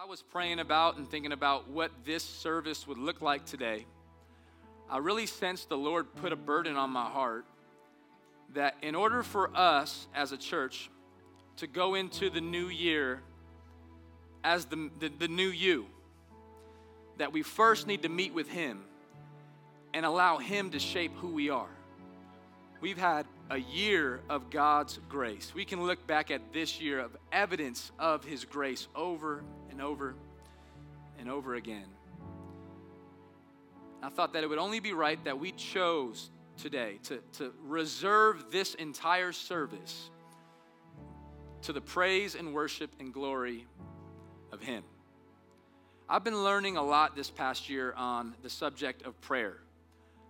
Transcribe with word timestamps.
I 0.00 0.06
was 0.06 0.22
praying 0.22 0.60
about 0.60 0.96
and 0.96 1.06
thinking 1.06 1.30
about 1.30 1.68
what 1.68 1.90
this 2.06 2.24
service 2.24 2.88
would 2.88 2.96
look 2.96 3.20
like 3.20 3.44
today, 3.44 3.84
I 4.88 4.96
really 4.96 5.26
sensed 5.26 5.68
the 5.68 5.76
Lord 5.76 6.06
put 6.16 6.32
a 6.32 6.36
burden 6.36 6.76
on 6.76 6.88
my 6.88 7.04
heart 7.04 7.44
that 8.54 8.76
in 8.80 8.94
order 8.94 9.22
for 9.22 9.54
us 9.54 10.08
as 10.14 10.32
a 10.32 10.38
church 10.38 10.88
to 11.58 11.66
go 11.66 11.96
into 11.96 12.30
the 12.30 12.40
new 12.40 12.68
year 12.68 13.20
as 14.42 14.64
the, 14.64 14.90
the, 15.00 15.08
the 15.08 15.28
new 15.28 15.48
you, 15.48 15.84
that 17.18 17.34
we 17.34 17.42
first 17.42 17.86
need 17.86 18.00
to 18.04 18.08
meet 18.08 18.32
with 18.32 18.48
Him 18.48 18.80
and 19.92 20.06
allow 20.06 20.38
Him 20.38 20.70
to 20.70 20.78
shape 20.78 21.12
who 21.16 21.28
we 21.28 21.50
are. 21.50 21.76
We've 22.80 22.96
had 22.96 23.26
a 23.50 23.58
year 23.58 24.20
of 24.30 24.48
God's 24.48 25.00
grace. 25.08 25.52
We 25.54 25.64
can 25.64 25.84
look 25.84 26.06
back 26.06 26.30
at 26.30 26.52
this 26.52 26.80
year 26.80 27.00
of 27.00 27.16
evidence 27.32 27.90
of 27.98 28.24
His 28.24 28.44
grace 28.44 28.86
over 28.94 29.42
and 29.70 29.82
over 29.82 30.14
and 31.18 31.28
over 31.28 31.56
again. 31.56 31.86
I 34.02 34.08
thought 34.08 34.32
that 34.32 34.44
it 34.44 34.46
would 34.46 34.58
only 34.58 34.80
be 34.80 34.92
right 34.92 35.22
that 35.24 35.38
we 35.38 35.52
chose 35.52 36.30
today 36.56 36.98
to, 37.04 37.18
to 37.38 37.52
reserve 37.66 38.46
this 38.50 38.74
entire 38.74 39.32
service 39.32 40.10
to 41.62 41.72
the 41.72 41.80
praise 41.80 42.36
and 42.36 42.54
worship 42.54 42.90
and 43.00 43.12
glory 43.12 43.66
of 44.52 44.62
Him. 44.62 44.84
I've 46.08 46.24
been 46.24 46.44
learning 46.44 46.76
a 46.76 46.82
lot 46.82 47.16
this 47.16 47.30
past 47.30 47.68
year 47.68 47.92
on 47.96 48.34
the 48.42 48.50
subject 48.50 49.02
of 49.02 49.20
prayer. 49.20 49.58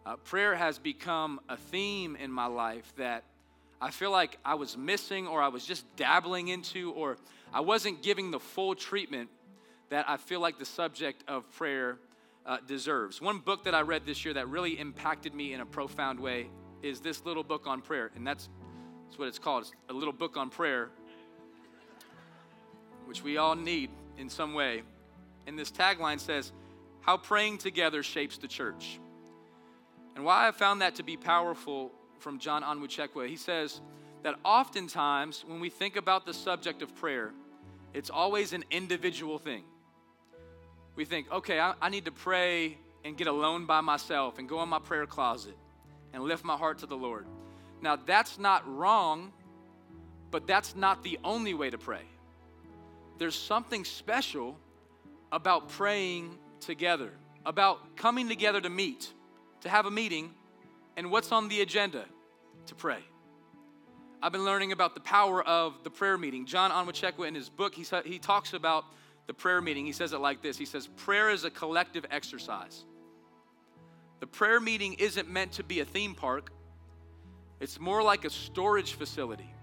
Uh, 0.07 0.17
prayer 0.17 0.55
has 0.55 0.79
become 0.79 1.41
a 1.49 1.57
theme 1.57 2.17
in 2.17 2.33
my 2.33 2.47
life 2.47 2.91
that 2.97 3.25
I 3.81 3.91
feel 3.91 4.11
like 4.11 4.39
I 4.45 4.55
was 4.55 4.77
missing 4.77 5.27
or 5.27 5.43
I 5.43 5.49
was 5.49 5.65
just 5.65 5.85
dabbling 5.97 6.49
into 6.49 6.93
or 6.93 7.19
I 7.53 7.61
wasn't 7.61 8.03
giving 8.03 8.31
the 8.31 8.41
full 8.41 8.75
treatment 8.75 9.29
that 9.91 10.09
I 10.09 10.17
feel 10.17 10.41
like 10.41 10.59
the 10.59 10.65
subject 10.65 11.25
of 11.29 11.51
prayer 11.53 11.99
uh, 12.47 12.59
deserves. 12.67 13.21
One 13.21 13.39
book 13.39 13.65
that 13.65 13.75
I 13.75 13.83
read 13.83 14.07
this 14.07 14.25
year 14.25 14.35
that 14.35 14.49
really 14.49 14.79
impacted 14.79 15.35
me 15.35 15.53
in 15.53 15.61
a 15.61 15.67
profound 15.67 16.19
way 16.19 16.49
is 16.83 17.01
this 17.01 17.25
little 17.27 17.45
book 17.45 17.67
on 17.67 17.83
prayer, 17.83 18.11
and 18.15 18.27
that's, 18.27 18.49
that's 19.07 19.19
what 19.19 19.29
it's 19.29 19.39
called. 19.39 19.63
It's 19.63 19.73
a 19.91 19.93
little 19.93 20.15
book 20.15 20.37
on 20.37 20.49
prayer, 20.49 20.89
which 23.05 23.23
we 23.23 23.37
all 23.37 23.55
need 23.55 23.91
in 24.17 24.31
some 24.31 24.55
way. 24.55 24.83
And 25.47 25.59
this 25.59 25.71
tagline 25.71 26.21
says, 26.21 26.53
How 27.01 27.19
praying 27.19 27.59
together 27.59 28.03
shapes 28.03 28.39
the 28.39 28.49
church. 28.49 28.99
And 30.15 30.25
why 30.25 30.49
I 30.49 30.51
found 30.51 30.83
that 30.83 30.97
to 30.97 31.03
be 31.03 31.17
powerful 31.17 31.93
from 32.19 32.39
John 32.39 32.63
Onwuchekwa, 32.63 33.29
he 33.29 33.37
says 33.37 33.81
that 34.23 34.35
oftentimes 34.45 35.45
when 35.47 35.61
we 35.61 35.71
think 35.71 35.97
about 35.97 36.27
the 36.27 36.35
subject 36.35 36.83
of 36.83 36.95
prayer, 36.97 37.33
it's 37.95 38.11
always 38.11 38.53
an 38.53 38.65
individual 38.71 39.39
thing. 39.39 39.65
We 40.97 41.05
think, 41.05 41.31
okay, 41.33 41.59
I, 41.59 41.75
I 41.81 41.89
need 41.89 42.05
to 42.05 42.13
pray 42.13 42.79
and 43.05 43.17
get 43.17 43.27
alone 43.27 43.67
by 43.67 43.81
myself 43.81 44.39
and 44.39 44.49
go 44.49 44.63
in 44.63 44.69
my 44.69 44.79
prayer 44.79 45.07
closet 45.07 45.57
and 46.13 46.23
lift 46.23 46.45
my 46.45 46.57
heart 46.57 46.79
to 46.79 46.87
the 46.87 46.97
Lord. 46.97 47.27
Now, 47.81 47.97
that's 47.97 48.39
not 48.39 48.63
wrong, 48.77 49.33
but 50.31 50.47
that's 50.47 50.77
not 50.77 51.03
the 51.03 51.19
only 51.25 51.55
way 51.55 51.71
to 51.71 51.79
pray. 51.79 52.03
There's 53.19 53.35
something 53.35 53.85
special 53.85 54.59
about 55.33 55.69
praying 55.71 56.37
together, 56.61 57.13
about 57.47 57.97
coming 57.97 58.29
together 58.29 58.61
to 58.61 58.71
meet 58.71 59.13
to 59.63 59.69
have 59.69 59.87
a 59.87 59.91
meeting, 59.91 60.35
and 60.97 61.11
what's 61.11 61.33
on 61.33 61.49
the 61.49 61.61
agenda? 61.61 62.05
To 62.67 62.75
pray. 62.75 62.99
I've 64.23 64.33
been 64.33 64.45
learning 64.45 64.73
about 64.73 64.95
the 64.95 65.01
power 65.01 65.43
of 65.43 65.83
the 65.83 65.91
prayer 65.91 66.19
meeting. 66.19 66.45
John 66.45 66.71
Onwuchekwa, 66.71 67.27
in 67.27 67.35
his 67.35 67.49
book, 67.49 67.75
he, 67.75 67.85
he 68.05 68.19
talks 68.19 68.53
about 68.53 68.85
the 69.27 69.35
prayer 69.35 69.63
meeting. 69.63 69.87
He 69.87 69.93
says 69.93 70.13
it 70.13 70.19
like 70.19 70.43
this 70.43 70.59
He 70.59 70.65
says, 70.67 70.89
Prayer 70.97 71.31
is 71.31 71.45
a 71.45 71.51
collective 71.51 72.05
exercise. 72.11 72.85
The 74.21 74.27
prayer 74.27 74.61
meeting 74.61 74.95
isn't 74.95 75.31
meant 75.31 75.53
to 75.53 75.65
be 75.65 75.81
a 75.81 75.85
theme 75.85 76.15
park, 76.15 76.53
it's 77.61 77.81
more 77.81 78.03
like 78.03 78.25
a 78.25 78.31
storage 78.31 78.95
facility. 78.95 79.55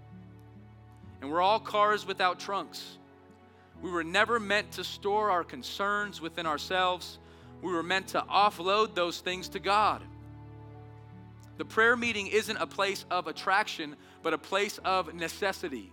And 1.21 1.31
we're 1.31 1.41
all 1.41 1.59
cars 1.59 2.05
without 2.05 2.39
trunks. 2.39 2.97
We 3.81 3.91
were 3.91 4.03
never 4.03 4.39
meant 4.39 4.71
to 4.73 4.83
store 4.83 5.31
our 5.31 5.43
concerns 5.43 6.21
within 6.21 6.45
ourselves 6.45 7.17
we 7.61 7.71
were 7.71 7.83
meant 7.83 8.09
to 8.09 8.21
offload 8.21 8.95
those 8.95 9.19
things 9.19 9.49
to 9.49 9.59
God. 9.59 10.01
The 11.57 11.65
prayer 11.65 11.95
meeting 11.95 12.27
isn't 12.27 12.57
a 12.57 12.67
place 12.67 13.05
of 13.09 13.27
attraction, 13.27 13.95
but 14.21 14.33
a 14.33 14.37
place 14.37 14.77
of 14.85 15.13
necessity. 15.15 15.91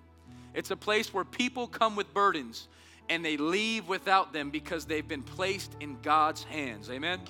It's 0.53 0.71
a 0.71 0.77
place 0.77 1.13
where 1.13 1.25
people 1.25 1.67
come 1.67 1.97
with 1.97 2.13
burdens 2.13 2.69
and 3.09 3.25
they 3.25 3.37
leave 3.37 3.89
without 3.89 4.33
them 4.33 4.51
because 4.51 4.85
they've 4.85 5.07
been 5.07 5.23
placed 5.23 5.75
in 5.81 6.01
God's 6.03 6.45
hands. 6.45 6.91
Amen? 6.91 7.21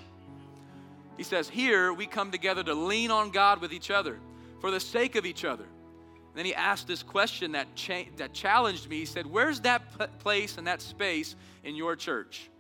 He 1.16 1.22
says, 1.22 1.48
Here 1.48 1.92
we 1.92 2.06
come 2.06 2.30
together 2.30 2.62
to 2.64 2.74
lean 2.74 3.10
on 3.10 3.30
God 3.30 3.60
with 3.60 3.72
each 3.72 3.90
other 3.90 4.18
for 4.60 4.70
the 4.70 4.80
sake 4.80 5.16
of 5.16 5.26
each 5.26 5.44
other. 5.44 5.64
And 5.64 6.38
then 6.38 6.44
he 6.44 6.54
asked 6.54 6.88
this 6.88 7.02
question 7.02 7.52
that, 7.52 7.74
cha- 7.76 8.06
that 8.16 8.32
challenged 8.32 8.88
me. 8.88 8.98
He 8.98 9.06
said, 9.06 9.26
Where's 9.26 9.60
that 9.60 9.98
p- 9.98 10.06
place 10.18 10.58
and 10.58 10.66
that 10.66 10.82
space 10.82 11.36
in 11.62 11.76
your 11.76 11.96
church? 11.96 12.50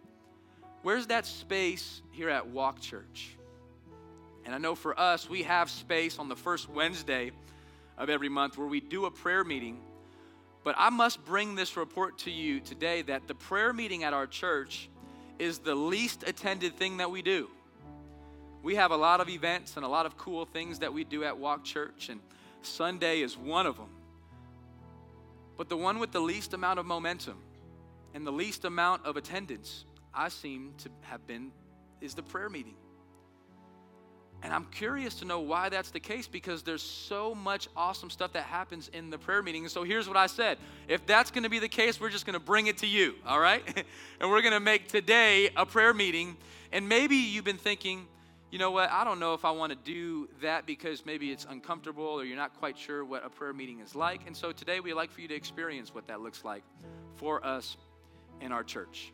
Where's 0.84 1.06
that 1.06 1.24
space 1.24 2.02
here 2.10 2.28
at 2.28 2.48
Walk 2.48 2.78
Church? 2.78 3.30
And 4.44 4.54
I 4.54 4.58
know 4.58 4.74
for 4.74 5.00
us, 5.00 5.30
we 5.30 5.44
have 5.44 5.70
space 5.70 6.18
on 6.18 6.28
the 6.28 6.36
first 6.36 6.68
Wednesday 6.68 7.30
of 7.96 8.10
every 8.10 8.28
month 8.28 8.58
where 8.58 8.66
we 8.66 8.80
do 8.80 9.06
a 9.06 9.10
prayer 9.10 9.44
meeting. 9.44 9.80
But 10.62 10.74
I 10.76 10.90
must 10.90 11.24
bring 11.24 11.54
this 11.54 11.78
report 11.78 12.18
to 12.18 12.30
you 12.30 12.60
today 12.60 13.00
that 13.00 13.26
the 13.26 13.34
prayer 13.34 13.72
meeting 13.72 14.04
at 14.04 14.12
our 14.12 14.26
church 14.26 14.90
is 15.38 15.56
the 15.56 15.74
least 15.74 16.22
attended 16.26 16.76
thing 16.76 16.98
that 16.98 17.10
we 17.10 17.22
do. 17.22 17.48
We 18.62 18.74
have 18.74 18.90
a 18.90 18.96
lot 18.96 19.22
of 19.22 19.30
events 19.30 19.76
and 19.76 19.86
a 19.86 19.88
lot 19.88 20.04
of 20.04 20.18
cool 20.18 20.44
things 20.44 20.80
that 20.80 20.92
we 20.92 21.02
do 21.02 21.24
at 21.24 21.38
Walk 21.38 21.64
Church, 21.64 22.10
and 22.10 22.20
Sunday 22.60 23.22
is 23.22 23.38
one 23.38 23.64
of 23.64 23.78
them. 23.78 23.88
But 25.56 25.70
the 25.70 25.78
one 25.78 25.98
with 25.98 26.12
the 26.12 26.20
least 26.20 26.52
amount 26.52 26.78
of 26.78 26.84
momentum 26.84 27.38
and 28.12 28.26
the 28.26 28.32
least 28.32 28.66
amount 28.66 29.06
of 29.06 29.16
attendance 29.16 29.86
I 30.14 30.28
seem 30.28 30.74
to 30.78 30.90
have 31.02 31.26
been 31.26 31.50
is 32.00 32.14
the 32.14 32.22
prayer 32.22 32.48
meeting. 32.48 32.74
And 34.42 34.52
I'm 34.52 34.66
curious 34.66 35.14
to 35.16 35.24
know 35.24 35.40
why 35.40 35.70
that's 35.70 35.90
the 35.90 36.00
case 36.00 36.28
because 36.28 36.62
there's 36.62 36.82
so 36.82 37.34
much 37.34 37.66
awesome 37.74 38.10
stuff 38.10 38.34
that 38.34 38.42
happens 38.44 38.88
in 38.92 39.08
the 39.08 39.16
prayer 39.16 39.42
meeting. 39.42 39.62
And 39.62 39.70
so 39.70 39.84
here's 39.84 40.06
what 40.06 40.18
I 40.18 40.26
said 40.26 40.58
if 40.86 41.06
that's 41.06 41.30
going 41.30 41.44
to 41.44 41.48
be 41.48 41.58
the 41.58 41.68
case, 41.68 41.98
we're 41.98 42.10
just 42.10 42.26
going 42.26 42.34
to 42.34 42.44
bring 42.44 42.66
it 42.66 42.78
to 42.78 42.86
you, 42.86 43.14
all 43.26 43.40
right? 43.40 43.62
and 44.20 44.30
we're 44.30 44.42
going 44.42 44.52
to 44.52 44.60
make 44.60 44.88
today 44.88 45.48
a 45.56 45.64
prayer 45.64 45.94
meeting. 45.94 46.36
And 46.72 46.88
maybe 46.88 47.16
you've 47.16 47.44
been 47.44 47.56
thinking, 47.56 48.06
you 48.50 48.58
know 48.58 48.70
what, 48.70 48.90
I 48.90 49.02
don't 49.02 49.18
know 49.18 49.32
if 49.32 49.46
I 49.46 49.50
want 49.50 49.72
to 49.72 49.78
do 49.78 50.28
that 50.42 50.66
because 50.66 51.06
maybe 51.06 51.30
it's 51.30 51.46
uncomfortable 51.48 52.04
or 52.04 52.24
you're 52.24 52.36
not 52.36 52.54
quite 52.58 52.76
sure 52.76 53.02
what 53.02 53.24
a 53.24 53.30
prayer 53.30 53.54
meeting 53.54 53.80
is 53.80 53.94
like. 53.94 54.26
And 54.26 54.36
so 54.36 54.52
today 54.52 54.78
we'd 54.78 54.92
like 54.92 55.10
for 55.10 55.22
you 55.22 55.28
to 55.28 55.34
experience 55.34 55.94
what 55.94 56.06
that 56.08 56.20
looks 56.20 56.44
like 56.44 56.64
for 57.14 57.44
us 57.44 57.78
in 58.42 58.52
our 58.52 58.62
church 58.62 59.12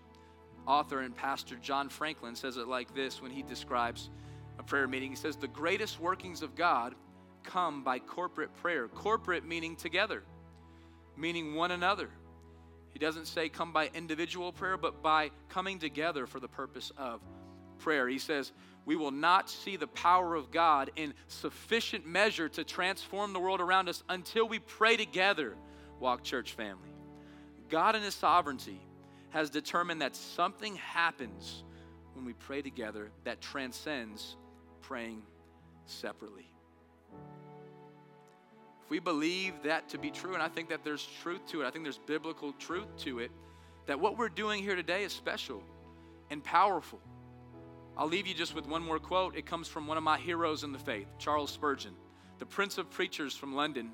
author 0.66 1.00
and 1.00 1.14
pastor 1.14 1.56
John 1.56 1.88
Franklin 1.88 2.34
says 2.34 2.56
it 2.56 2.68
like 2.68 2.94
this 2.94 3.20
when 3.20 3.30
he 3.30 3.42
describes 3.42 4.10
a 4.58 4.62
prayer 4.62 4.86
meeting. 4.86 5.10
He 5.10 5.16
says, 5.16 5.36
The 5.36 5.48
greatest 5.48 6.00
workings 6.00 6.42
of 6.42 6.54
God 6.54 6.94
come 7.42 7.82
by 7.82 7.98
corporate 7.98 8.54
prayer. 8.56 8.88
Corporate 8.88 9.44
meaning 9.44 9.76
together, 9.76 10.22
meaning 11.16 11.54
one 11.54 11.70
another. 11.70 12.10
He 12.92 12.98
doesn't 12.98 13.26
say 13.26 13.48
come 13.48 13.72
by 13.72 13.90
individual 13.94 14.52
prayer, 14.52 14.76
but 14.76 15.02
by 15.02 15.30
coming 15.48 15.78
together 15.78 16.26
for 16.26 16.40
the 16.40 16.48
purpose 16.48 16.92
of 16.98 17.20
prayer. 17.78 18.08
He 18.08 18.18
says, 18.18 18.52
we 18.84 18.96
will 18.96 19.10
not 19.10 19.48
see 19.50 19.76
the 19.76 19.86
power 19.86 20.34
of 20.34 20.50
God 20.50 20.90
in 20.96 21.14
sufficient 21.28 22.06
measure 22.06 22.48
to 22.50 22.64
transform 22.64 23.32
the 23.32 23.40
world 23.40 23.60
around 23.60 23.88
us 23.88 24.02
until 24.08 24.48
we 24.48 24.58
pray 24.58 24.96
together, 24.96 25.54
Walk 25.98 26.24
Church 26.24 26.52
family. 26.54 26.88
God 27.68 27.94
in 27.94 28.02
His 28.02 28.14
sovereignty 28.14 28.80
has 29.30 29.50
determined 29.50 30.02
that 30.02 30.14
something 30.14 30.76
happens 30.76 31.64
when 32.14 32.24
we 32.24 32.32
pray 32.34 32.62
together 32.62 33.10
that 33.24 33.40
transcends 33.40 34.36
praying 34.82 35.22
separately. 35.86 36.46
If 38.84 38.90
we 38.90 38.98
believe 38.98 39.54
that 39.64 39.88
to 39.90 39.98
be 39.98 40.10
true, 40.10 40.34
and 40.34 40.42
I 40.42 40.48
think 40.48 40.68
that 40.68 40.84
there's 40.84 41.06
truth 41.22 41.46
to 41.48 41.62
it, 41.62 41.66
I 41.66 41.70
think 41.70 41.84
there's 41.84 41.98
biblical 41.98 42.52
truth 42.54 42.88
to 42.98 43.20
it, 43.20 43.30
that 43.86 43.98
what 43.98 44.18
we're 44.18 44.28
doing 44.28 44.62
here 44.62 44.76
today 44.76 45.04
is 45.04 45.12
special 45.12 45.62
and 46.30 46.42
powerful. 46.42 47.00
I'll 47.96 48.08
leave 48.08 48.26
you 48.26 48.34
just 48.34 48.54
with 48.54 48.66
one 48.66 48.82
more 48.82 48.98
quote. 48.98 49.36
It 49.36 49.46
comes 49.46 49.68
from 49.68 49.86
one 49.86 49.96
of 49.96 50.02
my 50.02 50.18
heroes 50.18 50.64
in 50.64 50.72
the 50.72 50.78
faith, 50.78 51.06
Charles 51.18 51.50
Spurgeon, 51.50 51.94
the 52.38 52.46
Prince 52.46 52.78
of 52.78 52.90
Preachers 52.90 53.36
from 53.36 53.54
London. 53.54 53.90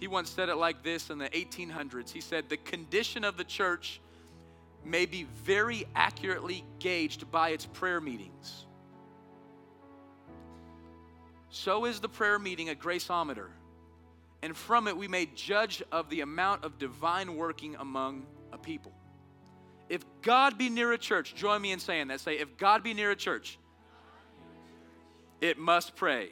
He 0.00 0.08
once 0.08 0.30
said 0.30 0.48
it 0.48 0.56
like 0.56 0.82
this 0.82 1.10
in 1.10 1.18
the 1.18 1.28
1800s. 1.28 2.10
He 2.10 2.20
said, 2.20 2.48
The 2.48 2.56
condition 2.56 3.22
of 3.22 3.36
the 3.36 3.44
church 3.44 4.00
may 4.84 5.06
be 5.06 5.26
very 5.44 5.86
accurately 5.94 6.64
gauged 6.78 7.30
by 7.30 7.50
its 7.50 7.66
prayer 7.66 8.00
meetings. 8.00 8.66
So 11.50 11.84
is 11.84 12.00
the 12.00 12.08
prayer 12.08 12.38
meeting 12.38 12.70
a 12.70 12.74
graceometer, 12.74 13.48
and 14.42 14.56
from 14.56 14.88
it 14.88 14.96
we 14.96 15.06
may 15.06 15.26
judge 15.26 15.82
of 15.92 16.08
the 16.08 16.22
amount 16.22 16.64
of 16.64 16.78
divine 16.78 17.36
working 17.36 17.76
among 17.76 18.26
a 18.52 18.58
people. 18.58 18.92
If 19.88 20.02
God 20.22 20.56
be 20.56 20.70
near 20.70 20.92
a 20.92 20.98
church, 20.98 21.34
join 21.34 21.60
me 21.60 21.72
in 21.72 21.78
saying 21.78 22.08
that. 22.08 22.20
Say, 22.20 22.38
if 22.38 22.56
God 22.56 22.82
be 22.82 22.94
near 22.94 23.10
a 23.10 23.16
church, 23.16 23.58
it 25.42 25.58
must 25.58 25.94
pray. 25.94 26.30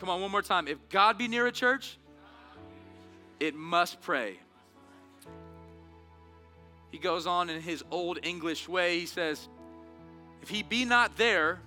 Come 0.00 0.08
on, 0.08 0.20
one 0.20 0.30
more 0.32 0.42
time. 0.42 0.66
If 0.66 0.78
God 0.88 1.16
be 1.16 1.28
near 1.28 1.46
a 1.46 1.52
church, 1.52 1.96
it 3.38 3.54
must 3.54 4.00
pray. 4.00 4.38
He 6.90 6.98
goes 6.98 7.26
on 7.26 7.50
in 7.50 7.60
his 7.60 7.84
old 7.90 8.18
English 8.22 8.68
way. 8.68 8.98
He 9.00 9.06
says, 9.06 9.48
If 10.42 10.48
he 10.48 10.62
be 10.62 10.84
not 10.84 11.16
there, 11.16 11.60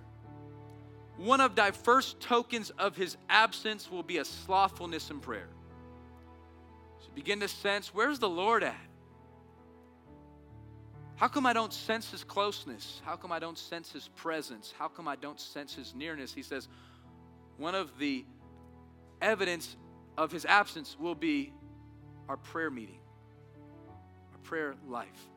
one 1.18 1.42
of 1.42 1.56
thy 1.56 1.72
first 1.72 2.20
tokens 2.20 2.72
of 2.72 2.96
his 2.96 3.18
absence 3.30 3.90
will 3.90 4.04
be 4.04 4.18
a 4.18 4.26
slothfulness 4.26 5.10
in 5.10 5.20
prayer. 5.20 5.50
So 7.00 7.10
begin 7.14 7.40
to 7.42 7.48
sense 7.48 7.94
where's 7.94 8.20
the 8.20 8.30
Lord 8.30 8.64
at? 8.64 8.76
How 11.16 11.28
come 11.28 11.46
I 11.46 11.54
don't 11.54 11.72
sense 11.72 12.10
his 12.12 12.24
closeness? 12.24 13.02
How 13.06 13.16
come 13.16 13.32
I 13.32 13.40
don't 13.40 13.58
sense 13.58 13.92
his 13.92 14.10
presence? 14.16 14.74
How 14.78 14.88
come 14.88 15.08
I 15.08 15.16
don't 15.16 15.40
sense 15.40 15.74
his 15.76 15.94
nearness? 15.96 16.34
He 16.34 16.42
says, 16.42 16.68
one 17.58 17.76
of 17.76 17.98
the 18.00 18.26
evidence 19.22 19.76
of 20.18 20.32
his 20.32 20.46
absence 20.46 20.98
will 21.00 21.16
be 21.16 21.54
our 22.28 22.38
prayer 22.38 22.72
meeting, 22.72 23.00
prayer 24.44 24.76
life. 24.88 25.30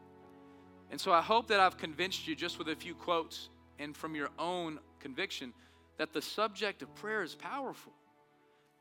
And 0.90 1.00
so 1.00 1.12
I 1.12 1.20
hope 1.20 1.48
that 1.48 1.60
I've 1.60 1.76
convinced 1.76 2.28
you 2.28 2.36
just 2.36 2.58
with 2.58 2.68
a 2.68 2.76
few 2.76 2.94
quotes 2.94 3.48
and 3.78 3.96
from 3.96 4.14
your 4.14 4.30
own 4.38 4.78
conviction 5.00 5.52
that 5.98 6.12
the 6.12 6.22
subject 6.22 6.82
of 6.82 6.94
prayer 6.94 7.22
is 7.22 7.34
powerful 7.34 7.92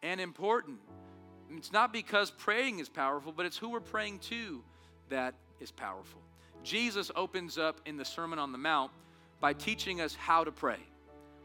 and 0.03 0.21
important. 0.21 0.79
It's 1.55 1.71
not 1.71 1.93
because 1.93 2.31
praying 2.31 2.79
is 2.79 2.89
powerful, 2.89 3.31
but 3.31 3.45
it's 3.45 3.57
who 3.57 3.69
we're 3.69 3.79
praying 3.79 4.19
to 4.19 4.63
that 5.09 5.35
is 5.59 5.71
powerful. 5.71 6.21
Jesus 6.63 7.11
opens 7.15 7.57
up 7.57 7.79
in 7.85 7.97
the 7.97 8.05
Sermon 8.05 8.39
on 8.39 8.51
the 8.51 8.57
Mount 8.57 8.91
by 9.39 9.53
teaching 9.53 10.01
us 10.01 10.15
how 10.15 10.43
to 10.43 10.51
pray. 10.51 10.79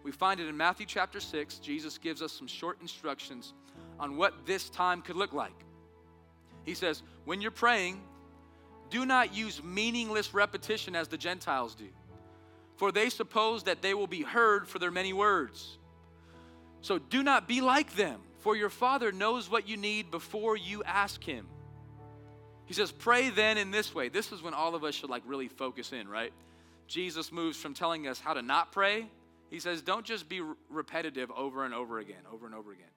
We 0.02 0.12
find 0.12 0.40
it 0.40 0.48
in 0.48 0.56
Matthew 0.56 0.86
chapter 0.86 1.20
6. 1.20 1.58
Jesus 1.58 1.98
gives 1.98 2.22
us 2.22 2.32
some 2.32 2.46
short 2.46 2.80
instructions 2.80 3.52
on 3.98 4.16
what 4.16 4.46
this 4.46 4.70
time 4.70 5.02
could 5.02 5.16
look 5.16 5.32
like. 5.32 5.64
He 6.64 6.74
says, 6.74 7.02
When 7.26 7.40
you're 7.40 7.50
praying, 7.50 8.00
do 8.90 9.06
not 9.06 9.34
use 9.34 9.62
meaningless 9.62 10.34
repetition 10.34 10.94
as 10.96 11.08
the 11.08 11.16
Gentiles 11.16 11.75
do 11.75 11.88
for 12.81 12.90
they 12.90 13.10
suppose 13.10 13.64
that 13.64 13.82
they 13.82 13.92
will 13.92 14.06
be 14.06 14.22
heard 14.22 14.66
for 14.66 14.78
their 14.78 14.90
many 14.90 15.12
words. 15.12 15.76
So 16.81 16.98
do 16.98 17.22
not 17.22 17.46
be 17.46 17.60
like 17.60 17.94
them, 17.94 18.22
for 18.38 18.56
your 18.56 18.70
Father 18.70 19.12
knows 19.12 19.50
what 19.50 19.69
you 19.69 19.76
need 19.76 20.10
before 20.10 20.56
you 20.56 20.82
ask 20.84 21.22
Him. 21.22 21.46
He 22.64 22.72
says, 22.72 22.90
Pray 22.90 23.28
then 23.28 23.58
in 23.58 23.70
this 23.70 23.94
way. 23.94 24.08
This 24.08 24.32
is 24.32 24.42
when 24.42 24.54
all 24.54 24.75
of 24.75 24.82
us 24.82 24.94
should 24.94 25.10
like 25.10 25.22
really 25.26 25.48
focus 25.48 25.92
in, 25.92 26.08
right? 26.08 26.32
Jesus 26.87 27.31
moves 27.31 27.58
from 27.58 27.75
telling 27.75 28.08
us 28.08 28.19
how 28.19 28.32
to 28.32 28.40
not 28.40 28.72
pray. 28.72 29.06
He 29.50 29.60
says, 29.60 29.82
Don't 29.82 30.06
just 30.06 30.26
be 30.26 30.40
repetitive 30.70 31.31
over 31.32 31.66
and 31.66 31.75
over 31.75 31.98
again, 31.98 32.22
over 32.32 32.46
and 32.46 32.54
over 32.54 32.72
again, 32.72 32.94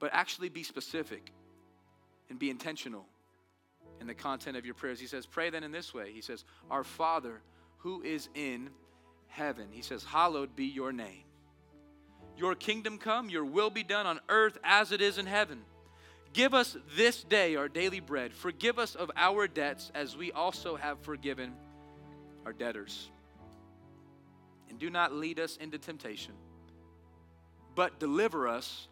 but 0.00 0.10
actually 0.12 0.50
be 0.50 0.64
specific 0.64 1.32
and 2.28 2.38
be 2.38 2.50
intentional 2.50 3.06
in 4.02 4.08
the 4.08 4.14
content 4.14 4.56
of 4.56 4.66
your 4.66 4.74
prayers. 4.74 5.00
He 5.00 5.06
says, 5.06 5.24
Pray 5.24 5.48
then 5.48 5.64
in 5.64 5.72
this 5.72 5.94
way. 5.94 6.12
He 6.12 6.20
says, 6.20 6.44
Our 6.70 6.84
Father 6.84 7.40
who 7.78 8.02
is 8.02 8.28
in 8.34 8.68
heaven. 9.28 9.68
He 9.70 9.80
says, 9.80 10.04
Hallowed 10.04 10.54
be 10.54 10.66
your 10.66 10.92
name. 10.92 11.24
Your 12.36 12.54
kingdom 12.54 12.98
come, 12.98 13.30
your 13.30 13.44
will 13.44 13.70
be 13.70 13.82
done 13.82 14.06
on 14.06 14.20
earth 14.28 14.58
as 14.64 14.92
it 14.92 15.00
is 15.00 15.18
in 15.18 15.26
heaven. 15.26 15.62
Give 16.32 16.52
us 16.52 16.76
this 16.96 17.22
day 17.22 17.56
our 17.56 17.68
daily 17.68 18.00
bread. 18.00 18.32
Forgive 18.32 18.78
us 18.78 18.94
of 18.94 19.10
our 19.16 19.46
debts 19.46 19.92
as 19.94 20.16
we 20.16 20.32
also 20.32 20.76
have 20.76 20.98
forgiven 21.00 21.52
our 22.44 22.52
debtors. 22.52 23.10
And 24.68 24.78
do 24.78 24.90
not 24.90 25.12
lead 25.12 25.38
us 25.38 25.56
into 25.58 25.78
temptation, 25.78 26.32
but 27.74 28.00
deliver 28.00 28.48
us 28.48 28.88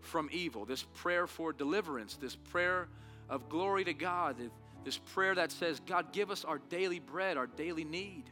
from 0.00 0.28
evil. 0.32 0.64
This 0.64 0.82
prayer 0.82 1.26
for 1.26 1.52
deliverance, 1.52 2.16
this 2.16 2.34
prayer 2.34 2.88
of 3.28 3.48
glory 3.48 3.84
to 3.84 3.94
God, 3.94 4.36
this 4.84 4.98
prayer 4.98 5.34
that 5.34 5.52
says, 5.52 5.80
God, 5.86 6.12
give 6.12 6.30
us 6.30 6.44
our 6.44 6.58
daily 6.70 6.98
bread, 6.98 7.36
our 7.36 7.46
daily 7.46 7.84
need. 7.84 8.24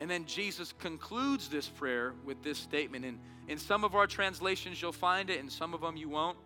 And 0.00 0.10
then 0.10 0.24
Jesus 0.24 0.72
concludes 0.78 1.48
this 1.48 1.68
prayer 1.68 2.14
with 2.24 2.42
this 2.42 2.58
statement. 2.58 3.04
And 3.04 3.18
in 3.48 3.58
some 3.58 3.84
of 3.84 3.94
our 3.94 4.06
translations, 4.06 4.80
you'll 4.80 4.92
find 4.92 5.28
it, 5.28 5.40
in 5.40 5.50
some 5.50 5.74
of 5.74 5.80
them, 5.80 5.96
you 5.96 6.08
won't. 6.08 6.38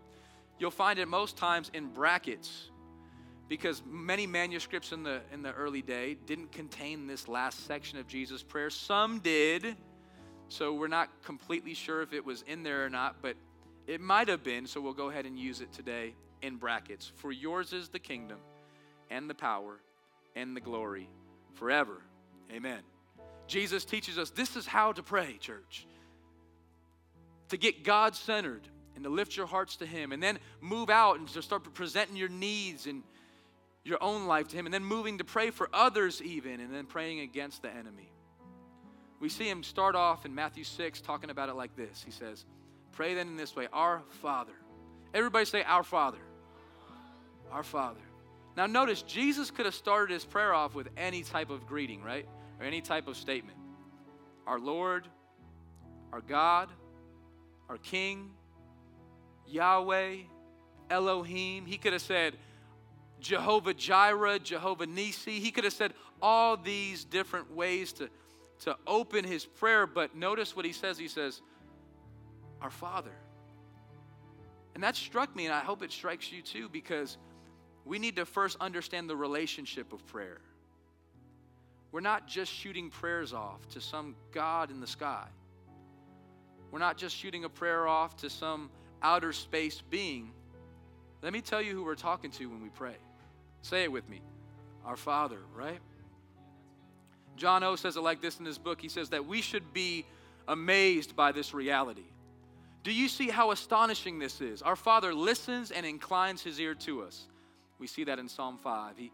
You'll 0.58 0.70
find 0.70 0.98
it 0.98 1.06
most 1.06 1.36
times 1.36 1.70
in 1.74 1.88
brackets 1.88 2.70
because 3.48 3.82
many 3.86 4.26
manuscripts 4.26 4.92
in 4.92 5.02
the, 5.02 5.20
in 5.32 5.42
the 5.42 5.52
early 5.52 5.82
day 5.82 6.16
didn't 6.26 6.50
contain 6.50 7.06
this 7.06 7.28
last 7.28 7.66
section 7.66 7.98
of 7.98 8.06
Jesus' 8.06 8.42
prayer. 8.42 8.70
Some 8.70 9.18
did, 9.18 9.76
so 10.48 10.72
we're 10.72 10.88
not 10.88 11.10
completely 11.22 11.74
sure 11.74 12.02
if 12.02 12.12
it 12.12 12.24
was 12.24 12.42
in 12.48 12.62
there 12.62 12.84
or 12.84 12.90
not, 12.90 13.16
but 13.20 13.36
it 13.86 14.00
might 14.00 14.28
have 14.28 14.42
been, 14.42 14.66
so 14.66 14.80
we'll 14.80 14.94
go 14.94 15.10
ahead 15.10 15.26
and 15.26 15.38
use 15.38 15.60
it 15.60 15.72
today 15.72 16.14
in 16.42 16.56
brackets. 16.56 17.10
For 17.16 17.32
yours 17.32 17.72
is 17.72 17.88
the 17.88 17.98
kingdom 17.98 18.38
and 19.10 19.28
the 19.28 19.34
power 19.34 19.80
and 20.36 20.56
the 20.56 20.60
glory 20.60 21.08
forever. 21.54 22.02
Amen. 22.52 22.80
Jesus 23.46 23.84
teaches 23.84 24.18
us 24.18 24.30
this 24.30 24.56
is 24.56 24.66
how 24.66 24.92
to 24.92 25.02
pray, 25.02 25.36
church. 25.38 25.86
To 27.50 27.56
get 27.56 27.84
God 27.84 28.16
centered 28.16 28.66
and 28.94 29.04
to 29.04 29.10
lift 29.10 29.36
your 29.36 29.46
hearts 29.46 29.76
to 29.76 29.86
Him, 29.86 30.12
and 30.12 30.22
then 30.22 30.38
move 30.60 30.88
out 30.88 31.18
and 31.18 31.28
to 31.28 31.42
start 31.42 31.64
presenting 31.74 32.16
your 32.16 32.28
needs 32.28 32.86
and 32.86 33.02
your 33.84 34.02
own 34.02 34.26
life 34.26 34.48
to 34.48 34.56
Him, 34.56 34.66
and 34.66 34.72
then 34.72 34.84
moving 34.84 35.18
to 35.18 35.24
pray 35.24 35.50
for 35.50 35.68
others, 35.72 36.22
even, 36.22 36.60
and 36.60 36.72
then 36.72 36.86
praying 36.86 37.20
against 37.20 37.62
the 37.62 37.70
enemy. 37.70 38.10
We 39.20 39.28
see 39.28 39.48
Him 39.48 39.62
start 39.62 39.94
off 39.94 40.24
in 40.24 40.34
Matthew 40.34 40.64
6 40.64 41.00
talking 41.00 41.30
about 41.30 41.48
it 41.48 41.54
like 41.54 41.76
this 41.76 42.02
He 42.04 42.10
says, 42.10 42.44
Pray 42.92 43.14
then 43.14 43.28
in 43.28 43.36
this 43.36 43.56
way, 43.56 43.66
Our 43.72 44.02
Father. 44.22 44.52
Everybody 45.14 45.44
say, 45.44 45.62
Our 45.62 45.84
Father. 45.84 46.18
Our 47.52 47.62
Father. 47.62 48.00
Now, 48.56 48.66
notice 48.66 49.02
Jesus 49.02 49.50
could 49.50 49.64
have 49.64 49.74
started 49.74 50.12
his 50.12 50.24
prayer 50.24 50.52
off 50.52 50.74
with 50.74 50.88
any 50.96 51.22
type 51.22 51.50
of 51.50 51.66
greeting, 51.66 52.02
right? 52.02 52.26
Or 52.60 52.66
any 52.66 52.80
type 52.80 53.06
of 53.06 53.16
statement. 53.16 53.56
Our 54.46 54.58
Lord, 54.58 55.08
our 56.12 56.20
God, 56.20 56.68
our 57.68 57.78
King, 57.78 58.30
Yahweh, 59.46 60.16
Elohim. 60.90 61.66
He 61.66 61.78
could 61.78 61.92
have 61.92 62.02
said 62.02 62.36
Jehovah 63.20 63.74
Jireh, 63.74 64.38
Jehovah 64.38 64.86
Nisi. 64.86 65.40
He 65.40 65.50
could 65.50 65.64
have 65.64 65.72
said 65.72 65.94
all 66.20 66.56
these 66.56 67.04
different 67.04 67.54
ways 67.54 67.92
to, 67.94 68.08
to 68.60 68.76
open 68.86 69.24
his 69.24 69.44
prayer, 69.44 69.86
but 69.86 70.14
notice 70.14 70.54
what 70.54 70.64
he 70.64 70.72
says. 70.72 70.98
He 70.98 71.08
says, 71.08 71.40
Our 72.60 72.70
Father. 72.70 73.12
And 74.74 74.82
that 74.82 74.96
struck 74.96 75.34
me, 75.36 75.46
and 75.46 75.54
I 75.54 75.60
hope 75.60 75.82
it 75.82 75.92
strikes 75.92 76.32
you 76.32 76.42
too, 76.42 76.68
because 76.68 77.16
we 77.84 77.98
need 77.98 78.16
to 78.16 78.26
first 78.26 78.56
understand 78.60 79.08
the 79.08 79.16
relationship 79.16 79.92
of 79.92 80.04
prayer. 80.06 80.40
We're 81.92 82.00
not 82.00 82.26
just 82.26 82.52
shooting 82.52 82.90
prayers 82.90 83.32
off 83.32 83.68
to 83.68 83.80
some 83.80 84.16
God 84.32 84.70
in 84.70 84.80
the 84.80 84.86
sky. 84.86 85.26
We're 86.72 86.80
not 86.80 86.96
just 86.96 87.14
shooting 87.14 87.44
a 87.44 87.48
prayer 87.48 87.86
off 87.86 88.16
to 88.16 88.30
some 88.30 88.68
outer 89.00 89.32
space 89.32 89.80
being. 89.90 90.32
Let 91.22 91.32
me 91.32 91.40
tell 91.40 91.62
you 91.62 91.72
who 91.72 91.84
we're 91.84 91.94
talking 91.94 92.32
to 92.32 92.46
when 92.46 92.60
we 92.62 92.68
pray. 92.70 92.96
Say 93.62 93.84
it 93.84 93.92
with 93.92 94.08
me 94.08 94.22
Our 94.84 94.96
Father, 94.96 95.38
right? 95.54 95.78
John 97.36 97.62
O 97.62 97.76
says 97.76 97.96
it 97.96 98.00
like 98.00 98.20
this 98.20 98.38
in 98.40 98.44
his 98.44 98.58
book. 98.58 98.80
He 98.80 98.88
says 98.88 99.10
that 99.10 99.26
we 99.26 99.40
should 99.40 99.72
be 99.72 100.04
amazed 100.48 101.14
by 101.14 101.32
this 101.32 101.54
reality. 101.54 102.06
Do 102.84 102.92
you 102.92 103.08
see 103.08 103.28
how 103.30 103.50
astonishing 103.50 104.18
this 104.18 104.42
is? 104.42 104.60
Our 104.60 104.76
Father 104.76 105.14
listens 105.14 105.70
and 105.70 105.86
inclines 105.86 106.42
his 106.42 106.60
ear 106.60 106.74
to 106.76 107.02
us. 107.02 107.26
We 107.78 107.86
see 107.86 108.04
that 108.04 108.18
in 108.18 108.28
Psalm 108.28 108.58
5. 108.62 108.96
He, 108.98 109.10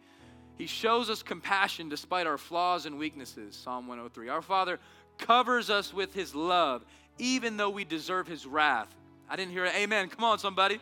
he 0.59 0.67
shows 0.67 1.09
us 1.09 1.23
compassion 1.23 1.89
despite 1.89 2.27
our 2.27 2.37
flaws 2.37 2.85
and 2.85 2.99
weaknesses, 2.99 3.55
Psalm 3.55 3.87
103. 3.87 4.29
Our 4.29 4.43
Father 4.43 4.81
covers 5.19 5.71
us 5.71 5.95
with 5.95 6.13
His 6.13 6.35
love, 6.35 6.85
even 7.19 7.57
though 7.57 7.71
we 7.71 7.85
deserve 7.85 8.27
His 8.27 8.45
wrath. 8.45 8.93
I 9.29 9.37
didn't 9.37 9.53
hear 9.53 9.65
it. 9.65 9.75
Amen. 9.77 10.09
Come 10.09 10.25
on, 10.25 10.39
somebody. 10.41 10.81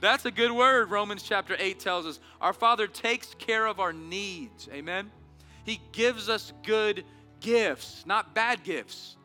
That's 0.00 0.26
a 0.26 0.30
good 0.30 0.52
word, 0.52 0.90
Romans 0.90 1.22
chapter 1.22 1.56
8 1.58 1.80
tells 1.80 2.04
us. 2.04 2.20
Our 2.40 2.52
Father 2.52 2.86
takes 2.86 3.34
care 3.34 3.66
of 3.66 3.80
our 3.80 3.94
needs. 3.94 4.68
Amen. 4.70 5.10
He 5.64 5.80
gives 5.92 6.28
us 6.28 6.52
good 6.62 7.04
gifts, 7.40 8.04
not 8.06 8.34
bad 8.34 8.62
gifts, 8.62 9.16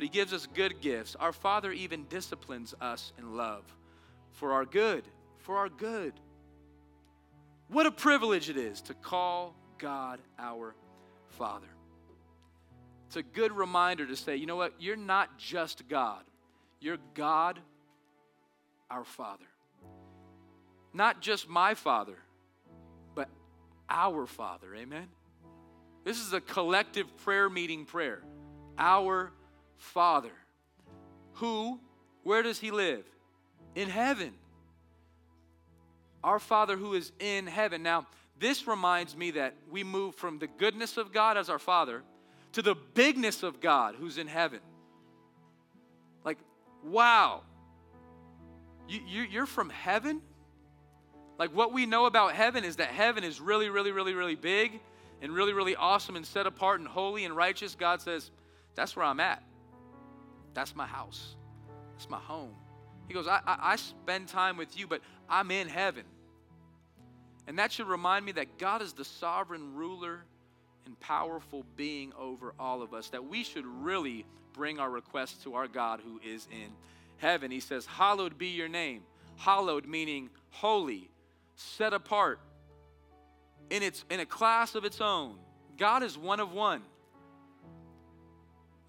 but 0.00 0.04
He 0.04 0.08
gives 0.08 0.32
us 0.32 0.48
good 0.54 0.80
gifts. 0.80 1.14
Our 1.14 1.30
Father 1.30 1.70
even 1.72 2.06
disciplines 2.08 2.74
us 2.80 3.12
in 3.18 3.36
love 3.36 3.62
for 4.30 4.52
our 4.52 4.64
good, 4.64 5.04
for 5.40 5.58
our 5.58 5.68
good. 5.68 6.14
What 7.68 7.84
a 7.84 7.90
privilege 7.90 8.48
it 8.48 8.56
is 8.56 8.80
to 8.80 8.94
call 8.94 9.54
God 9.76 10.18
our 10.38 10.74
Father. 11.28 11.66
It's 13.08 13.16
a 13.16 13.22
good 13.22 13.52
reminder 13.52 14.06
to 14.06 14.16
say, 14.16 14.36
you 14.36 14.46
know 14.46 14.56
what? 14.56 14.72
You're 14.78 14.96
not 14.96 15.36
just 15.36 15.86
God, 15.86 16.22
you're 16.80 16.96
God 17.12 17.58
our 18.90 19.04
Father. 19.04 19.44
Not 20.94 21.20
just 21.20 21.46
my 21.46 21.74
Father, 21.74 22.16
but 23.14 23.28
our 23.90 24.26
Father. 24.26 24.74
Amen? 24.76 25.08
This 26.04 26.20
is 26.20 26.32
a 26.32 26.40
collective 26.40 27.14
prayer 27.18 27.50
meeting 27.50 27.84
prayer. 27.84 28.22
Our 28.78 29.32
Father. 29.80 30.30
Who, 31.34 31.80
where 32.22 32.42
does 32.42 32.60
he 32.60 32.70
live? 32.70 33.04
In 33.74 33.88
heaven. 33.88 34.32
Our 36.22 36.38
Father 36.38 36.76
who 36.76 36.92
is 36.94 37.12
in 37.18 37.46
heaven. 37.46 37.82
Now, 37.82 38.06
this 38.38 38.66
reminds 38.66 39.16
me 39.16 39.32
that 39.32 39.54
we 39.70 39.82
move 39.82 40.14
from 40.14 40.38
the 40.38 40.46
goodness 40.46 40.96
of 40.96 41.12
God 41.12 41.36
as 41.36 41.48
our 41.48 41.58
Father 41.58 42.02
to 42.52 42.62
the 42.62 42.74
bigness 42.94 43.42
of 43.42 43.60
God 43.60 43.94
who's 43.98 44.18
in 44.18 44.26
heaven. 44.26 44.60
Like, 46.24 46.38
wow. 46.84 47.40
You, 48.86 49.00
you, 49.06 49.22
you're 49.22 49.46
from 49.46 49.70
heaven? 49.70 50.20
Like, 51.38 51.54
what 51.54 51.72
we 51.72 51.86
know 51.86 52.04
about 52.04 52.34
heaven 52.34 52.64
is 52.64 52.76
that 52.76 52.88
heaven 52.88 53.24
is 53.24 53.40
really, 53.40 53.70
really, 53.70 53.92
really, 53.92 54.12
really 54.12 54.36
big 54.36 54.78
and 55.22 55.32
really, 55.32 55.54
really 55.54 55.74
awesome 55.74 56.16
and 56.16 56.26
set 56.26 56.46
apart 56.46 56.80
and 56.80 56.88
holy 56.88 57.24
and 57.24 57.34
righteous. 57.34 57.74
God 57.74 58.02
says, 58.02 58.30
That's 58.74 58.94
where 58.94 59.06
I'm 59.06 59.20
at. 59.20 59.42
That's 60.54 60.74
my 60.74 60.86
house. 60.86 61.36
That's 61.92 62.08
my 62.08 62.18
home. 62.18 62.54
He 63.08 63.14
goes, 63.14 63.26
I, 63.26 63.40
I, 63.46 63.58
I 63.72 63.76
spend 63.76 64.28
time 64.28 64.56
with 64.56 64.78
you, 64.78 64.86
but 64.86 65.00
I'm 65.28 65.50
in 65.50 65.68
heaven. 65.68 66.04
And 67.46 67.58
that 67.58 67.72
should 67.72 67.88
remind 67.88 68.24
me 68.24 68.32
that 68.32 68.58
God 68.58 68.82
is 68.82 68.92
the 68.92 69.04
sovereign 69.04 69.74
ruler 69.74 70.24
and 70.86 70.98
powerful 71.00 71.64
being 71.76 72.12
over 72.18 72.54
all 72.58 72.82
of 72.82 72.94
us, 72.94 73.08
that 73.10 73.24
we 73.24 73.44
should 73.44 73.66
really 73.66 74.24
bring 74.52 74.78
our 74.78 74.90
requests 74.90 75.42
to 75.44 75.54
our 75.54 75.68
God 75.68 76.00
who 76.04 76.20
is 76.24 76.46
in 76.50 76.70
heaven. 77.18 77.50
He 77.50 77.60
says, 77.60 77.86
Hallowed 77.86 78.38
be 78.38 78.48
your 78.48 78.68
name. 78.68 79.02
Hallowed 79.36 79.86
meaning 79.86 80.30
holy, 80.50 81.08
set 81.56 81.92
apart, 81.92 82.40
in, 83.70 83.82
its, 83.82 84.04
in 84.10 84.20
a 84.20 84.26
class 84.26 84.74
of 84.74 84.84
its 84.84 85.00
own. 85.00 85.36
God 85.78 86.02
is 86.02 86.18
one 86.18 86.40
of 86.40 86.52
one. 86.52 86.82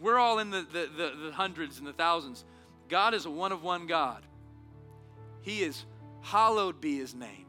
We're 0.02 0.18
all 0.18 0.40
in 0.40 0.50
the, 0.50 0.62
the, 0.62 0.90
the, 0.98 1.12
the 1.26 1.32
hundreds 1.32 1.78
and 1.78 1.88
the 1.88 1.94
thousands. 1.94 2.44
God 2.90 3.14
is 3.14 3.26
a 3.26 3.32
one 3.32 3.52
of 3.52 3.64
one 3.64 3.88
God. 3.88 4.26
He 5.42 5.62
is, 5.62 5.86
hallowed 6.22 6.82
be 6.82 6.98
his 6.98 7.14
name. 7.14 7.46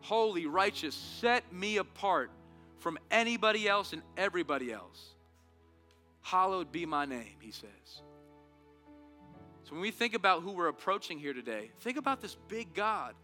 Holy, 0.00 0.46
righteous, 0.46 0.94
set 0.94 1.52
me 1.52 1.78
apart 1.78 2.30
from 2.78 2.98
anybody 3.10 3.66
else 3.66 3.92
and 3.92 4.02
everybody 4.16 4.72
else. 4.72 5.14
Hallowed 6.22 6.70
be 6.70 6.86
my 6.86 7.06
name, 7.06 7.36
he 7.40 7.50
says. 7.50 8.02
So 9.64 9.72
when 9.72 9.80
we 9.80 9.90
think 9.90 10.14
about 10.14 10.42
who 10.42 10.52
we're 10.52 10.68
approaching 10.68 11.18
here 11.18 11.32
today, 11.32 11.70
think 11.80 11.96
about 11.96 12.20
this 12.20 12.36
big 12.46 12.72
God. 12.74 13.14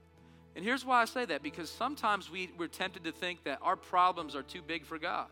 And 0.56 0.64
here's 0.64 0.84
why 0.84 1.02
I 1.02 1.04
say 1.04 1.24
that 1.26 1.42
because 1.42 1.70
sometimes 1.70 2.30
we, 2.30 2.50
we're 2.58 2.66
tempted 2.66 3.04
to 3.04 3.12
think 3.12 3.44
that 3.44 3.58
our 3.62 3.76
problems 3.76 4.34
are 4.34 4.42
too 4.42 4.60
big 4.60 4.84
for 4.84 4.98
God, 4.98 5.28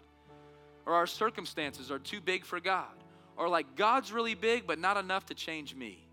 or 0.87 0.95
our 0.95 1.07
circumstances 1.07 1.91
are 1.91 1.99
too 1.99 2.21
big 2.21 2.45
for 2.45 2.61
God, 2.61 2.93
or 3.37 3.49
like 3.49 3.77
God's 3.77 4.13
really 4.13 4.35
big, 4.35 4.67
but 4.67 4.79
not 4.79 4.97
enough 4.97 5.27
to 5.27 5.35
change 5.35 5.75
me, 5.75 6.07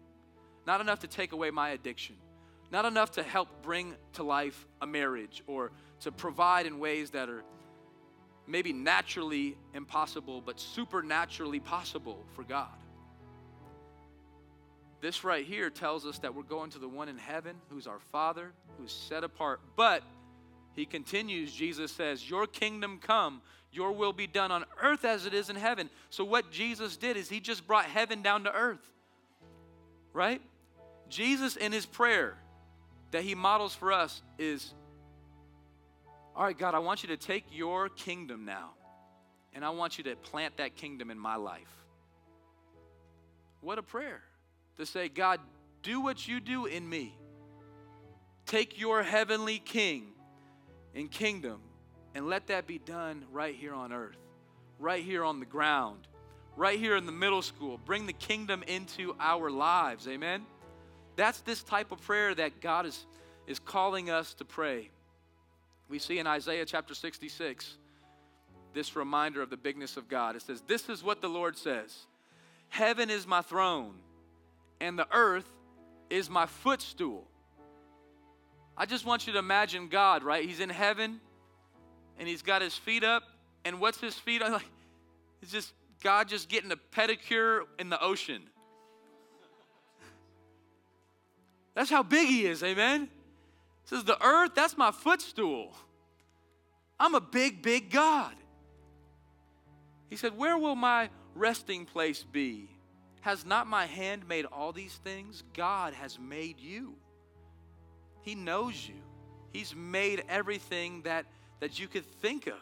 not 0.66 0.82
enough 0.82 1.00
to 1.00 1.08
take 1.08 1.32
away 1.32 1.52
my 1.52 1.70
addiction, 1.70 2.16
not 2.72 2.86
enough 2.86 3.12
to 3.12 3.24
help 3.24 3.50
bring 3.62 3.96
to 4.14 4.24
life 4.24 4.66
a 4.82 4.88
marriage, 4.88 5.44
or 5.48 5.72
to 6.02 6.12
provide 6.12 6.66
in 6.66 6.80
ways 6.80 7.12
that 7.12 7.30
are 7.30 7.44
maybe 8.48 8.72
naturally 8.72 9.58
impossible, 9.74 10.42
but 10.42 10.60
supernaturally 10.60 11.60
possible 11.60 12.24
for 12.36 12.44
God. 12.44 12.70
This 15.00 15.24
right 15.24 15.46
here 15.46 15.70
tells 15.70 16.06
us 16.06 16.18
that 16.20 16.34
we're 16.34 16.44
going 16.44 16.72
to 16.72 16.80
the 16.80 16.88
one 16.88 17.08
in 17.08 17.18
heaven 17.18 17.56
who's 17.70 17.86
our 17.86 18.00
Father, 18.12 18.52
who's 18.78 18.92
set 18.92 19.24
apart. 19.24 19.60
But 19.76 20.02
he 20.78 20.86
continues, 20.86 21.52
Jesus 21.52 21.92
says, 21.92 22.30
Your 22.30 22.46
kingdom 22.46 23.00
come, 23.02 23.42
your 23.72 23.92
will 23.94 24.14
be 24.14 24.28
done 24.28 24.52
on 24.52 24.64
earth 24.82 25.06
as 25.06 25.26
it 25.26 25.34
is 25.34 25.50
in 25.50 25.56
heaven. 25.56 25.90
So, 26.12 26.24
what 26.24 26.52
Jesus 26.52 26.98
did 26.98 27.18
is 27.18 27.28
he 27.28 27.40
just 27.40 27.66
brought 27.66 27.86
heaven 27.86 28.22
down 28.22 28.44
to 28.44 28.54
earth, 28.54 28.92
right? 30.14 30.40
Jesus, 31.10 31.56
in 31.56 31.72
his 31.72 31.88
prayer 31.88 32.38
that 33.10 33.24
he 33.24 33.34
models 33.34 33.74
for 33.74 33.92
us, 33.92 34.22
is 34.38 34.72
All 36.36 36.44
right, 36.44 36.58
God, 36.58 36.76
I 36.76 36.80
want 36.80 37.02
you 37.02 37.10
to 37.10 37.18
take 37.18 37.46
your 37.52 37.90
kingdom 37.90 38.46
now, 38.46 38.70
and 39.54 39.66
I 39.66 39.72
want 39.72 39.98
you 39.98 40.04
to 40.04 40.16
plant 40.16 40.58
that 40.58 40.76
kingdom 40.76 41.10
in 41.10 41.18
my 41.18 41.38
life. 41.38 41.76
What 43.62 43.80
a 43.80 43.84
prayer 43.84 44.22
to 44.78 44.86
say, 44.86 45.10
God, 45.10 45.40
do 45.82 46.02
what 46.02 46.28
you 46.28 46.40
do 46.40 46.68
in 46.68 46.88
me. 46.88 47.18
Take 48.46 48.80
your 48.80 49.02
heavenly 49.02 49.58
king 49.58 50.14
and 50.98 51.12
kingdom 51.12 51.60
and 52.16 52.28
let 52.28 52.48
that 52.48 52.66
be 52.66 52.80
done 52.80 53.24
right 53.32 53.56
here 53.56 53.74
on 53.74 53.94
earth, 53.94 54.18
right 54.80 55.04
here 55.04 55.24
on 55.24 55.40
the 55.40 55.46
ground, 55.46 56.08
right 56.56 56.80
here 56.80 56.96
in 56.96 57.06
the 57.06 57.12
middle 57.12 57.44
school. 57.44 57.80
Bring 57.86 58.08
the 58.08 58.14
kingdom 58.14 58.64
into 58.64 59.16
our 59.20 59.52
lives. 59.52 60.08
Amen. 60.08 60.44
That's 61.16 61.42
this 61.42 61.62
type 61.62 61.92
of 61.92 62.02
prayer 62.02 62.34
that 62.36 62.62
God 62.62 62.88
is, 62.88 63.06
is 63.46 63.60
calling 63.60 64.10
us 64.10 64.34
to 64.36 64.46
pray. 64.46 64.90
We 65.88 66.00
see 66.00 66.18
in 66.18 66.26
Isaiah 66.26 66.66
chapter 66.66 66.96
66 66.96 67.78
this 68.74 68.96
reminder 68.96 69.42
of 69.42 69.52
the 69.52 69.58
bigness 69.58 69.98
of 69.98 70.10
God. 70.10 70.36
It 70.36 70.42
says, 70.42 70.62
This 70.68 70.90
is 70.90 71.04
what 71.04 71.22
the 71.22 71.30
Lord 71.30 71.58
says 71.58 72.08
Heaven 72.70 73.12
is 73.12 73.28
my 73.28 73.44
throne 73.44 73.94
and 74.82 74.98
the 74.98 75.08
earth 75.12 75.48
is 76.10 76.28
my 76.28 76.48
footstool. 76.48 77.28
I 78.78 78.86
just 78.86 79.06
want 79.06 79.26
you 79.26 79.34
to 79.34 79.40
imagine 79.40 79.88
God, 79.88 80.24
right? 80.24 80.48
He's 80.48 80.60
in 80.60 80.70
heaven 80.70 81.20
and 82.20 82.28
he's 82.28 82.44
got 82.44 82.62
his 82.62 82.76
feet 82.76 83.04
up. 83.04 83.24
And 83.66 83.80
what's 83.80 84.00
his 84.00 84.16
feet 84.16 84.42
on? 84.42 84.52
Like, 84.58 84.66
it's 85.42 85.52
just 85.52 85.74
God 86.02 86.28
just 86.28 86.50
getting 86.50 86.72
a 86.72 86.76
pedicure 86.76 87.62
in 87.78 87.90
the 87.90 88.02
ocean. 88.02 88.42
That's 91.76 91.92
how 91.92 92.02
big 92.02 92.28
he 92.28 92.46
is, 92.46 92.64
amen? 92.64 93.08
Says, 93.86 94.04
The 94.04 94.24
earth, 94.26 94.52
that's 94.56 94.76
my 94.78 94.92
footstool. 94.92 95.76
I'm 97.00 97.14
a 97.14 97.22
big, 97.22 97.62
big 97.62 97.92
God. 97.92 98.34
He 100.10 100.16
said, 100.16 100.36
Where 100.36 100.58
will 100.58 100.76
my 100.76 101.10
resting 101.36 101.86
place 101.86 102.24
be? 102.24 102.70
Has 103.22 103.46
not 103.46 103.68
my 103.68 103.86
hand 103.86 104.28
made 104.28 104.46
all 104.46 104.72
these 104.72 104.96
things? 105.04 105.44
God 105.54 105.94
has 105.94 106.18
made 106.18 106.60
you. 106.60 106.96
He 108.28 108.36
knows 108.36 108.86
you. 108.86 108.96
He's 109.54 109.74
made 109.74 110.22
everything 110.28 111.04
that, 111.04 111.26
that 111.62 111.80
you 111.80 111.88
could 111.88 112.06
think 112.06 112.48
of. 112.48 112.60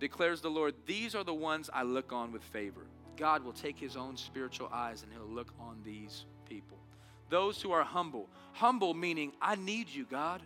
Declares 0.00 0.40
the 0.40 0.50
Lord, 0.50 0.74
These 0.84 1.14
are 1.14 1.22
the 1.22 1.32
ones 1.32 1.70
I 1.72 1.84
look 1.84 2.12
on 2.12 2.32
with 2.32 2.42
favor. 2.42 2.88
God 3.16 3.44
will 3.44 3.52
take 3.52 3.78
his 3.78 3.96
own 3.96 4.16
spiritual 4.16 4.68
eyes 4.72 5.04
and 5.04 5.12
he'll 5.12 5.32
look 5.32 5.52
on 5.60 5.80
these 5.84 6.24
people. 6.48 6.76
Those 7.30 7.62
who 7.62 7.70
are 7.70 7.84
humble. 7.84 8.28
Humble 8.52 8.94
meaning, 8.94 9.30
I 9.40 9.54
need 9.54 9.90
you, 9.90 10.06
God. 10.10 10.42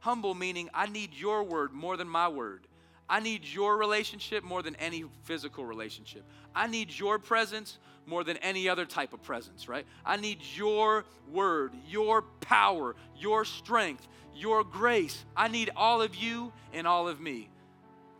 Humble 0.00 0.34
meaning, 0.34 0.70
I 0.74 0.86
need 0.86 1.14
your 1.14 1.44
word 1.44 1.72
more 1.72 1.96
than 1.96 2.08
my 2.08 2.26
word. 2.26 2.66
I 3.08 3.20
need 3.20 3.44
your 3.44 3.76
relationship 3.76 4.42
more 4.44 4.62
than 4.62 4.76
any 4.76 5.04
physical 5.24 5.64
relationship. 5.64 6.24
I 6.54 6.66
need 6.66 6.96
your 6.96 7.18
presence 7.18 7.78
more 8.06 8.24
than 8.24 8.36
any 8.38 8.68
other 8.68 8.84
type 8.84 9.12
of 9.12 9.22
presence, 9.22 9.68
right? 9.68 9.86
I 10.04 10.16
need 10.16 10.38
your 10.54 11.04
word, 11.30 11.72
your 11.88 12.22
power, 12.40 12.96
your 13.16 13.44
strength, 13.44 14.06
your 14.34 14.64
grace. 14.64 15.24
I 15.36 15.48
need 15.48 15.70
all 15.76 16.02
of 16.02 16.14
you 16.14 16.52
and 16.72 16.86
all 16.86 17.08
of 17.08 17.20
me. 17.20 17.48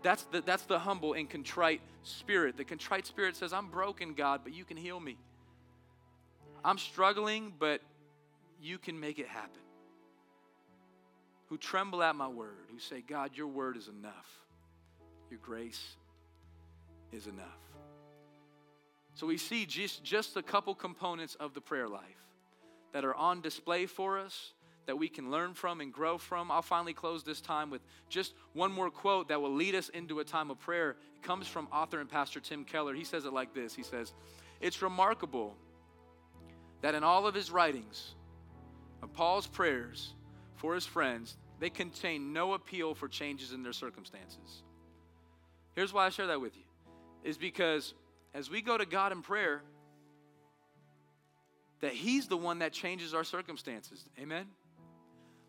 That's 0.03 0.25
the, 0.25 0.41
that's 0.41 0.65
the 0.65 0.79
humble 0.79 1.15
and 1.15 1.29
contrite 1.29 1.81
spirit. 2.03 2.57
The 2.57 2.65
contrite 2.65 3.07
spirit 3.07 3.37
says, 3.37 3.53
I'm 3.53 3.69
broken, 3.69 4.15
God, 4.15 4.41
but 4.45 4.53
you 4.53 4.65
can 4.65 4.77
heal 4.77 4.99
me. 4.99 5.17
I'm 6.65 6.79
struggling, 6.79 7.53
but 7.59 7.81
you 8.61 8.79
can 8.79 8.99
make 8.99 9.19
it 9.19 9.27
happen. 9.27 9.61
Who 11.49 11.59
tremble 11.59 12.03
at 12.03 12.17
my 12.17 12.29
word, 12.29 12.67
who 12.71 12.79
say, 12.79 13.03
God, 13.07 13.33
your 13.35 13.49
word 13.49 13.77
is 13.77 13.89
enough. 13.89 14.42
Your 15.33 15.41
grace 15.41 15.97
is 17.11 17.27
enough. 17.27 17.47
So 19.15 19.27
we 19.27 19.39
see 19.39 19.65
just, 19.65 20.05
just 20.05 20.37
a 20.37 20.43
couple 20.43 20.75
components 20.75 21.39
of 21.41 21.55
the 21.55 21.61
prayer 21.63 21.89
life 21.89 22.03
that 22.93 23.03
are 23.03 23.15
on 23.15 23.41
display 23.41 23.87
for 23.87 24.19
us 24.19 24.53
that 24.85 24.99
we 24.99 25.09
can 25.09 25.31
learn 25.31 25.55
from 25.55 25.81
and 25.81 25.91
grow 25.91 26.19
from. 26.19 26.51
I'll 26.51 26.61
finally 26.61 26.93
close 26.93 27.25
this 27.25 27.41
time 27.41 27.71
with 27.71 27.81
just 28.11 28.35
one 28.53 28.71
more 28.71 28.91
quote 28.91 29.29
that 29.29 29.41
will 29.41 29.55
lead 29.55 29.75
us 29.75 29.89
into 29.89 30.21
a 30.21 30.25
time 30.25 30.51
of 30.51 30.59
prayer. 30.59 30.97
It 31.17 31.23
comes 31.23 31.49
from 31.49 31.67
author 31.73 32.01
and 32.01 32.11
pastor 32.11 32.39
Tim 32.39 32.63
Keller. 32.63 32.93
He 32.93 33.05
says 33.05 33.25
it 33.25 33.33
like 33.33 33.55
this 33.55 33.75
He 33.75 33.83
says, 33.83 34.13
It's 34.61 34.83
remarkable 34.83 35.57
that 36.83 36.95
in 36.95 37.03
all 37.03 37.27
of 37.27 37.35
his 37.35 37.51
writings, 37.51 38.17
of 39.03 39.15
Paul's 39.15 39.47
prayers 39.47 40.13
for 40.57 40.75
his 40.75 40.85
friends, 40.85 41.39
they 41.59 41.71
contain 41.71 42.35
no 42.35 42.53
appeal 42.53 42.95
for 42.95 43.09
changes 43.09 43.55
in 43.55 43.63
their 43.63 43.73
circumstances. 43.73 44.63
Here's 45.75 45.93
why 45.93 46.07
I 46.07 46.11
share 46.11 46.27
that 46.29 46.41
with 46.41 46.57
you 46.57 46.65
is 47.25 47.39
because 47.39 47.95
as 48.35 48.51
we 48.51 48.63
go 48.63 48.77
to 48.77 48.87
God 48.87 49.13
in 49.13 49.23
prayer, 49.23 49.63
that 51.81 51.93
He's 51.93 52.29
the 52.29 52.37
one 52.37 52.61
that 52.61 52.73
changes 52.73 53.15
our 53.15 53.25
circumstances. 53.25 54.05
Amen? 54.21 54.47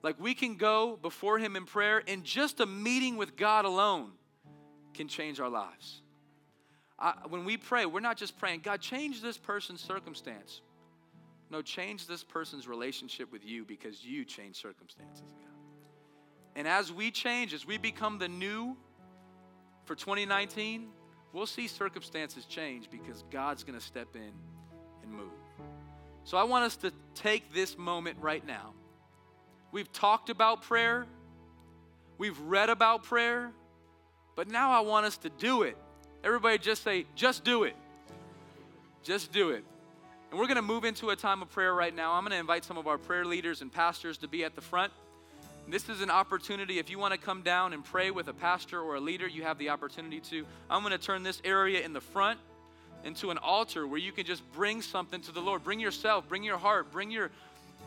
Like 0.02 0.20
we 0.20 0.34
can 0.34 0.56
go 0.56 0.98
before 1.02 1.40
Him 1.40 1.56
in 1.56 1.66
prayer, 1.66 2.04
and 2.08 2.24
just 2.24 2.60
a 2.60 2.66
meeting 2.66 3.18
with 3.18 3.36
God 3.36 3.66
alone 3.66 4.12
can 4.94 5.08
change 5.08 5.40
our 5.40 5.50
lives. 5.50 6.02
I, 7.00 7.14
when 7.30 7.46
we 7.46 7.58
pray, 7.58 7.86
we're 7.86 8.02
not 8.02 8.18
just 8.18 8.38
praying, 8.38 8.62
God, 8.62 8.82
change 8.82 9.22
this 9.22 9.38
person's 9.38 9.82
circumstance. 9.82 10.62
No, 11.50 11.62
change 11.62 12.08
this 12.08 12.24
person's 12.24 12.68
relationship 12.68 13.32
with 13.32 13.46
you 13.46 13.64
because 13.66 14.04
you 14.04 14.26
change 14.26 14.56
circumstances, 14.62 15.22
God. 15.22 15.54
And 16.56 16.68
as 16.68 16.92
we 16.92 17.12
change, 17.12 17.54
as 17.54 17.66
we 17.66 17.78
become 17.78 18.20
the 18.20 18.28
new 18.28 18.78
for 19.86 19.96
2019, 19.96 20.88
we'll 21.34 21.46
see 21.46 21.68
circumstances 21.68 22.46
change 22.46 22.90
because 22.90 23.24
God's 23.32 23.64
going 23.64 23.78
to 23.78 23.86
step 23.86 24.16
in 24.16 24.32
and 25.04 25.12
move. 25.12 25.32
So 26.24 26.38
I 26.38 26.44
want 26.44 26.66
us 26.66 26.76
to 26.78 26.92
take 27.16 27.54
this 27.54 27.78
moment 27.78 28.18
right 28.22 28.46
now. 28.46 28.74
We've 29.72 29.92
talked 29.92 30.30
about 30.30 30.62
prayer, 30.62 31.06
we've 32.18 32.40
read 32.42 32.70
about 32.70 33.04
prayer, 33.04 33.52
but 34.36 34.48
now 34.48 34.72
I 34.72 34.82
want 34.82 35.06
us 35.06 35.18
to 35.18 35.30
do 35.30 35.64
it. 35.64 35.78
Everybody 36.24 36.58
just 36.58 36.84
say, 36.84 37.06
just 37.16 37.44
do 37.44 37.64
it. 37.64 37.76
Just 39.04 39.32
do 39.32 39.50
it. 39.50 39.66
And 40.32 40.40
we're 40.40 40.48
going 40.48 40.56
to 40.56 40.62
move 40.62 40.86
into 40.86 41.10
a 41.10 41.16
time 41.16 41.42
of 41.42 41.50
prayer 41.52 41.74
right 41.74 41.94
now. 41.94 42.14
I'm 42.14 42.24
going 42.24 42.32
to 42.32 42.38
invite 42.38 42.64
some 42.64 42.78
of 42.78 42.88
our 42.88 42.98
prayer 42.98 43.26
leaders 43.26 43.62
and 43.62 43.72
pastors 43.72 44.18
to 44.20 44.28
be 44.28 44.44
at 44.44 44.56
the 44.56 44.62
front. 44.62 44.94
This 45.68 45.88
is 45.90 46.02
an 46.02 46.10
opportunity. 46.10 46.78
If 46.78 46.90
you 46.90 47.00
want 47.00 47.14
to 47.14 47.20
come 47.20 47.42
down 47.42 47.74
and 47.74 47.84
pray 47.84 48.12
with 48.12 48.28
a 48.28 48.34
pastor 48.34 48.82
or 48.82 48.96
a 48.96 49.00
leader, 49.00 49.28
you 49.28 49.44
have 49.44 49.58
the 49.58 49.70
opportunity 49.70 50.20
to. 50.20 50.46
I'm 50.70 50.82
going 50.82 50.92
to 50.92 50.98
turn 50.98 51.24
this 51.24 51.42
area 51.46 51.84
in 51.84 51.94
the 51.94 52.02
front 52.02 52.40
into 53.04 53.32
an 53.32 53.38
altar 53.38 53.88
where 53.88 54.00
you 54.00 54.12
can 54.12 54.26
just 54.26 54.50
bring 54.54 54.82
something 54.82 55.22
to 55.22 55.32
the 55.32 55.42
Lord. 55.42 55.64
Bring 55.64 55.80
yourself, 55.80 56.28
bring 56.28 56.44
your 56.44 56.58
heart, 56.58 56.92
bring 56.92 57.12
your 57.12 57.32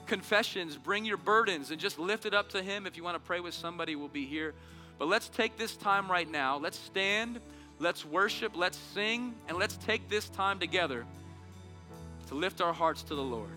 confessions, 0.07 0.77
bring 0.77 1.05
your 1.05 1.17
burdens, 1.17 1.71
and 1.71 1.81
just 1.81 1.99
lift 1.99 2.27
it 2.27 2.35
up 2.35 2.51
to 2.51 2.63
Him. 2.63 2.87
If 2.87 2.97
you 2.97 3.05
want 3.05 3.17
to 3.17 3.27
pray 3.27 3.41
with 3.41 3.55
somebody, 3.55 3.95
we'll 3.95 4.09
be 4.09 4.25
here. 4.25 4.55
But 4.99 5.09
let's 5.09 5.29
take 5.29 5.59
this 5.59 5.77
time 5.77 6.11
right 6.11 6.31
now. 6.31 6.57
Let's 6.57 6.79
stand, 6.79 7.41
let's 7.79 8.05
worship, 8.05 8.57
let's 8.57 8.79
sing, 8.79 9.35
and 9.49 9.59
let's 9.59 9.77
take 9.77 10.09
this 10.09 10.29
time 10.31 10.59
together 10.59 11.05
to 12.29 12.35
lift 12.35 12.61
our 12.61 12.73
hearts 12.73 13.03
to 13.05 13.15
the 13.15 13.23
Lord. 13.23 13.51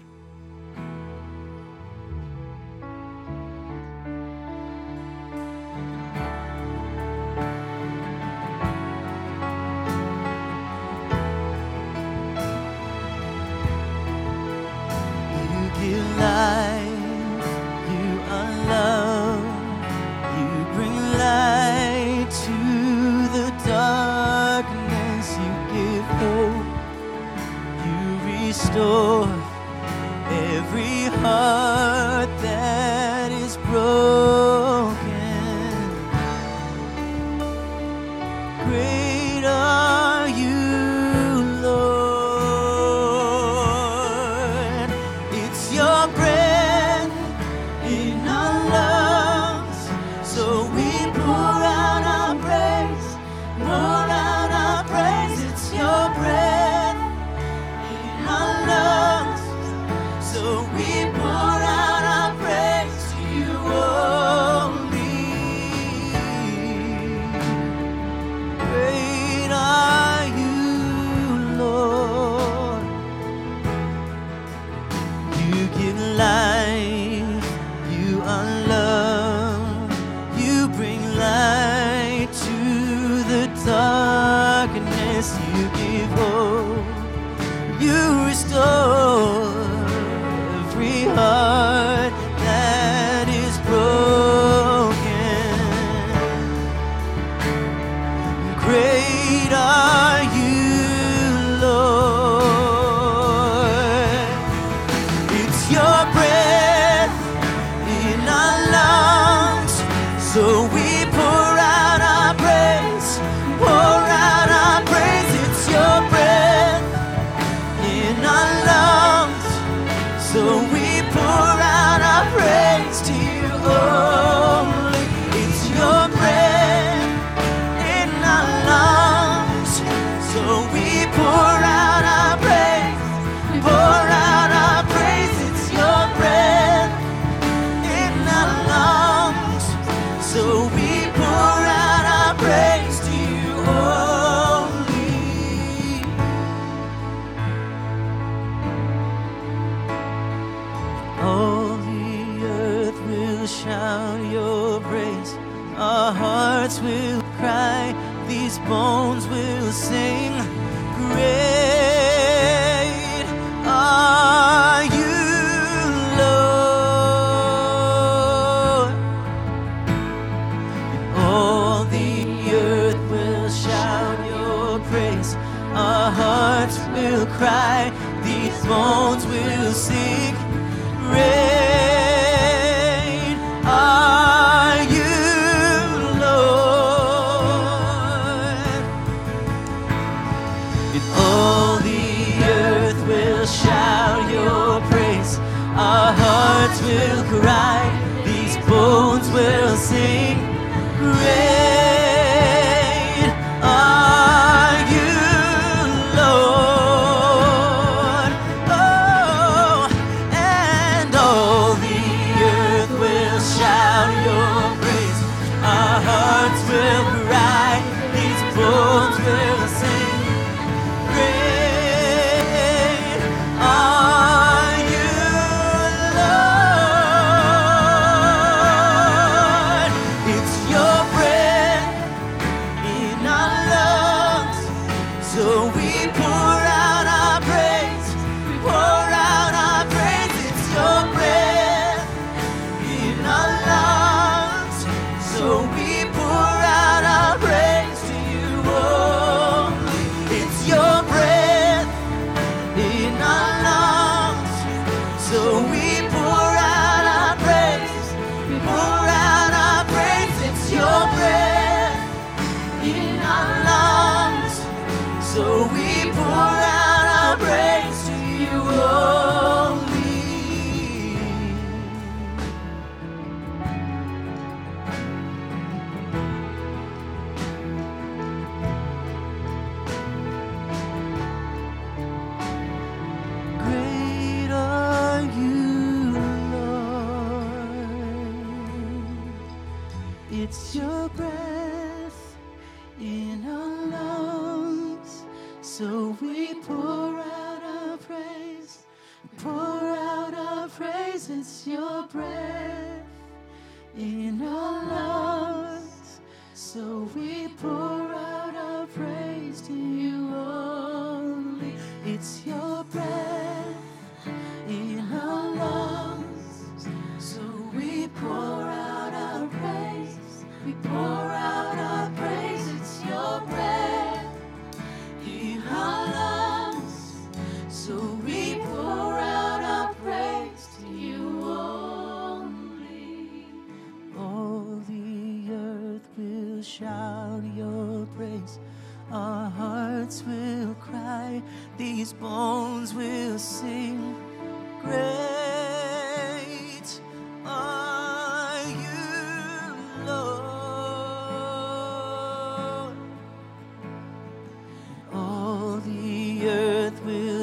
the 110.39 110.78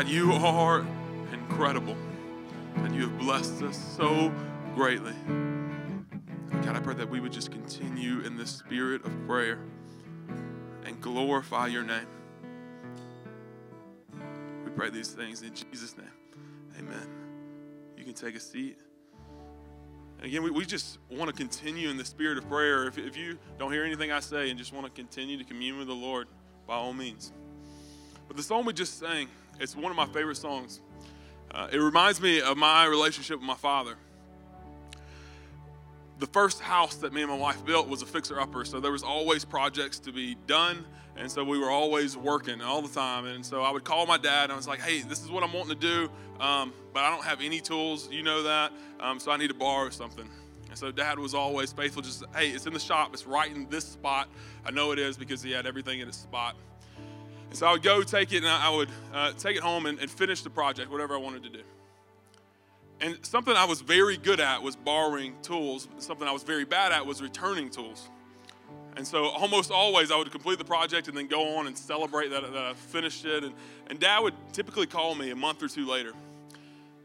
God, 0.00 0.08
you 0.08 0.32
are 0.32 0.86
incredible. 1.30 1.94
And 2.76 2.94
you 2.94 3.02
have 3.02 3.18
blessed 3.18 3.60
us 3.60 3.78
so 3.98 4.32
greatly. 4.74 5.12
God, 6.62 6.74
I 6.74 6.80
pray 6.80 6.94
that 6.94 7.10
we 7.10 7.20
would 7.20 7.32
just 7.32 7.52
continue 7.52 8.20
in 8.20 8.38
the 8.38 8.46
spirit 8.46 9.04
of 9.04 9.12
prayer 9.26 9.58
and 10.86 10.98
glorify 11.02 11.66
your 11.66 11.82
name. 11.82 12.06
We 14.64 14.70
pray 14.70 14.88
these 14.88 15.08
things 15.08 15.42
in 15.42 15.52
Jesus' 15.54 15.94
name. 15.98 16.06
Amen. 16.78 17.06
You 17.98 18.04
can 18.04 18.14
take 18.14 18.34
a 18.34 18.40
seat. 18.40 18.78
And 20.16 20.26
again, 20.28 20.42
we, 20.42 20.50
we 20.50 20.64
just 20.64 20.96
want 21.10 21.28
to 21.28 21.36
continue 21.36 21.90
in 21.90 21.98
the 21.98 22.06
spirit 22.06 22.38
of 22.38 22.48
prayer. 22.48 22.86
If, 22.86 22.96
if 22.96 23.18
you 23.18 23.38
don't 23.58 23.70
hear 23.70 23.84
anything 23.84 24.12
I 24.12 24.20
say 24.20 24.48
and 24.48 24.58
just 24.58 24.72
want 24.72 24.86
to 24.86 24.92
continue 24.92 25.36
to 25.36 25.44
commune 25.44 25.76
with 25.76 25.88
the 25.88 25.94
Lord, 25.94 26.26
by 26.66 26.76
all 26.76 26.94
means. 26.94 27.32
But 28.28 28.38
the 28.38 28.42
song 28.42 28.64
we 28.64 28.72
just 28.72 28.98
sang, 28.98 29.28
it's 29.60 29.76
one 29.76 29.90
of 29.90 29.96
my 29.96 30.06
favorite 30.06 30.36
songs. 30.36 30.80
Uh, 31.52 31.68
it 31.70 31.78
reminds 31.78 32.20
me 32.20 32.40
of 32.40 32.56
my 32.56 32.86
relationship 32.86 33.36
with 33.36 33.46
my 33.46 33.54
father. 33.54 33.96
The 36.18 36.26
first 36.26 36.60
house 36.60 36.96
that 36.96 37.12
me 37.12 37.22
and 37.22 37.30
my 37.30 37.36
wife 37.36 37.64
built 37.64 37.88
was 37.88 38.02
a 38.02 38.06
fixer-upper, 38.06 38.64
so 38.64 38.80
there 38.80 38.92
was 38.92 39.02
always 39.02 39.44
projects 39.44 39.98
to 40.00 40.12
be 40.12 40.36
done, 40.46 40.84
and 41.16 41.30
so 41.30 41.44
we 41.44 41.58
were 41.58 41.70
always 41.70 42.16
working 42.16 42.60
all 42.60 42.82
the 42.82 42.94
time. 42.94 43.26
And 43.26 43.44
so 43.44 43.62
I 43.62 43.70
would 43.70 43.84
call 43.84 44.06
my 44.06 44.18
dad, 44.18 44.44
and 44.44 44.52
I 44.52 44.56
was 44.56 44.68
like, 44.68 44.80
"Hey, 44.80 45.00
this 45.02 45.22
is 45.22 45.30
what 45.30 45.42
I'm 45.42 45.52
wanting 45.52 45.78
to 45.78 45.80
do, 45.80 46.10
um, 46.38 46.72
but 46.92 47.04
I 47.04 47.10
don't 47.10 47.24
have 47.24 47.40
any 47.40 47.60
tools. 47.60 48.08
You 48.10 48.22
know 48.22 48.42
that, 48.42 48.72
um, 49.00 49.18
so 49.18 49.30
I 49.30 49.36
need 49.36 49.48
to 49.48 49.54
borrow 49.54 49.88
something." 49.90 50.28
And 50.68 50.78
so 50.78 50.92
dad 50.92 51.18
was 51.18 51.34
always 51.34 51.72
faithful. 51.72 52.02
Just, 52.02 52.22
"Hey, 52.34 52.50
it's 52.50 52.66
in 52.66 52.72
the 52.72 52.80
shop. 52.80 53.12
It's 53.12 53.26
right 53.26 53.50
in 53.50 53.68
this 53.70 53.86
spot. 53.86 54.28
I 54.64 54.70
know 54.70 54.92
it 54.92 54.98
is 54.98 55.16
because 55.16 55.42
he 55.42 55.50
had 55.52 55.66
everything 55.66 56.00
in 56.00 56.08
its 56.08 56.18
spot." 56.18 56.54
And 57.50 57.58
so 57.58 57.66
I 57.66 57.72
would 57.72 57.82
go 57.82 58.02
take 58.02 58.32
it 58.32 58.38
and 58.38 58.46
I 58.46 58.70
would 58.70 58.88
uh, 59.12 59.32
take 59.32 59.56
it 59.56 59.62
home 59.62 59.86
and, 59.86 59.98
and 59.98 60.08
finish 60.08 60.42
the 60.42 60.50
project, 60.50 60.90
whatever 60.90 61.14
I 61.14 61.18
wanted 61.18 61.42
to 61.42 61.48
do. 61.50 61.62
And 63.00 63.18
something 63.26 63.54
I 63.54 63.64
was 63.64 63.80
very 63.80 64.16
good 64.16 64.40
at 64.40 64.62
was 64.62 64.76
borrowing 64.76 65.34
tools. 65.42 65.88
Something 65.98 66.28
I 66.28 66.32
was 66.32 66.44
very 66.44 66.64
bad 66.64 66.92
at 66.92 67.04
was 67.04 67.20
returning 67.20 67.68
tools. 67.70 68.08
And 68.96 69.06
so 69.06 69.26
almost 69.26 69.70
always 69.70 70.12
I 70.12 70.16
would 70.16 70.30
complete 70.30 70.58
the 70.58 70.64
project 70.64 71.08
and 71.08 71.16
then 71.16 71.26
go 71.26 71.56
on 71.56 71.66
and 71.66 71.76
celebrate 71.76 72.28
that, 72.28 72.42
that 72.42 72.64
I 72.64 72.74
finished 72.74 73.24
it. 73.24 73.42
And, 73.42 73.54
and 73.88 73.98
dad 73.98 74.20
would 74.20 74.34
typically 74.52 74.86
call 74.86 75.14
me 75.14 75.30
a 75.30 75.36
month 75.36 75.62
or 75.62 75.68
two 75.68 75.86
later. 75.86 76.12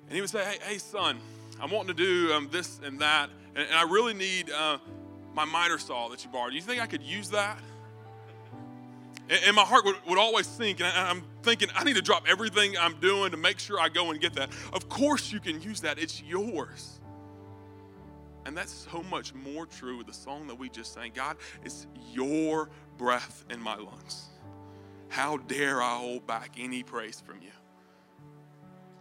And 0.08 0.14
he 0.14 0.22
would 0.22 0.30
say, 0.30 0.44
hey, 0.44 0.58
hey 0.62 0.78
son, 0.78 1.18
I'm 1.60 1.72
wanting 1.72 1.96
to 1.96 2.04
do 2.04 2.34
um, 2.34 2.50
this 2.52 2.80
and 2.84 3.00
that. 3.00 3.30
And, 3.56 3.66
and 3.68 3.76
I 3.76 3.84
really 3.84 4.14
need 4.14 4.52
uh, 4.52 4.78
my 5.34 5.46
miter 5.46 5.80
saw 5.80 6.10
that 6.10 6.24
you 6.24 6.30
borrowed. 6.30 6.52
Do 6.52 6.56
you 6.56 6.62
think 6.62 6.82
I 6.82 6.88
could 6.88 7.02
use 7.02 7.30
that? 7.32 7.58
And, 9.30 9.56
my 9.56 9.64
heart 9.64 9.86
would, 9.86 9.96
would 10.08 10.20
always 10.20 10.46
sink. 10.46 10.80
And 10.80 10.88
I, 10.88 11.10
I'm 11.10 11.24
thinking, 11.42 11.70
I 11.76 11.84
need 11.84 11.96
to 11.96 12.02
drop 12.02 12.26
everything 12.28 12.78
I'm 12.78 13.00
doing 13.00 13.32
to 13.32 13.38
make 13.38 13.60
sure 13.60 13.80
I 13.80 13.90
go 13.90 14.12
and 14.12 14.20
get 14.22 14.34
that. 14.34 14.50
Of 14.74 14.88
course 14.90 15.32
you 15.32 15.40
can 15.40 15.62
use 15.62 15.82
that. 15.82 15.98
It's 15.98 16.22
yours. 16.22 17.00
And 18.46 18.56
that's 18.56 18.88
so 18.92 19.02
much 19.04 19.34
more 19.34 19.66
true 19.66 19.98
with 19.98 20.08
the 20.08 20.14
song 20.14 20.48
that 20.48 20.56
we 20.56 20.70
just 20.70 20.94
sang. 20.94 21.12
God, 21.16 21.38
it's 21.64 21.88
your 22.14 22.70
breath 22.98 23.44
in 23.50 23.60
my 23.60 23.76
lungs. 23.76 24.26
How 25.10 25.38
dare 25.38 25.82
I 25.82 25.98
hold 25.98 26.28
back 26.28 26.52
any 26.58 26.84
praise 26.84 27.22
from 27.22 27.42
you? 27.42 27.50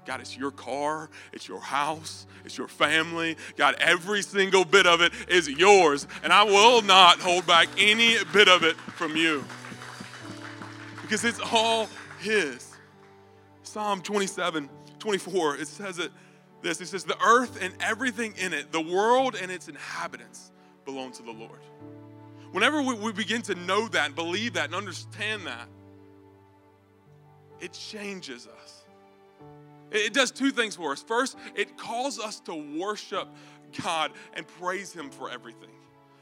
God, 0.07 0.21
it's 0.21 0.37
your 0.37 0.51
car, 0.51 1.09
it's 1.33 1.49
your 1.49 1.61
house, 1.61 2.27
it's 2.45 2.59
your 2.59 2.69
family. 2.69 3.37
God, 3.57 3.75
every 3.81 4.23
single 4.23 4.65
bit 4.65 4.87
of 4.87 5.01
it 5.01 5.13
is 5.29 5.49
yours. 5.49 6.07
And 6.23 6.33
I 6.33 6.43
will 6.45 6.83
not 6.83 7.21
hold 7.21 7.47
back 7.47 7.69
any 7.79 8.17
bit 8.33 8.49
of 8.49 8.65
it 8.65 8.77
from 8.77 9.17
you 9.17 9.45
because 11.05 11.25
it's 11.25 11.41
all 11.53 11.89
His. 12.19 12.73
Psalm 13.63 14.01
27, 14.01 14.69
24, 14.99 15.57
it 15.57 15.69
says 15.69 15.99
it 15.99 16.11
this. 16.63 16.81
It 16.81 16.87
says, 16.87 17.05
The 17.05 17.19
earth 17.23 17.63
and 17.63 17.73
everything 17.81 18.35
in 18.37 18.53
it, 18.53 18.73
the 18.73 18.81
world 18.81 19.37
and 19.41 19.53
its 19.53 19.69
inhabitants 19.69 20.51
belong 20.85 21.13
to 21.13 21.23
the 21.23 21.31
Lord. 21.31 21.61
Whenever 22.51 22.83
we, 22.83 22.95
we 22.95 23.13
begin 23.13 23.43
to 23.43 23.55
know 23.55 23.87
that 23.89 24.15
believe 24.15 24.55
that 24.55 24.67
and 24.67 24.75
understand 24.75 25.47
that, 25.47 25.69
it 27.61 27.73
changes 27.73 28.49
us. 28.49 28.85
It 29.91 30.13
does 30.13 30.31
two 30.31 30.51
things 30.51 30.75
for 30.75 30.93
us. 30.93 31.03
First, 31.03 31.37
it 31.55 31.77
calls 31.77 32.19
us 32.19 32.41
to 32.41 32.55
worship 32.79 33.29
God 33.83 34.13
and 34.33 34.47
praise 34.47 34.93
Him 34.93 35.11
for 35.11 35.31
everything 35.31 35.71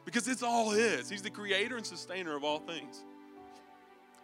because 0.05 0.29
it's 0.29 0.43
all 0.43 0.71
His. 0.71 1.09
He's 1.09 1.23
the 1.23 1.31
creator 1.31 1.77
and 1.77 1.87
sustainer 1.87 2.37
of 2.37 2.45
all 2.45 2.59
things. 2.59 3.05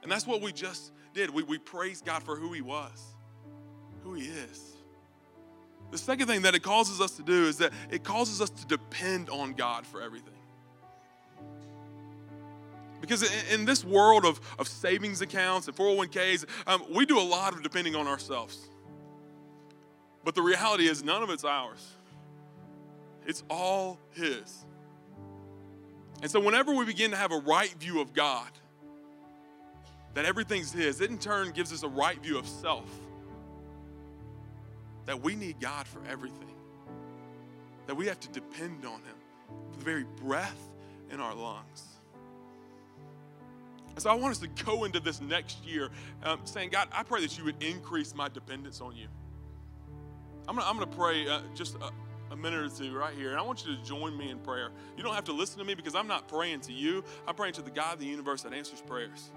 And 0.02 0.10
that's 0.10 0.26
what 0.26 0.40
we 0.40 0.52
just 0.52 0.92
did. 1.14 1.30
We, 1.30 1.42
we 1.42 1.58
praised 1.58 2.04
God 2.04 2.22
for 2.22 2.36
who 2.36 2.52
He 2.52 2.60
was, 2.60 3.14
who 4.02 4.14
He 4.14 4.26
is. 4.26 4.76
The 5.90 5.98
second 5.98 6.26
thing 6.26 6.42
that 6.42 6.54
it 6.54 6.62
causes 6.62 7.00
us 7.00 7.12
to 7.12 7.22
do 7.22 7.46
is 7.46 7.58
that 7.58 7.72
it 7.90 8.04
causes 8.04 8.40
us 8.40 8.50
to 8.50 8.66
depend 8.66 9.30
on 9.30 9.54
God 9.54 9.86
for 9.86 10.02
everything. 10.02 10.34
Because 13.00 13.22
in, 13.22 13.60
in 13.60 13.64
this 13.64 13.84
world 13.84 14.24
of, 14.24 14.40
of 14.58 14.68
savings 14.68 15.20
accounts 15.20 15.66
and 15.68 15.76
401ks, 15.76 16.44
um, 16.66 16.82
we 16.90 17.06
do 17.06 17.18
a 17.18 17.22
lot 17.22 17.54
of 17.54 17.62
depending 17.62 17.94
on 17.94 18.06
ourselves. 18.06 18.68
But 20.24 20.34
the 20.34 20.42
reality 20.42 20.88
is, 20.88 21.02
none 21.02 21.22
of 21.22 21.30
it's 21.30 21.44
ours, 21.44 21.86
it's 23.26 23.42
all 23.48 23.98
His. 24.12 24.64
And 26.20 26.30
so, 26.30 26.40
whenever 26.40 26.74
we 26.74 26.84
begin 26.84 27.12
to 27.12 27.16
have 27.16 27.32
a 27.32 27.38
right 27.38 27.72
view 27.78 28.00
of 28.00 28.12
God, 28.12 28.50
that 30.18 30.24
everything's 30.24 30.72
His, 30.72 31.00
it 31.00 31.12
in 31.12 31.18
turn 31.18 31.52
gives 31.52 31.72
us 31.72 31.84
a 31.84 31.88
right 31.88 32.20
view 32.20 32.38
of 32.38 32.48
self. 32.48 32.90
That 35.06 35.22
we 35.22 35.36
need 35.36 35.60
God 35.60 35.86
for 35.86 36.00
everything, 36.10 36.56
that 37.86 37.94
we 37.94 38.06
have 38.06 38.18
to 38.18 38.28
depend 38.30 38.84
on 38.84 38.94
Him 38.94 39.14
for 39.70 39.78
the 39.78 39.84
very 39.84 40.04
breath 40.16 40.58
in 41.12 41.20
our 41.20 41.36
lungs. 41.36 41.84
And 43.90 44.02
so 44.02 44.10
I 44.10 44.14
want 44.14 44.32
us 44.32 44.38
to 44.38 44.48
go 44.64 44.82
into 44.82 44.98
this 44.98 45.20
next 45.20 45.64
year 45.64 45.88
um, 46.24 46.40
saying, 46.42 46.70
God, 46.70 46.88
I 46.90 47.04
pray 47.04 47.20
that 47.20 47.38
you 47.38 47.44
would 47.44 47.62
increase 47.62 48.12
my 48.12 48.28
dependence 48.28 48.80
on 48.80 48.96
you. 48.96 49.06
I'm 50.48 50.56
gonna, 50.56 50.68
I'm 50.68 50.74
gonna 50.74 50.88
pray 50.88 51.28
uh, 51.28 51.42
just 51.54 51.76
a, 51.76 51.92
a 52.32 52.36
minute 52.36 52.58
or 52.58 52.68
two 52.68 52.92
right 52.92 53.14
here, 53.14 53.30
and 53.30 53.38
I 53.38 53.42
want 53.42 53.64
you 53.64 53.76
to 53.76 53.84
join 53.84 54.18
me 54.18 54.30
in 54.30 54.40
prayer. 54.40 54.70
You 54.96 55.04
don't 55.04 55.14
have 55.14 55.26
to 55.26 55.32
listen 55.32 55.60
to 55.60 55.64
me 55.64 55.74
because 55.74 55.94
I'm 55.94 56.08
not 56.08 56.26
praying 56.26 56.62
to 56.62 56.72
you, 56.72 57.04
I'm 57.28 57.36
praying 57.36 57.54
to 57.54 57.62
the 57.62 57.70
God 57.70 57.94
of 57.94 58.00
the 58.00 58.06
universe 58.06 58.42
that 58.42 58.52
answers 58.52 58.80
prayers. 58.80 59.30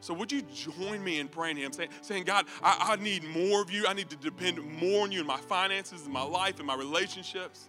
So 0.00 0.14
would 0.14 0.30
you 0.30 0.42
join 0.42 1.02
me 1.02 1.18
in 1.18 1.28
praying 1.28 1.56
Him, 1.56 1.72
saying, 1.72 1.90
saying 2.02 2.24
God, 2.24 2.46
I, 2.62 2.92
I 2.92 3.02
need 3.02 3.24
more 3.24 3.60
of 3.60 3.70
you. 3.70 3.86
I 3.86 3.94
need 3.94 4.10
to 4.10 4.16
depend 4.16 4.60
more 4.80 5.02
on 5.02 5.12
you 5.12 5.20
in 5.20 5.26
my 5.26 5.38
finances, 5.38 6.06
in 6.06 6.12
my 6.12 6.22
life, 6.22 6.60
in 6.60 6.66
my 6.66 6.76
relationships. 6.76 7.68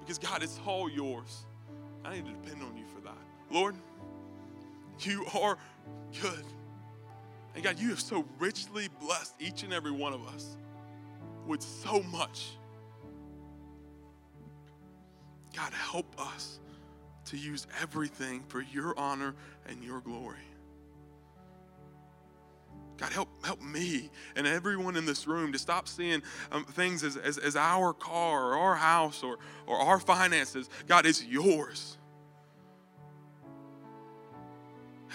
Because 0.00 0.18
God, 0.18 0.42
it's 0.42 0.58
all 0.66 0.90
yours. 0.90 1.44
I 2.04 2.14
need 2.14 2.26
to 2.26 2.32
depend 2.32 2.62
on 2.62 2.76
you 2.76 2.84
for 2.94 3.00
that. 3.02 3.18
Lord, 3.50 3.74
you 5.00 5.26
are 5.34 5.58
good. 6.22 6.44
And 7.54 7.64
God, 7.64 7.78
you 7.78 7.90
have 7.90 8.00
so 8.00 8.24
richly 8.38 8.88
blessed 9.00 9.34
each 9.40 9.62
and 9.62 9.72
every 9.72 9.90
one 9.90 10.12
of 10.12 10.26
us 10.28 10.56
with 11.46 11.62
so 11.62 12.02
much. 12.02 12.50
God, 15.54 15.72
help 15.72 16.06
us 16.20 16.60
to 17.26 17.36
use 17.36 17.66
everything 17.82 18.42
for 18.48 18.60
your 18.60 18.98
honor 18.98 19.34
and 19.66 19.82
your 19.82 20.00
glory. 20.00 20.38
God, 22.98 23.12
help, 23.12 23.28
help 23.44 23.60
me 23.60 24.10
and 24.36 24.46
everyone 24.46 24.96
in 24.96 25.04
this 25.04 25.26
room 25.26 25.52
to 25.52 25.58
stop 25.58 25.86
seeing 25.86 26.22
um, 26.50 26.64
things 26.64 27.04
as, 27.04 27.16
as, 27.16 27.36
as 27.36 27.54
our 27.54 27.92
car 27.92 28.54
or 28.54 28.54
our 28.54 28.74
house 28.74 29.22
or, 29.22 29.38
or 29.66 29.76
our 29.76 30.00
finances. 30.00 30.70
God, 30.86 31.04
it's 31.04 31.22
yours. 31.22 31.95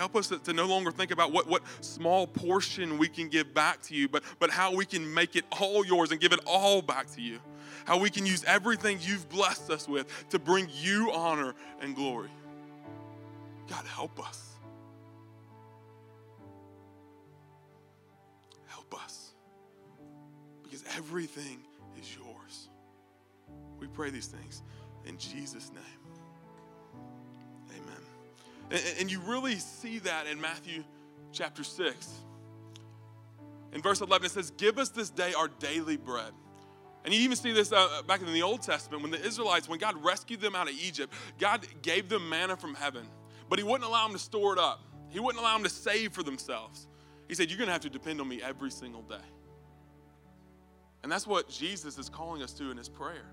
Help 0.01 0.15
us 0.15 0.29
to, 0.29 0.39
to, 0.39 0.51
no 0.51 0.65
longer 0.65 0.89
think 0.89 1.11
about 1.11 1.31
what, 1.31 1.47
what 1.47 1.61
small 1.81 2.25
portion 2.25 2.97
we 2.97 3.07
can 3.07 3.29
give 3.29 3.53
back 3.53 3.83
to 3.83 3.93
you, 3.93 4.09
but, 4.09 4.23
but 4.39 4.49
how 4.49 4.73
we 4.73 4.83
can 4.83 5.13
make 5.13 5.35
it 5.35 5.45
all 5.61 5.85
yours 5.85 6.09
and 6.09 6.19
give 6.19 6.33
it 6.33 6.39
all 6.47 6.81
back 6.81 7.07
to 7.11 7.21
you. 7.21 7.37
How 7.85 7.99
we 7.99 8.09
can 8.09 8.25
use 8.25 8.43
everything 8.45 8.97
you've 8.99 9.29
blessed 9.29 9.69
us 9.69 9.87
with 9.87 10.27
to 10.31 10.39
bring 10.39 10.67
you 10.73 11.11
honor 11.11 11.53
and 11.81 11.95
glory. 11.95 12.31
God, 13.69 13.85
help 13.85 14.27
us. 14.27 14.55
Help 18.65 19.03
us. 19.03 19.35
Because 20.63 20.83
everything 20.97 21.59
is 21.99 22.09
yours. 22.15 22.69
We 23.79 23.85
pray 23.85 24.09
these 24.09 24.25
things 24.25 24.63
in 25.05 25.19
Jesus' 25.19 25.69
name. 25.69 26.00
And 28.99 29.11
you 29.11 29.19
really 29.19 29.55
see 29.55 29.99
that 29.99 30.27
in 30.27 30.39
Matthew 30.39 30.83
chapter 31.33 31.63
6. 31.63 32.07
In 33.73 33.81
verse 33.81 34.01
11, 34.01 34.25
it 34.25 34.31
says, 34.31 34.51
Give 34.51 34.77
us 34.77 34.89
this 34.89 35.09
day 35.09 35.33
our 35.33 35.47
daily 35.47 35.97
bread. 35.97 36.31
And 37.03 37.13
you 37.13 37.21
even 37.21 37.35
see 37.35 37.51
this 37.51 37.71
uh, 37.71 38.01
back 38.07 38.21
in 38.21 38.31
the 38.31 38.43
Old 38.43 38.61
Testament 38.61 39.01
when 39.01 39.11
the 39.11 39.25
Israelites, 39.25 39.67
when 39.67 39.79
God 39.79 40.01
rescued 40.03 40.39
them 40.39 40.55
out 40.55 40.69
of 40.69 40.75
Egypt, 40.75 41.13
God 41.39 41.65
gave 41.81 42.09
them 42.09 42.29
manna 42.29 42.55
from 42.55 42.75
heaven, 42.75 43.07
but 43.49 43.57
He 43.57 43.63
wouldn't 43.63 43.83
allow 43.83 44.05
them 44.05 44.13
to 44.15 44.21
store 44.21 44.53
it 44.53 44.59
up. 44.59 44.83
He 45.09 45.19
wouldn't 45.19 45.41
allow 45.41 45.53
them 45.55 45.63
to 45.63 45.69
save 45.69 46.13
for 46.13 46.23
themselves. 46.23 46.87
He 47.27 47.33
said, 47.35 47.49
You're 47.49 47.57
going 47.57 47.67
to 47.67 47.73
have 47.73 47.81
to 47.81 47.89
depend 47.89 48.21
on 48.21 48.27
me 48.27 48.41
every 48.41 48.71
single 48.71 49.01
day. 49.01 49.15
And 51.03 51.11
that's 51.11 51.25
what 51.25 51.49
Jesus 51.49 51.97
is 51.97 52.07
calling 52.07 52.43
us 52.43 52.53
to 52.53 52.69
in 52.69 52.77
His 52.77 52.89
prayer. 52.89 53.25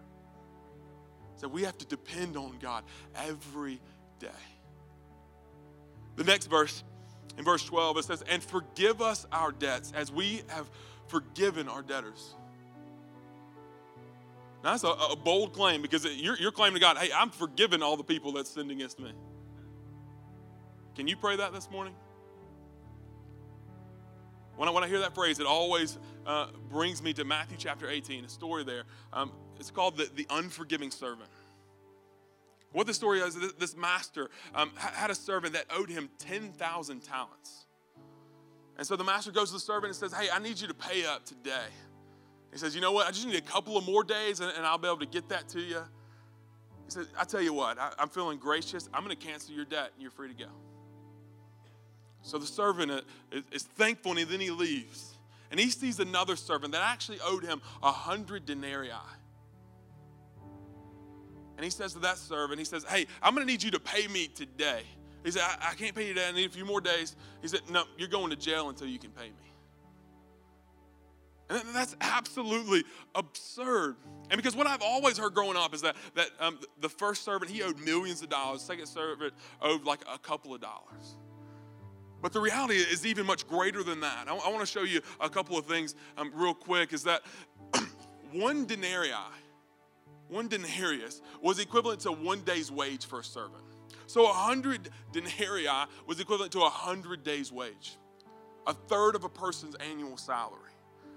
So 1.37 1.46
we 1.46 1.62
have 1.62 1.77
to 1.79 1.87
depend 1.87 2.37
on 2.37 2.59
God 2.59 2.85
every 3.14 3.81
day. 4.18 4.29
The 6.18 6.24
next 6.24 6.46
verse, 6.46 6.83
in 7.38 7.44
verse 7.44 7.64
12, 7.64 7.98
it 7.98 8.04
says, 8.04 8.24
And 8.28 8.42
forgive 8.42 9.00
us 9.00 9.24
our 9.31 9.52
debts 9.52 9.92
as 9.94 10.11
we 10.11 10.42
have 10.48 10.68
forgiven 11.07 11.68
our 11.68 11.81
debtors. 11.81 12.35
Now, 14.64 14.72
that's 14.72 14.83
a, 14.83 14.88
a 14.88 15.16
bold 15.16 15.52
claim 15.52 15.81
because 15.81 16.04
you're, 16.04 16.37
you're 16.37 16.50
claiming 16.50 16.74
to 16.74 16.81
God, 16.81 16.98
hey, 16.98 17.11
I'm 17.16 17.31
forgiven 17.31 17.85
all 17.85 17.96
the 17.96 18.02
people 18.02 18.33
that 18.33 18.48
sinned 18.48 18.72
against 18.72 18.98
me. 18.98 19.12
Can 20.96 21.07
you 21.07 21.16
pray 21.16 21.37
that 21.37 21.52
this 21.52 21.70
morning? 21.70 21.94
When 24.57 24.68
I, 24.68 24.72
when 24.72 24.83
I 24.83 24.88
hear 24.88 24.98
that 24.98 25.14
phrase, 25.14 25.38
it 25.38 25.46
always 25.46 26.00
uh, 26.26 26.48
brings 26.68 27.00
me 27.00 27.12
to 27.12 27.24
Matthew 27.24 27.57
chapter 27.57 27.88
18, 27.88 28.24
a 28.24 28.28
story 28.28 28.64
there. 28.64 28.83
Um, 29.12 29.31
it's 29.61 29.70
called 29.70 29.96
the, 29.96 30.11
the 30.16 30.26
Unforgiving 30.31 30.90
Servant. 30.90 31.31
What 32.72 32.87
the 32.87 32.94
story 32.94 33.20
is, 33.20 33.37
this 33.59 33.76
master 33.76 34.28
um, 34.54 34.70
had 34.76 35.11
a 35.11 35.14
servant 35.14 35.54
that 35.54 35.64
owed 35.70 35.88
him 35.88 36.11
10,000 36.18 37.00
talents. 37.00 37.66
And 38.76 38.87
so 38.87 38.94
the 38.94 39.04
master 39.04 39.33
goes 39.33 39.48
to 39.48 39.54
the 39.54 39.61
servant 39.61 39.87
and 39.87 39.96
says, 39.96 40.12
Hey, 40.12 40.28
I 40.33 40.38
need 40.38 40.61
you 40.61 40.68
to 40.68 40.74
pay 40.74 41.04
up 41.04 41.24
today. 41.24 41.66
He 42.52 42.59
says, 42.59 42.74
You 42.74 42.81
know 42.81 42.92
what? 42.92 43.07
I 43.07 43.11
just 43.11 43.26
need 43.26 43.37
a 43.37 43.40
couple 43.40 43.76
of 43.76 43.85
more 43.85 44.04
days 44.04 44.40
and, 44.40 44.52
and 44.57 44.66
I'll 44.66 44.78
be 44.78 44.87
able 44.87 44.98
to 44.98 45.07
get 45.07 45.28
that 45.31 45.48
to 45.50 45.61
you. 45.61 45.81
He 46.85 46.92
says, 46.92 47.09
I 47.18 47.24
tell 47.24 47.42
you 47.42 47.52
what, 47.52 47.78
I, 47.78 47.92
am 47.98 48.09
feeling 48.09 48.38
gracious. 48.38 48.88
I'm 48.94 49.04
going 49.04 49.16
to 49.16 49.26
cancel 49.26 49.54
your 49.54 49.64
debt 49.64 49.90
and 49.94 50.02
you're 50.02 50.11
free 50.11 50.28
to 50.28 50.35
go. 50.35 50.50
So 52.22 52.38
the 52.38 52.46
servant 52.46 52.90
uh, 52.90 53.00
is, 53.33 53.42
is 53.52 53.62
thankful 53.62 54.16
and 54.16 54.28
then 54.28 54.40
he 54.40 54.50
leaves. 54.50 55.14
And 55.50 55.59
he 55.59 55.70
sees 55.70 55.98
another 55.98 56.37
servant 56.37 56.72
that 56.72 56.83
actually 56.83 57.18
owed 57.24 57.44
him 57.44 57.62
a 57.83 57.90
hundred 57.90 58.46
denarii. 58.46 58.90
And 61.58 61.64
he 61.64 61.70
says 61.70 61.92
to 61.94 61.98
that 61.98 62.18
servant, 62.18 62.60
he 62.60 62.64
says, 62.64 62.84
Hey, 62.84 63.08
I'm 63.20 63.34
going 63.34 63.44
to 63.44 63.52
need 63.52 63.64
you 63.64 63.72
to 63.72 63.80
pay 63.80 64.06
me 64.06 64.28
today. 64.28 64.82
He 65.24 65.32
said, 65.32 65.42
I, 65.42 65.70
I, 65.72 65.74
can't 65.74 65.92
pay 65.92 66.06
you 66.06 66.14
today. 66.14 66.28
I 66.28 66.30
need 66.30 66.46
a 66.46 66.52
few 66.52 66.64
more 66.64 66.80
days. 66.80 67.16
He 67.42 67.48
said, 67.48 67.62
No, 67.68 67.82
you're 67.98 68.08
going 68.08 68.30
to 68.30 68.36
jail 68.36 68.68
until 68.68 68.86
you 68.86 69.00
can 69.00 69.10
pay 69.10 69.24
me. 69.24 69.52
And 71.50 71.74
that's 71.74 71.96
absolutely 72.00 72.84
absurd. 73.16 73.96
And 74.30 74.36
because 74.36 74.54
what 74.54 74.68
I've 74.68 74.82
always 74.82 75.18
heard 75.18 75.34
growing 75.34 75.56
up 75.56 75.74
is 75.74 75.80
that, 75.80 75.96
that 76.14 76.28
um, 76.38 76.60
the 76.80 76.88
first 76.88 77.24
servant, 77.24 77.50
he 77.50 77.64
owed 77.64 77.80
millions 77.80 78.22
of 78.22 78.28
dollars. 78.28 78.60
The 78.60 78.66
second 78.66 78.86
servant 78.86 79.34
owed 79.60 79.82
like 79.82 80.04
a 80.12 80.18
couple 80.18 80.54
of 80.54 80.60
dollars. 80.60 81.16
But 82.22 82.32
the 82.32 82.40
reality 82.40 82.76
is 82.76 83.04
even 83.04 83.26
much 83.26 83.48
greater 83.48 83.82
than 83.82 83.98
that. 84.00 84.28
I, 84.28 84.36
I 84.36 84.48
want 84.48 84.60
to 84.60 84.66
show 84.66 84.82
you 84.82 85.00
a 85.20 85.28
couple 85.28 85.58
of 85.58 85.66
things 85.66 85.96
um, 86.16 86.30
real 86.36 86.54
quick 86.54 86.92
is 86.92 87.02
that 87.02 87.22
one 88.32 88.64
denarii 88.64 89.10
one 90.28 90.48
denarius 90.48 91.20
was 91.42 91.58
equivalent 91.58 92.00
to 92.00 92.12
one 92.12 92.40
day's 92.40 92.70
wage 92.70 93.06
for 93.06 93.20
a 93.20 93.24
servant. 93.24 93.62
So 94.06 94.24
a 94.24 94.32
hundred 94.32 94.88
denarii 95.12 95.68
was 96.06 96.20
equivalent 96.20 96.52
to 96.52 96.60
a 96.60 96.70
hundred 96.70 97.24
days' 97.24 97.52
wage, 97.52 97.98
a 98.66 98.72
third 98.72 99.14
of 99.14 99.24
a 99.24 99.28
person's 99.28 99.74
annual 99.76 100.16
salary. 100.16 100.72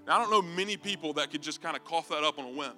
Now, 0.06 0.16
I 0.16 0.18
don't 0.18 0.30
know 0.30 0.42
many 0.42 0.76
people 0.76 1.12
that 1.14 1.30
could 1.30 1.42
just 1.42 1.62
kind 1.62 1.76
of 1.76 1.84
cough 1.84 2.08
that 2.08 2.24
up 2.24 2.38
on 2.38 2.44
a 2.46 2.50
whim. 2.50 2.72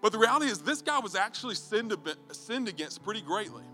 But 0.00 0.12
the 0.12 0.18
reality 0.18 0.46
is, 0.46 0.60
this 0.60 0.80
guy 0.80 0.98
was 1.00 1.16
actually 1.16 1.56
sinned, 1.56 1.94
sinned 2.30 2.68
against 2.68 3.02
pretty 3.02 3.20
greatly. 3.20 3.64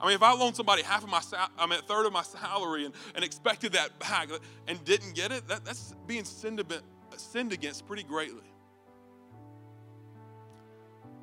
I 0.00 0.06
mean, 0.06 0.16
if 0.16 0.22
I 0.22 0.34
loaned 0.34 0.56
somebody 0.56 0.82
half 0.82 1.04
of 1.04 1.08
my, 1.08 1.22
I 1.56 1.66
mean, 1.66 1.78
a 1.78 1.82
third 1.82 2.06
of 2.06 2.12
my 2.12 2.22
salary 2.22 2.84
and, 2.84 2.94
and 3.14 3.24
expected 3.24 3.72
that 3.72 3.98
back 4.00 4.28
and 4.66 4.84
didn't 4.84 5.14
get 5.14 5.30
it, 5.30 5.46
that, 5.48 5.64
that's 5.64 5.94
being 6.06 6.24
sinned, 6.24 6.62
sinned 7.16 7.52
against 7.52 7.86
pretty 7.86 8.02
greatly. 8.02 8.42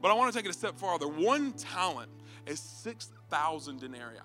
But 0.02 0.12
I 0.12 0.14
want 0.16 0.34
to 0.34 0.38
take 0.38 0.46
it 0.46 0.50
a 0.50 0.58
step 0.58 0.78
farther. 0.78 1.08
One 1.08 1.54
talent 1.54 2.10
is 2.46 2.60
6,000 2.60 3.80
denarii. 3.80 4.18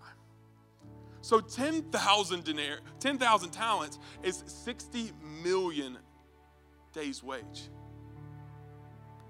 So 1.21 1.41
10,000 1.41 2.45
denarii, 2.45 2.81
10,000 3.01 3.51
talents 3.51 3.99
is 4.23 4.43
60 4.47 5.13
million 5.43 5.99
days' 6.93 7.23
wage. 7.23 7.69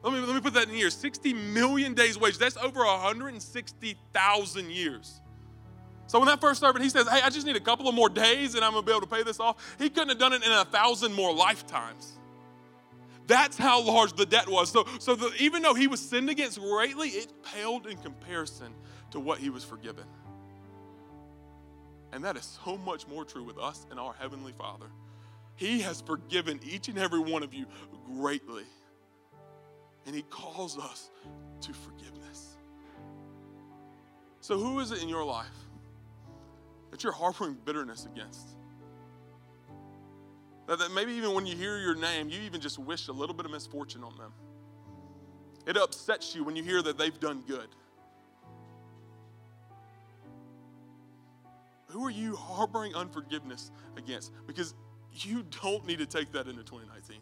Let 0.03 0.13
me, 0.13 0.21
let 0.21 0.35
me 0.35 0.41
put 0.41 0.55
that 0.55 0.69
in 0.69 0.75
here 0.75 0.91
60 0.91 1.33
million 1.35 1.95
days' 1.95 2.19
wage. 2.19 2.39
That's 2.39 2.57
over 2.59 2.85
160,000 2.85 4.71
years. 4.71 5.21
So 6.07 6.21
when 6.21 6.29
that 6.29 6.41
first 6.41 6.61
servant, 6.61 6.85
he 6.85 6.91
says, 6.91 7.09
Hey, 7.09 7.21
I 7.25 7.31
just 7.31 7.47
need 7.47 7.57
a 7.57 7.61
couple 7.61 7.89
of 7.89 7.95
more 7.95 8.09
days 8.09 8.55
and 8.55 8.65
I'm 8.65 8.73
gonna 8.73 8.87
be 8.87 8.93
able 8.93 9.01
to 9.01 9.07
pay 9.09 9.25
this 9.25 9.41
off. 9.41 9.77
He 9.79 9.89
couldn't 9.89 10.11
have 10.11 10.19
done 10.19 10.33
it 10.33 10.45
in 10.45 10.53
a 10.53 10.65
thousand 10.65 11.13
more 11.13 11.35
lifetimes. 11.35 12.13
That's 13.27 13.57
how 13.57 13.83
large 13.83 14.13
the 14.13 14.27
debt 14.27 14.49
was. 14.49 14.71
So, 14.71 14.87
so 14.99 15.17
the, 15.17 15.33
even 15.39 15.63
though 15.63 15.75
he 15.75 15.87
was 15.87 16.01
sinned 16.01 16.31
against 16.31 16.61
greatly, 16.61 17.09
it 17.09 17.33
paled 17.43 17.87
in 17.87 17.97
comparison 17.99 18.73
to 19.11 19.21
what 19.21 19.39
he 19.39 19.51
was 19.51 19.65
forgiven. 19.65 20.05
And 22.13 22.25
that 22.25 22.37
is 22.37 22.59
so 22.65 22.77
much 22.79 23.07
more 23.09 23.25
true 23.25 23.45
with 23.45 23.59
us 23.59 23.87
and 23.91 23.99
our 23.99 24.15
Heavenly 24.15 24.53
Father. 24.53 24.87
He 25.57 25.81
has 25.81 26.01
forgiven 26.03 26.61
each 26.65 26.89
and 26.89 26.99
every 26.99 27.19
one 27.19 27.43
of 27.43 27.53
you 27.53 27.67
greatly. 28.07 28.65
And 30.07 30.15
He 30.15 30.23
calls 30.23 30.79
us 30.79 31.11
to 31.63 31.73
forgiveness. 31.73 32.57
So, 34.41 34.59
who 34.59 34.79
is 34.81 34.93
it 34.93 35.03
in 35.03 35.09
your 35.09 35.25
life 35.25 35.47
that 36.91 37.03
you're 37.03 37.13
harboring 37.13 37.57
bitterness 37.65 38.07
against? 38.07 38.56
That, 40.67 40.91
maybe 40.93 41.13
even 41.13 41.33
when 41.33 41.47
you 41.47 41.57
hear 41.57 41.79
your 41.79 41.95
name, 41.95 42.29
you 42.29 42.41
even 42.41 42.61
just 42.61 42.79
wish 42.79 43.09
a 43.09 43.13
little 43.13 43.35
bit 43.35 43.47
of 43.47 43.53
misfortune 43.53 44.03
on 44.03 44.17
them. 44.19 44.33
It 45.67 45.77
upsets 45.77 46.35
you 46.35 46.45
when 46.45 46.57
you 46.57 46.63
hear 46.63 46.83
that 46.83 46.99
they've 46.99 47.19
done 47.19 47.43
good. 47.47 47.69
Who 51.89 52.05
are 52.05 52.11
you 52.11 52.37
harboring 52.37 52.95
unforgiveness 52.95 53.71
against? 53.97 54.33
Because 54.47 54.75
you 55.13 55.45
don't 55.63 55.87
need 55.87 55.99
to 55.99 56.07
take 56.07 56.33
that 56.33 56.47
into 56.47 56.63
2019. 56.63 57.19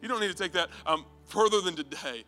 You 0.00 0.08
don't 0.08 0.20
need 0.20 0.30
to 0.30 0.36
take 0.36 0.52
that 0.52 0.68
um, 0.86 1.04
further 1.26 1.60
than 1.60 1.74
today. 1.74 2.24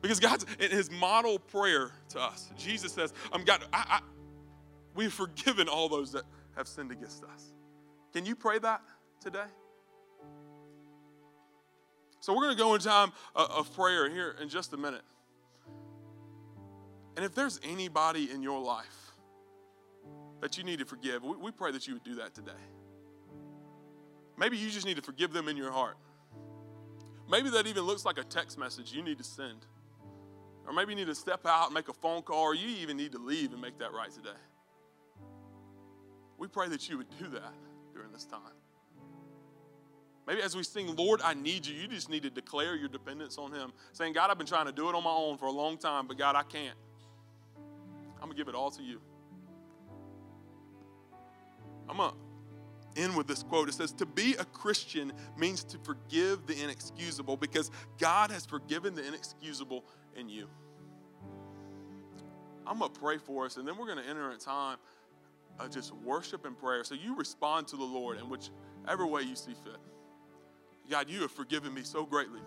Because 0.00 0.20
God's 0.20 0.44
in 0.58 0.70
his 0.70 0.90
model 0.90 1.38
prayer 1.38 1.90
to 2.10 2.20
us, 2.20 2.50
Jesus 2.58 2.92
says, 2.92 3.14
um, 3.32 3.44
God, 3.44 3.64
I, 3.72 3.84
I, 3.88 4.00
we've 4.94 5.12
forgiven 5.12 5.68
all 5.68 5.88
those 5.88 6.12
that 6.12 6.24
have 6.56 6.68
sinned 6.68 6.92
against 6.92 7.24
us. 7.24 7.53
Can 8.14 8.24
you 8.24 8.36
pray 8.36 8.60
that 8.60 8.80
today? 9.20 9.44
So 12.20 12.32
we're 12.32 12.42
going 12.42 12.56
to 12.56 12.62
go 12.62 12.74
in 12.74 12.80
time 12.80 13.12
uh, 13.34 13.48
of 13.50 13.74
prayer 13.74 14.08
here 14.08 14.36
in 14.40 14.48
just 14.48 14.72
a 14.72 14.76
minute. 14.76 15.02
And 17.16 17.24
if 17.24 17.34
there's 17.34 17.60
anybody 17.64 18.30
in 18.30 18.40
your 18.40 18.60
life 18.60 19.12
that 20.40 20.56
you 20.56 20.62
need 20.62 20.78
to 20.78 20.84
forgive, 20.84 21.24
we, 21.24 21.36
we 21.36 21.50
pray 21.50 21.72
that 21.72 21.88
you 21.88 21.94
would 21.94 22.04
do 22.04 22.14
that 22.16 22.34
today. 22.34 22.52
Maybe 24.38 24.58
you 24.58 24.70
just 24.70 24.86
need 24.86 24.96
to 24.96 25.02
forgive 25.02 25.32
them 25.32 25.48
in 25.48 25.56
your 25.56 25.72
heart. 25.72 25.96
Maybe 27.28 27.50
that 27.50 27.66
even 27.66 27.82
looks 27.82 28.04
like 28.04 28.18
a 28.18 28.24
text 28.24 28.58
message 28.58 28.92
you 28.92 29.02
need 29.02 29.18
to 29.18 29.24
send. 29.24 29.66
Or 30.66 30.72
maybe 30.72 30.92
you 30.92 30.96
need 30.96 31.08
to 31.08 31.14
step 31.14 31.46
out 31.46 31.66
and 31.66 31.74
make 31.74 31.88
a 31.88 31.92
phone 31.92 32.22
call, 32.22 32.42
or 32.42 32.54
you 32.54 32.68
even 32.80 32.96
need 32.96 33.12
to 33.12 33.18
leave 33.18 33.52
and 33.52 33.60
make 33.60 33.78
that 33.80 33.92
right 33.92 34.10
today. 34.10 34.38
We 36.38 36.46
pray 36.46 36.68
that 36.68 36.88
you 36.88 36.98
would 36.98 37.10
do 37.18 37.28
that 37.30 37.54
during 37.94 38.12
this 38.12 38.24
time. 38.24 38.40
Maybe 40.26 40.42
as 40.42 40.56
we 40.56 40.62
sing, 40.62 40.94
Lord, 40.96 41.20
I 41.22 41.34
need 41.34 41.66
you, 41.66 41.74
you 41.74 41.86
just 41.86 42.08
need 42.08 42.22
to 42.22 42.30
declare 42.30 42.76
your 42.76 42.88
dependence 42.88 43.38
on 43.38 43.52
Him, 43.52 43.72
saying, 43.92 44.14
God, 44.14 44.30
I've 44.30 44.38
been 44.38 44.46
trying 44.46 44.66
to 44.66 44.72
do 44.72 44.88
it 44.88 44.94
on 44.94 45.04
my 45.04 45.10
own 45.10 45.36
for 45.36 45.46
a 45.46 45.52
long 45.52 45.76
time, 45.76 46.06
but 46.06 46.18
God, 46.18 46.34
I 46.34 46.42
can't. 46.42 46.76
I'm 48.16 48.28
going 48.28 48.32
to 48.32 48.36
give 48.36 48.48
it 48.48 48.54
all 48.54 48.70
to 48.70 48.82
you. 48.82 49.00
I'm 51.88 51.98
going 51.98 52.12
to 52.94 53.02
end 53.02 53.16
with 53.16 53.26
this 53.26 53.42
quote. 53.42 53.68
It 53.68 53.74
says, 53.74 53.92
To 53.92 54.06
be 54.06 54.34
a 54.36 54.44
Christian 54.46 55.12
means 55.36 55.62
to 55.64 55.78
forgive 55.78 56.46
the 56.46 56.62
inexcusable 56.62 57.36
because 57.36 57.70
God 57.98 58.30
has 58.30 58.46
forgiven 58.46 58.94
the 58.94 59.06
inexcusable 59.06 59.84
in 60.16 60.30
you. 60.30 60.48
I'm 62.66 62.78
going 62.78 62.90
to 62.90 62.98
pray 62.98 63.18
for 63.18 63.44
us, 63.44 63.58
and 63.58 63.68
then 63.68 63.76
we're 63.76 63.86
going 63.86 64.02
to 64.02 64.08
enter 64.08 64.30
a 64.30 64.38
time 64.38 64.78
of 65.58 65.70
just 65.70 65.94
worship 65.96 66.44
and 66.44 66.58
prayer. 66.58 66.84
So 66.84 66.94
you 66.94 67.16
respond 67.16 67.68
to 67.68 67.76
the 67.76 67.84
Lord 67.84 68.18
in 68.18 68.24
whichever 68.28 69.06
way 69.06 69.22
you 69.22 69.36
see 69.36 69.52
fit. 69.52 69.78
God, 70.90 71.08
you 71.08 71.22
have 71.22 71.30
forgiven 71.30 71.72
me 71.72 71.82
so 71.82 72.04
greatly. 72.04 72.40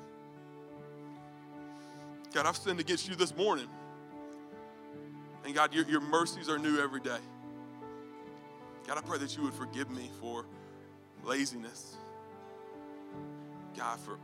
God, 2.33 2.45
I've 2.45 2.57
sinned 2.57 2.79
against 2.79 3.07
you 3.07 3.15
this 3.15 3.35
morning. 3.35 3.67
And 5.45 5.55
God, 5.55 5.73
your, 5.73 5.85
your 5.85 6.01
mercies 6.01 6.49
are 6.49 6.59
new 6.59 6.79
every 6.79 6.99
day. 6.99 7.19
God, 8.85 8.97
I 8.97 9.01
pray 9.01 9.17
that 9.17 9.35
you 9.35 9.43
would 9.43 9.53
forgive 9.53 9.89
me 9.89 10.09
for 10.19 10.45
laziness. 11.23 11.95
God, 13.75 13.99
for, 13.99 14.17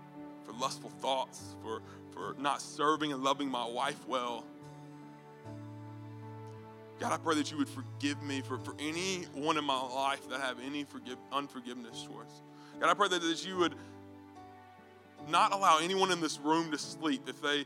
for 0.43 0.54
lustful 0.54 0.89
thoughts, 0.89 1.56
for, 1.62 1.82
for 2.12 2.36
not 2.39 2.62
serving 2.62 3.13
and 3.13 3.24
loving 3.24 3.50
my 3.50 3.65
wife 3.65 4.08
well. 4.08 4.46
God, 7.00 7.12
I 7.12 7.18
pray 7.18 7.36
that 7.36 7.52
you 7.52 7.58
would 7.58 7.70
forgive 7.70 8.22
me 8.22 8.42
for, 8.42 8.58
for 8.60 8.76
anyone 8.80 9.58
in 9.58 9.66
my 9.66 9.82
life 9.82 10.30
that 10.30 10.39
I 10.39 10.46
have 10.46 10.58
any 10.66 10.84
forgive, 10.84 11.18
unforgiveness 11.32 12.04
towards. 12.04 12.41
God, 12.80 12.89
I 12.89 12.94
pray 12.94 13.08
that, 13.10 13.22
that 13.22 13.46
you 13.46 13.58
would 13.58 13.76
not 15.28 15.54
allow 15.54 15.80
anyone 15.80 16.12
in 16.12 16.22
this 16.22 16.39
room 16.39 16.72
to 16.72 16.78
sleep 16.78 17.28
if 17.28 17.41
they 17.41 17.66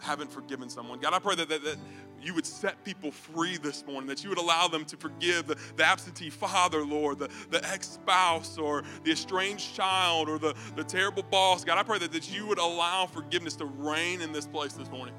haven't 0.00 0.30
forgiven 0.30 0.68
someone. 0.68 1.00
God, 1.00 1.12
I 1.12 1.18
pray 1.18 1.34
that, 1.36 1.48
that, 1.48 1.64
that 1.64 1.76
you 2.22 2.34
would 2.34 2.46
set 2.46 2.82
people 2.84 3.10
free 3.10 3.56
this 3.56 3.84
morning, 3.86 4.08
that 4.08 4.22
you 4.22 4.28
would 4.28 4.38
allow 4.38 4.68
them 4.68 4.84
to 4.86 4.96
forgive 4.96 5.46
the, 5.46 5.56
the 5.76 5.84
absentee 5.84 6.30
father, 6.30 6.84
Lord, 6.84 7.18
the, 7.18 7.28
the 7.50 7.64
ex 7.68 7.88
spouse, 7.90 8.58
or 8.58 8.82
the 9.04 9.12
estranged 9.12 9.74
child, 9.74 10.28
or 10.28 10.38
the, 10.38 10.54
the 10.76 10.84
terrible 10.84 11.22
boss. 11.22 11.64
God, 11.64 11.78
I 11.78 11.82
pray 11.82 11.98
that, 11.98 12.12
that 12.12 12.32
you 12.32 12.46
would 12.46 12.58
allow 12.58 13.06
forgiveness 13.06 13.54
to 13.56 13.64
reign 13.64 14.20
in 14.20 14.32
this 14.32 14.46
place 14.46 14.72
this 14.72 14.90
morning. 14.90 15.14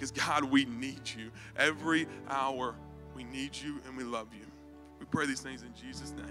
Because, 0.00 0.12
God, 0.12 0.44
we 0.44 0.64
need 0.64 1.02
you. 1.14 1.30
Every 1.58 2.06
hour, 2.26 2.74
we 3.14 3.22
need 3.22 3.54
you 3.54 3.82
and 3.86 3.94
we 3.98 4.02
love 4.02 4.28
you. 4.32 4.46
We 4.98 5.04
pray 5.04 5.26
these 5.26 5.40
things 5.40 5.62
in 5.62 5.74
Jesus' 5.74 6.14
name. 6.16 6.24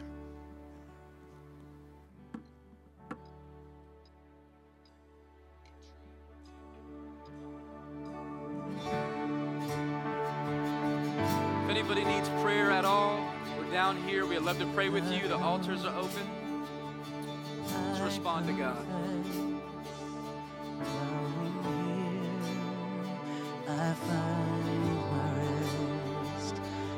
If 11.65 11.69
anybody 11.69 12.05
needs 12.05 12.27
prayer 12.41 12.71
at 12.71 12.85
all, 12.85 13.23
we're 13.59 13.71
down 13.71 14.01
here. 14.07 14.25
We'd 14.25 14.39
love 14.39 14.57
to 14.57 14.65
pray 14.73 14.89
with 14.89 15.05
you. 15.13 15.27
The 15.27 15.37
altars 15.37 15.85
are 15.85 15.95
open. 15.95 16.27
Let's 17.91 17.99
respond 17.99 18.47
to 18.47 18.53
God. 18.53 18.83
I 23.69 23.93
find 23.93 24.65
my 25.11 25.29
rest, 25.37 26.55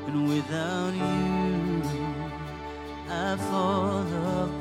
and 0.08 0.30
without 0.30 0.94
you, 0.94 1.84
I 3.10 3.36
fall 3.36 4.08
apart. 4.08 4.61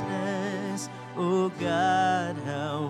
Righteousness. 0.00 0.88
Oh 1.16 1.50
God, 1.60 2.36
how 2.44 2.86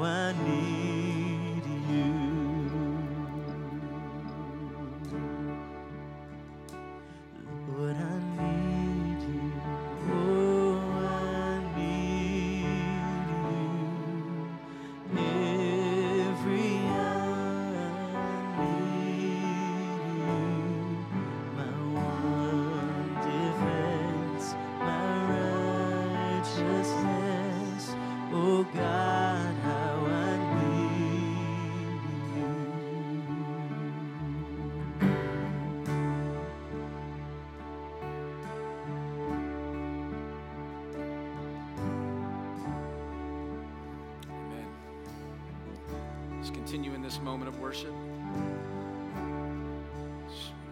moment 47.22 47.48
of 47.48 47.58
worship. 47.60 47.92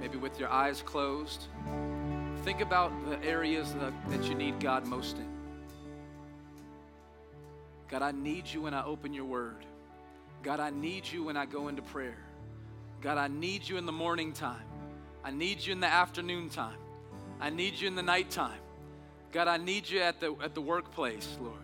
Maybe 0.01 0.17
with 0.17 0.39
your 0.39 0.49
eyes 0.49 0.83
closed. 0.83 1.47
Think 2.45 2.61
about 2.61 2.93
the 3.09 3.23
areas 3.25 3.75
that, 3.75 3.93
that 4.11 4.25
you 4.25 4.35
need 4.35 4.61
God 4.61 4.87
most 4.87 5.17
in. 5.17 5.29
God, 7.89 8.03
I 8.03 8.13
need 8.13 8.47
you 8.47 8.63
when 8.63 8.73
I 8.73 8.85
open 8.85 9.13
your 9.13 9.25
word. 9.25 9.65
God, 10.43 10.61
I 10.61 10.71
need 10.71 11.11
you 11.11 11.25
when 11.25 11.37
I 11.37 11.45
go 11.45 11.69
into 11.69 11.83
prayer. 11.83 12.17
God, 13.03 13.19
I 13.19 13.29
need 13.29 13.69
you 13.69 13.77
in 13.77 13.87
the 13.87 13.93
morning 13.93 14.33
time. 14.33 14.63
I 15.23 15.31
need 15.31 15.61
you 15.61 15.73
in 15.73 15.81
the 15.81 15.87
afternoon 15.87 16.49
time. 16.49 16.79
I 17.41 17.51
need 17.51 17.75
you 17.81 17.89
in 17.89 17.95
the 17.95 18.03
nighttime. 18.03 18.59
God, 19.33 19.49
I 19.49 19.57
need 19.59 19.89
you 19.89 20.01
at 20.01 20.21
the, 20.21 20.35
at 20.43 20.55
the 20.55 20.61
workplace, 20.61 21.37
Lord. 21.41 21.55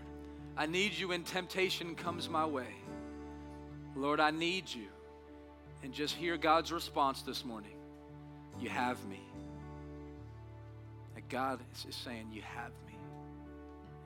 I 0.57 0.67
need 0.67 0.93
you 0.93 1.09
when 1.09 1.23
temptation 1.23 1.95
comes 1.95 2.29
my 2.29 2.45
way. 2.45 2.75
Lord, 3.97 4.21
I 4.21 4.31
need 4.31 4.73
you. 4.73 4.87
And 5.83 5.93
just 5.93 6.15
hear 6.15 6.37
God's 6.37 6.71
response 6.71 7.23
this 7.23 7.45
morning. 7.45 7.77
You 8.61 8.69
have 8.69 9.03
me. 9.07 9.21
That 11.15 11.29
God 11.29 11.61
is 11.89 11.95
saying, 11.95 12.29
You 12.33 12.43
have 12.43 12.73
me. 12.87 12.95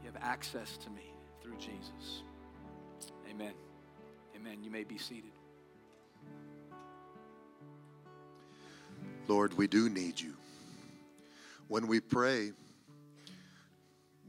You 0.03 0.11
have 0.13 0.23
access 0.23 0.77
to 0.79 0.91
me 0.91 1.13
through 1.43 1.57
Jesus. 1.57 2.23
Amen. 3.29 3.53
Amen. 4.37 4.63
You 4.63 4.71
may 4.71 4.85
be 4.85 4.99
seated. 4.99 5.33
Lord, 9.29 9.57
we 9.57 9.67
do 9.67 9.89
need 9.89 10.21
you. 10.21 10.35
When 11.69 11.87
we 11.87 12.01
pray, 12.01 12.53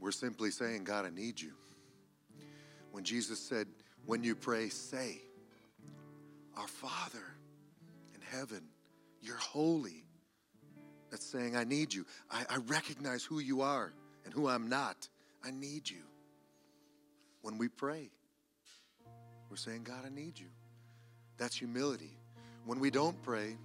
we're 0.00 0.12
simply 0.12 0.50
saying, 0.50 0.84
God, 0.84 1.06
I 1.06 1.10
need 1.10 1.40
you. 1.40 1.52
When 2.92 3.02
Jesus 3.02 3.40
said, 3.40 3.66
when 4.06 4.22
you 4.22 4.34
pray, 4.34 4.68
say, 4.68 5.22
Our 6.56 6.68
Father 6.68 7.24
in 8.14 8.20
heaven, 8.20 8.62
you're 9.20 9.36
holy. 9.36 10.04
That's 11.10 11.24
saying, 11.24 11.56
I 11.56 11.64
need 11.64 11.92
you. 11.92 12.06
I, 12.30 12.44
I 12.48 12.56
recognize 12.66 13.24
who 13.24 13.38
you 13.38 13.60
are 13.62 13.92
and 14.24 14.32
who 14.32 14.48
I'm 14.48 14.68
not. 14.68 15.08
I 15.44 15.50
need 15.50 15.88
you. 15.90 16.02
When 17.42 17.58
we 17.58 17.68
pray, 17.68 18.10
we're 19.50 19.56
saying, 19.56 19.82
God, 19.84 20.04
I 20.06 20.08
need 20.08 20.38
you. 20.38 20.46
That's 21.36 21.56
humility. 21.56 22.16
When 22.64 22.78
we 22.78 22.90
don't 22.90 23.20
pray, 23.22 23.56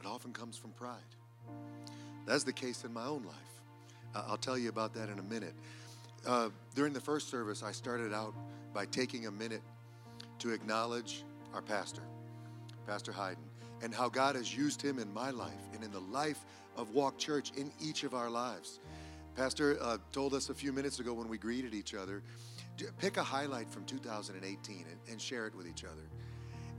it 0.00 0.06
often 0.06 0.32
comes 0.32 0.56
from 0.56 0.70
pride. 0.72 0.98
That's 2.26 2.44
the 2.44 2.52
case 2.52 2.84
in 2.84 2.92
my 2.92 3.04
own 3.04 3.24
life. 3.24 3.34
I'll 4.14 4.36
tell 4.36 4.56
you 4.56 4.68
about 4.68 4.94
that 4.94 5.08
in 5.08 5.18
a 5.18 5.22
minute. 5.22 5.54
Uh, 6.26 6.50
during 6.74 6.92
the 6.92 7.00
first 7.00 7.28
service, 7.30 7.62
I 7.62 7.72
started 7.72 8.12
out 8.12 8.34
by 8.72 8.86
taking 8.86 9.26
a 9.26 9.30
minute 9.30 9.62
to 10.38 10.50
acknowledge 10.50 11.24
our 11.54 11.62
pastor, 11.62 12.02
Pastor 12.86 13.12
Hayden, 13.12 13.44
and 13.82 13.94
how 13.94 14.08
God 14.08 14.34
has 14.34 14.54
used 14.54 14.82
him 14.82 14.98
in 14.98 15.12
my 15.14 15.30
life 15.30 15.52
and 15.72 15.84
in 15.84 15.92
the 15.92 16.00
life 16.00 16.44
of 16.76 16.90
Walk 16.90 17.16
Church 17.16 17.52
in 17.56 17.70
each 17.80 18.02
of 18.02 18.14
our 18.14 18.28
lives. 18.28 18.80
Pastor 19.36 19.78
uh, 19.80 19.98
told 20.12 20.34
us 20.34 20.48
a 20.48 20.54
few 20.54 20.72
minutes 20.72 20.98
ago 20.98 21.12
when 21.12 21.28
we 21.28 21.38
greeted 21.38 21.74
each 21.74 21.94
other, 21.94 22.22
pick 22.98 23.16
a 23.16 23.22
highlight 23.22 23.70
from 23.70 23.84
2018 23.84 24.76
and, 24.76 24.86
and 25.10 25.20
share 25.20 25.46
it 25.46 25.54
with 25.54 25.66
each 25.66 25.84
other. 25.84 26.02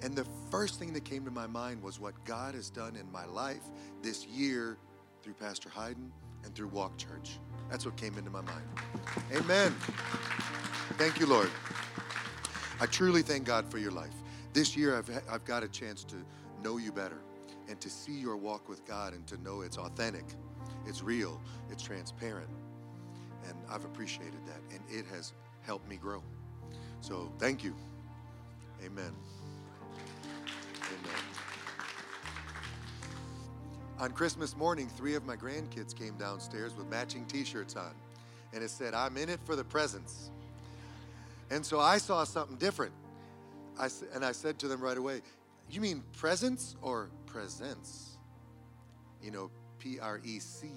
And 0.02 0.16
the 0.16 0.26
first 0.52 0.78
thing 0.78 0.94
that 0.94 1.06
came 1.06 1.24
to 1.26 1.32
my 1.32 1.48
mind 1.48 1.82
was 1.82 2.00
what 2.00 2.14
God 2.26 2.54
has 2.54 2.70
done 2.70 2.96
in 2.96 3.10
my 3.12 3.26
life 3.26 3.64
this 4.02 4.26
year 4.28 4.78
through 5.24 5.34
Pastor 5.34 5.70
Hayden 5.70 6.12
and 6.44 6.54
through 6.54 6.68
Walk 6.68 6.98
Church. 6.98 7.40
That's 7.70 7.86
what 7.86 7.96
came 7.96 8.18
into 8.18 8.30
my 8.30 8.42
mind. 8.42 8.66
Amen. 9.34 9.74
Thank 10.98 11.20
you, 11.20 11.26
Lord. 11.26 11.50
I 12.80 12.86
truly 12.86 13.22
thank 13.22 13.46
God 13.46 13.70
for 13.72 13.78
your 13.78 13.92
life. 13.92 14.14
This 14.56 14.78
year, 14.78 14.98
I've, 14.98 15.12
I've 15.30 15.44
got 15.44 15.64
a 15.64 15.68
chance 15.68 16.06
to 16.06 16.16
know 16.64 16.78
you 16.78 16.94
better 16.94 17.18
and 17.68 17.78
to 17.82 17.90
see 17.90 18.14
your 18.14 18.38
walk 18.38 18.70
with 18.70 18.86
God 18.86 19.12
and 19.12 19.28
to 19.28 19.36
know 19.44 19.60
it's 19.60 19.78
authentic, 19.78 20.24
it's 20.88 21.04
real, 21.04 21.42
it's 21.70 21.84
transparent. 21.84 22.48
And 23.50 23.58
I've 23.70 23.84
appreciated 23.84 24.40
that, 24.48 24.62
and 24.72 24.80
it 24.90 25.06
has 25.08 25.34
helped 25.64 25.90
me 25.90 25.98
grow. 25.98 26.24
So 27.02 27.30
thank 27.38 27.66
you. 27.66 27.76
Amen. 28.80 29.12
Amen. 30.84 31.22
On 34.00 34.10
Christmas 34.14 34.56
morning, 34.56 34.88
three 34.88 35.16
of 35.16 35.26
my 35.26 35.36
grandkids 35.36 35.94
came 35.94 36.16
downstairs 36.16 36.78
with 36.78 36.90
matching 36.90 37.26
t 37.26 37.44
shirts 37.44 37.76
on, 37.76 37.92
and 38.54 38.64
it 38.64 38.70
said, 38.70 38.94
I'm 38.94 39.18
in 39.18 39.28
it 39.28 39.42
for 39.44 39.58
the 39.58 39.66
presents. 39.66 40.32
And 41.52 41.66
so 41.66 41.82
I 41.82 41.98
saw 41.98 42.24
something 42.24 42.56
different. 42.56 42.94
I, 43.80 43.90
and 44.14 44.26
I 44.26 44.32
said 44.32 44.60
to 44.60 44.68
them 44.68 44.82
right 44.82 44.98
away, 44.98 45.22
You 45.70 45.82
mean 45.82 46.04
presence 46.18 46.76
or 46.82 47.10
presents? 47.26 48.18
You 49.22 49.32
know, 49.32 49.52
P 49.80 50.00
R 50.00 50.20
E 50.24 50.40
C 50.40 50.68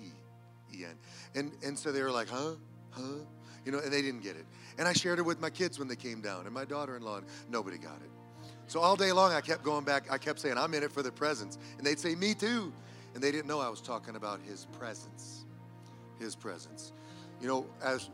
E 0.75 0.85
N. 0.85 0.97
And, 1.35 1.53
and 1.65 1.79
so 1.79 1.93
they 1.93 2.03
were 2.03 2.11
like, 2.11 2.29
Huh? 2.29 2.53
Huh? 2.91 3.03
You 3.65 3.73
know, 3.73 3.79
and 3.79 3.93
they 3.93 4.03
didn't 4.03 4.23
get 4.23 4.37
it. 4.37 4.47
And 4.79 4.89
I 4.89 4.93
shared 4.93 5.19
it 5.19 5.23
with 5.23 5.41
my 5.41 5.51
kids 5.51 5.79
when 5.79 5.89
they 5.89 5.97
came 5.97 6.21
down, 6.21 6.47
and 6.47 6.55
my 6.55 6.65
daughter 6.65 6.97
in 6.97 7.03
law, 7.03 7.19
and 7.19 7.27
nobody 7.51 7.77
got 7.77 7.97
it. 7.97 8.11
So 8.67 8.81
all 8.81 8.97
day 8.97 9.13
long, 9.13 9.33
I 9.33 9.41
kept 9.41 9.63
going 9.63 9.85
back. 9.85 10.11
I 10.11 10.19
kept 10.19 10.41
saying, 10.41 10.59
I'm 10.59 10.73
in 10.75 10.83
it 10.83 10.93
for 10.93 11.03
the 11.03 11.11
presence. 11.11 11.59
And 11.79 11.87
they'd 11.87 11.99
say, 11.99 12.15
Me 12.15 12.35
too. 12.35 12.73
And 13.15 13.23
they 13.23 13.33
didn't 13.33 13.47
know 13.47 13.61
I 13.61 13.69
was 13.69 13.81
talking 13.81 14.17
about 14.17 14.41
His 14.43 14.67
presence. 14.79 15.45
His 16.19 16.37
presence. 16.37 16.93
You 17.41 17.49
know, 17.49 17.67
as 17.83 18.11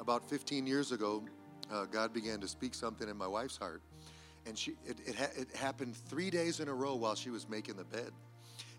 about 0.00 0.28
15 0.28 0.66
years 0.66 0.92
ago, 0.92 1.24
uh, 1.72 1.84
God 1.84 2.12
began 2.12 2.40
to 2.40 2.48
speak 2.48 2.74
something 2.74 3.08
in 3.08 3.16
my 3.16 3.26
wife's 3.26 3.56
heart. 3.56 3.82
And 4.46 4.58
she, 4.58 4.72
it, 4.86 4.98
it, 5.06 5.14
ha- 5.16 5.32
it 5.36 5.54
happened 5.56 5.96
three 5.96 6.30
days 6.30 6.60
in 6.60 6.68
a 6.68 6.74
row 6.74 6.94
while 6.94 7.14
she 7.14 7.30
was 7.30 7.48
making 7.48 7.76
the 7.76 7.84
bed 7.84 8.10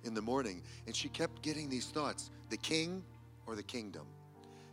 in 0.04 0.14
the 0.14 0.22
morning. 0.22 0.62
And 0.86 0.96
she 0.96 1.10
kept 1.10 1.42
getting 1.42 1.70
these 1.70 1.88
thoughts 1.88 2.30
the 2.50 2.58
king 2.58 3.04
or 3.48 3.56
the 3.56 3.64
kingdom. 3.64 4.06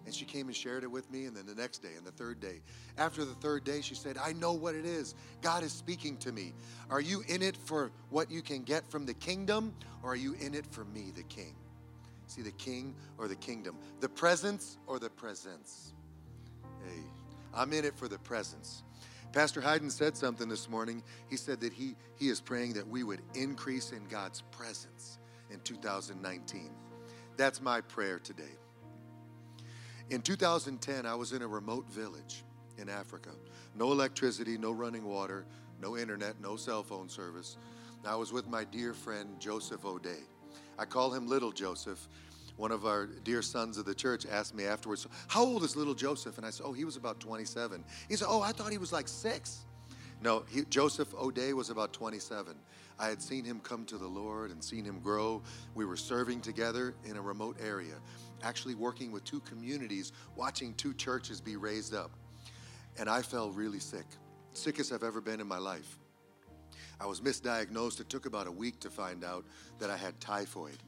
And 0.04 0.12
she 0.12 0.24
came 0.24 0.48
and 0.48 0.56
shared 0.56 0.82
it 0.82 0.90
with 0.90 1.08
me, 1.12 1.26
and 1.26 1.36
then 1.36 1.46
the 1.46 1.54
next 1.54 1.78
day 1.78 1.92
and 1.96 2.04
the 2.04 2.10
third 2.10 2.40
day. 2.40 2.60
After 2.98 3.24
the 3.24 3.34
third 3.34 3.62
day, 3.62 3.80
she 3.80 3.94
said, 3.94 4.18
I 4.18 4.32
know 4.32 4.52
what 4.52 4.74
it 4.74 4.84
is. 4.84 5.14
God 5.42 5.62
is 5.62 5.72
speaking 5.72 6.16
to 6.18 6.32
me. 6.32 6.52
Are 6.90 7.00
you 7.00 7.22
in 7.28 7.40
it 7.40 7.56
for 7.56 7.92
what 8.10 8.28
you 8.28 8.42
can 8.42 8.64
get 8.64 8.90
from 8.90 9.06
the 9.06 9.14
kingdom, 9.14 9.72
or 10.02 10.12
are 10.12 10.16
you 10.16 10.34
in 10.40 10.54
it 10.54 10.66
for 10.66 10.84
me, 10.86 11.12
the 11.14 11.22
king? 11.22 11.54
See, 12.26 12.42
the 12.42 12.50
king 12.52 12.96
or 13.16 13.28
the 13.28 13.36
kingdom, 13.36 13.76
the 14.00 14.08
presence 14.08 14.76
or 14.88 14.98
the 14.98 15.10
presence. 15.10 15.92
Hey, 16.84 17.02
I'm 17.54 17.72
in 17.72 17.84
it 17.84 17.96
for 17.96 18.08
the 18.08 18.18
presence. 18.18 18.82
Pastor 19.32 19.60
Hayden 19.60 19.90
said 19.90 20.16
something 20.16 20.48
this 20.48 20.68
morning. 20.68 21.02
He 21.30 21.36
said 21.36 21.60
that 21.60 21.72
he, 21.72 21.94
he 22.16 22.28
is 22.28 22.40
praying 22.40 22.74
that 22.74 22.86
we 22.86 23.02
would 23.02 23.22
increase 23.34 23.92
in 23.92 24.04
God's 24.04 24.42
presence 24.50 25.18
in 25.50 25.60
2019. 25.60 26.70
That's 27.36 27.60
my 27.62 27.80
prayer 27.80 28.18
today. 28.18 28.56
In 30.10 30.20
2010, 30.20 31.06
I 31.06 31.14
was 31.14 31.32
in 31.32 31.40
a 31.40 31.48
remote 31.48 31.90
village 31.90 32.44
in 32.76 32.90
Africa. 32.90 33.30
No 33.74 33.92
electricity, 33.92 34.58
no 34.58 34.70
running 34.70 35.04
water, 35.04 35.46
no 35.80 35.96
internet, 35.96 36.40
no 36.40 36.56
cell 36.56 36.82
phone 36.82 37.08
service. 37.08 37.56
I 38.04 38.16
was 38.16 38.32
with 38.32 38.48
my 38.48 38.64
dear 38.64 38.92
friend 38.92 39.40
Joseph 39.40 39.84
O'Day. 39.84 40.24
I 40.78 40.84
call 40.84 41.12
him 41.12 41.26
Little 41.26 41.52
Joseph. 41.52 42.08
One 42.56 42.70
of 42.70 42.84
our 42.84 43.06
dear 43.06 43.42
sons 43.42 43.78
of 43.78 43.84
the 43.84 43.94
church 43.94 44.26
asked 44.30 44.54
me 44.54 44.64
afterwards, 44.64 45.06
How 45.28 45.42
old 45.42 45.64
is 45.64 45.74
little 45.76 45.94
Joseph? 45.94 46.36
And 46.36 46.46
I 46.46 46.50
said, 46.50 46.64
Oh, 46.66 46.72
he 46.72 46.84
was 46.84 46.96
about 46.96 47.18
27. 47.20 47.84
He 48.08 48.16
said, 48.16 48.26
Oh, 48.28 48.42
I 48.42 48.52
thought 48.52 48.70
he 48.70 48.78
was 48.78 48.92
like 48.92 49.08
six. 49.08 49.64
No, 50.22 50.44
he, 50.48 50.62
Joseph 50.70 51.12
O'Day 51.14 51.52
was 51.52 51.70
about 51.70 51.92
27. 51.92 52.54
I 52.98 53.08
had 53.08 53.20
seen 53.20 53.44
him 53.44 53.58
come 53.60 53.84
to 53.86 53.98
the 53.98 54.06
Lord 54.06 54.52
and 54.52 54.62
seen 54.62 54.84
him 54.84 55.00
grow. 55.00 55.42
We 55.74 55.84
were 55.84 55.96
serving 55.96 56.40
together 56.42 56.94
in 57.04 57.16
a 57.16 57.20
remote 57.20 57.56
area, 57.60 57.94
actually 58.42 58.76
working 58.76 59.10
with 59.10 59.24
two 59.24 59.40
communities, 59.40 60.12
watching 60.36 60.74
two 60.74 60.94
churches 60.94 61.40
be 61.40 61.56
raised 61.56 61.94
up. 61.94 62.12
And 62.98 63.08
I 63.08 63.22
fell 63.22 63.50
really 63.50 63.80
sick, 63.80 64.06
sickest 64.52 64.92
I've 64.92 65.02
ever 65.02 65.20
been 65.20 65.40
in 65.40 65.48
my 65.48 65.58
life. 65.58 65.98
I 67.00 67.06
was 67.06 67.20
misdiagnosed. 67.20 67.98
It 68.00 68.08
took 68.08 68.26
about 68.26 68.46
a 68.46 68.52
week 68.52 68.78
to 68.80 68.90
find 68.90 69.24
out 69.24 69.44
that 69.80 69.90
I 69.90 69.96
had 69.96 70.20
typhoid. 70.20 70.78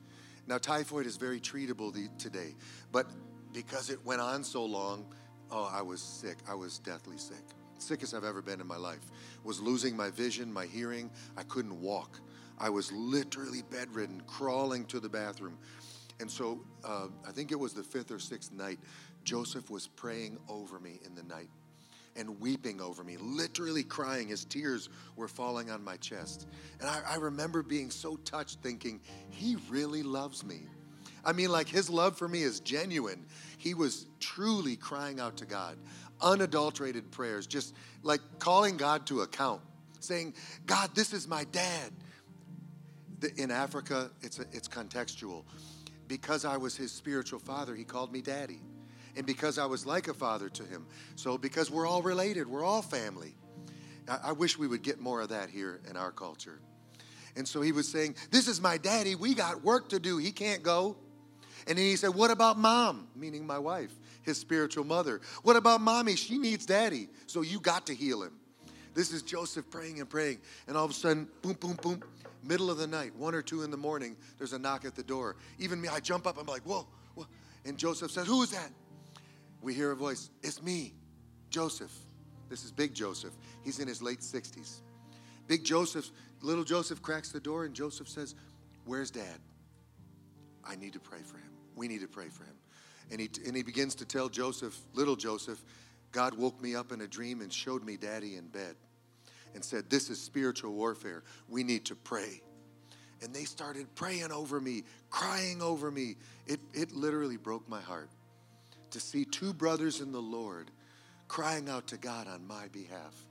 Now, 0.46 0.58
typhoid 0.58 1.06
is 1.06 1.16
very 1.16 1.40
treatable 1.40 1.92
the, 1.92 2.08
today, 2.18 2.54
but 2.92 3.06
because 3.52 3.90
it 3.90 4.04
went 4.04 4.20
on 4.20 4.44
so 4.44 4.64
long, 4.64 5.06
oh, 5.50 5.70
I 5.72 5.80
was 5.82 6.02
sick. 6.02 6.38
I 6.48 6.54
was 6.54 6.78
deathly 6.78 7.16
sick. 7.16 7.44
Sickest 7.78 8.14
I've 8.14 8.24
ever 8.24 8.42
been 8.42 8.60
in 8.60 8.66
my 8.66 8.76
life. 8.76 9.10
Was 9.44 9.60
losing 9.60 9.96
my 9.96 10.10
vision, 10.10 10.52
my 10.52 10.66
hearing. 10.66 11.10
I 11.36 11.42
couldn't 11.44 11.80
walk. 11.80 12.20
I 12.58 12.68
was 12.68 12.92
literally 12.92 13.62
bedridden, 13.70 14.22
crawling 14.26 14.84
to 14.86 15.00
the 15.00 15.08
bathroom. 15.08 15.58
And 16.20 16.30
so 16.30 16.64
uh, 16.84 17.08
I 17.26 17.32
think 17.32 17.50
it 17.50 17.58
was 17.58 17.72
the 17.72 17.82
fifth 17.82 18.10
or 18.10 18.18
sixth 18.18 18.52
night, 18.52 18.78
Joseph 19.24 19.70
was 19.70 19.88
praying 19.88 20.38
over 20.48 20.78
me 20.78 21.00
in 21.04 21.14
the 21.14 21.22
night 21.24 21.48
and 22.16 22.40
weeping 22.40 22.80
over 22.80 23.02
me, 23.02 23.16
literally 23.16 23.82
crying. 23.82 24.28
His 24.28 24.44
tears 24.44 24.88
were 25.16 25.28
falling 25.28 25.70
on 25.70 25.82
my 25.82 25.96
chest. 25.96 26.46
And 26.80 26.88
I, 26.88 27.00
I 27.08 27.16
remember 27.16 27.62
being 27.62 27.90
so 27.90 28.16
touched, 28.16 28.60
thinking, 28.60 29.00
He 29.30 29.56
really 29.68 30.02
loves 30.02 30.44
me. 30.44 30.62
I 31.24 31.32
mean, 31.32 31.50
like 31.50 31.68
his 31.68 31.88
love 31.88 32.18
for 32.18 32.28
me 32.28 32.42
is 32.42 32.60
genuine. 32.60 33.24
He 33.56 33.74
was 33.74 34.06
truly 34.20 34.76
crying 34.76 35.20
out 35.20 35.38
to 35.38 35.46
God, 35.46 35.78
unadulterated 36.20 37.10
prayers, 37.10 37.46
just 37.46 37.74
like 38.02 38.20
calling 38.38 38.76
God 38.76 39.06
to 39.06 39.22
account, 39.22 39.62
saying, 40.00 40.34
God, 40.66 40.90
this 40.94 41.12
is 41.12 41.26
my 41.26 41.44
dad. 41.44 41.92
In 43.38 43.50
Africa, 43.50 44.10
it's, 44.20 44.38
a, 44.38 44.42
it's 44.52 44.68
contextual. 44.68 45.44
Because 46.08 46.44
I 46.44 46.58
was 46.58 46.76
his 46.76 46.92
spiritual 46.92 47.38
father, 47.38 47.74
he 47.74 47.84
called 47.84 48.12
me 48.12 48.20
daddy 48.20 48.60
and 49.16 49.26
because 49.26 49.58
I 49.58 49.66
was 49.66 49.86
like 49.86 50.08
a 50.08 50.14
father 50.14 50.48
to 50.48 50.64
him. 50.64 50.86
So, 51.16 51.38
because 51.38 51.70
we're 51.70 51.86
all 51.86 52.02
related, 52.02 52.46
we're 52.46 52.64
all 52.64 52.82
family. 52.82 53.34
I, 54.08 54.18
I 54.24 54.32
wish 54.32 54.58
we 54.58 54.66
would 54.66 54.82
get 54.82 55.00
more 55.00 55.20
of 55.20 55.28
that 55.30 55.50
here 55.50 55.80
in 55.88 55.96
our 55.96 56.12
culture. 56.12 56.60
And 57.36 57.46
so 57.46 57.60
he 57.60 57.72
was 57.72 57.88
saying, 57.88 58.16
This 58.30 58.48
is 58.48 58.60
my 58.60 58.78
daddy. 58.78 59.14
We 59.14 59.34
got 59.34 59.62
work 59.62 59.88
to 59.90 59.98
do. 59.98 60.18
He 60.18 60.32
can't 60.32 60.62
go. 60.62 60.96
And 61.66 61.78
then 61.78 61.84
he 61.84 61.96
said, 61.96 62.10
What 62.10 62.30
about 62.30 62.58
mom? 62.58 63.08
Meaning 63.16 63.46
my 63.46 63.58
wife, 63.58 63.92
his 64.22 64.38
spiritual 64.38 64.84
mother. 64.84 65.20
What 65.42 65.56
about 65.56 65.80
mommy? 65.80 66.16
She 66.16 66.38
needs 66.38 66.66
daddy. 66.66 67.08
So 67.26 67.42
you 67.42 67.60
got 67.60 67.86
to 67.86 67.94
heal 67.94 68.22
him. 68.22 68.38
This 68.94 69.12
is 69.12 69.22
Joseph 69.22 69.68
praying 69.70 70.00
and 70.00 70.08
praying. 70.08 70.38
And 70.68 70.76
all 70.76 70.84
of 70.84 70.90
a 70.92 70.94
sudden, 70.94 71.28
boom, 71.42 71.54
boom, 71.54 71.76
boom, 71.82 72.02
middle 72.44 72.70
of 72.70 72.78
the 72.78 72.86
night, 72.86 73.14
one 73.16 73.34
or 73.34 73.42
two 73.42 73.62
in 73.62 73.70
the 73.70 73.76
morning, 73.76 74.16
there's 74.38 74.52
a 74.52 74.58
knock 74.58 74.84
at 74.84 74.94
the 74.94 75.02
door. 75.02 75.34
Even 75.58 75.80
me, 75.80 75.88
I 75.88 75.98
jump 75.98 76.26
up. 76.26 76.38
I'm 76.38 76.46
like, 76.46 76.62
Whoa, 76.62 76.86
whoa. 77.14 77.26
And 77.64 77.78
Joseph 77.78 78.10
says, 78.10 78.26
Who 78.26 78.42
is 78.42 78.50
that? 78.50 78.70
We 79.64 79.72
hear 79.72 79.90
a 79.90 79.96
voice 79.96 80.30
it's 80.42 80.62
me 80.62 80.92
joseph. 81.48 81.92
This 82.50 82.64
is 82.64 82.70
big 82.70 82.94
joseph. 82.94 83.32
He's 83.64 83.80
in 83.80 83.88
his 83.88 84.02
late 84.02 84.20
60s 84.20 84.80
big 85.46 85.64
joseph 85.64 86.10
little 86.42 86.64
joseph 86.64 87.02
cracks 87.02 87.32
the 87.32 87.40
door 87.40 87.64
and 87.64 87.74
joseph 87.74 88.08
says 88.08 88.34
where's 88.84 89.10
dad? 89.10 89.40
I 90.64 90.76
need 90.76 90.92
to 90.92 91.00
pray 91.00 91.20
for 91.20 91.38
him. 91.38 91.50
We 91.74 91.88
need 91.88 92.02
to 92.02 92.08
pray 92.08 92.28
for 92.28 92.44
him. 92.44 92.56
And 93.10 93.20
he, 93.20 93.28
and 93.46 93.56
he 93.56 93.62
begins 93.62 93.94
to 93.96 94.04
tell 94.04 94.28
joseph 94.28 94.78
little 94.92 95.16
joseph 95.16 95.64
god 96.12 96.34
woke 96.34 96.60
me 96.60 96.76
up 96.76 96.92
in 96.92 97.00
a 97.00 97.08
dream 97.08 97.40
and 97.40 97.50
showed 97.52 97.82
me 97.82 97.96
daddy 97.96 98.36
in 98.36 98.48
bed 98.48 98.76
and 99.54 99.64
said 99.64 99.88
this 99.88 100.10
is 100.10 100.20
spiritual 100.20 100.74
warfare. 100.74 101.22
We 101.48 101.64
need 101.64 101.86
to 101.86 101.94
pray 101.94 102.42
and 103.22 103.34
they 103.34 103.44
started 103.44 103.86
praying 103.94 104.30
over 104.30 104.60
me 104.60 104.82
crying 105.08 105.62
over 105.62 105.90
me. 105.90 106.16
It, 106.46 106.60
it 106.74 106.92
literally 106.92 107.38
broke 107.38 107.66
my 107.66 107.80
heart 107.80 108.10
to 108.94 109.00
see 109.00 109.24
two 109.24 109.52
brothers 109.52 110.00
in 110.00 110.12
the 110.12 110.22
Lord 110.22 110.70
crying 111.26 111.68
out 111.68 111.88
to 111.88 111.96
God 111.96 112.28
on 112.28 112.46
my 112.46 112.68
behalf. 112.68 113.26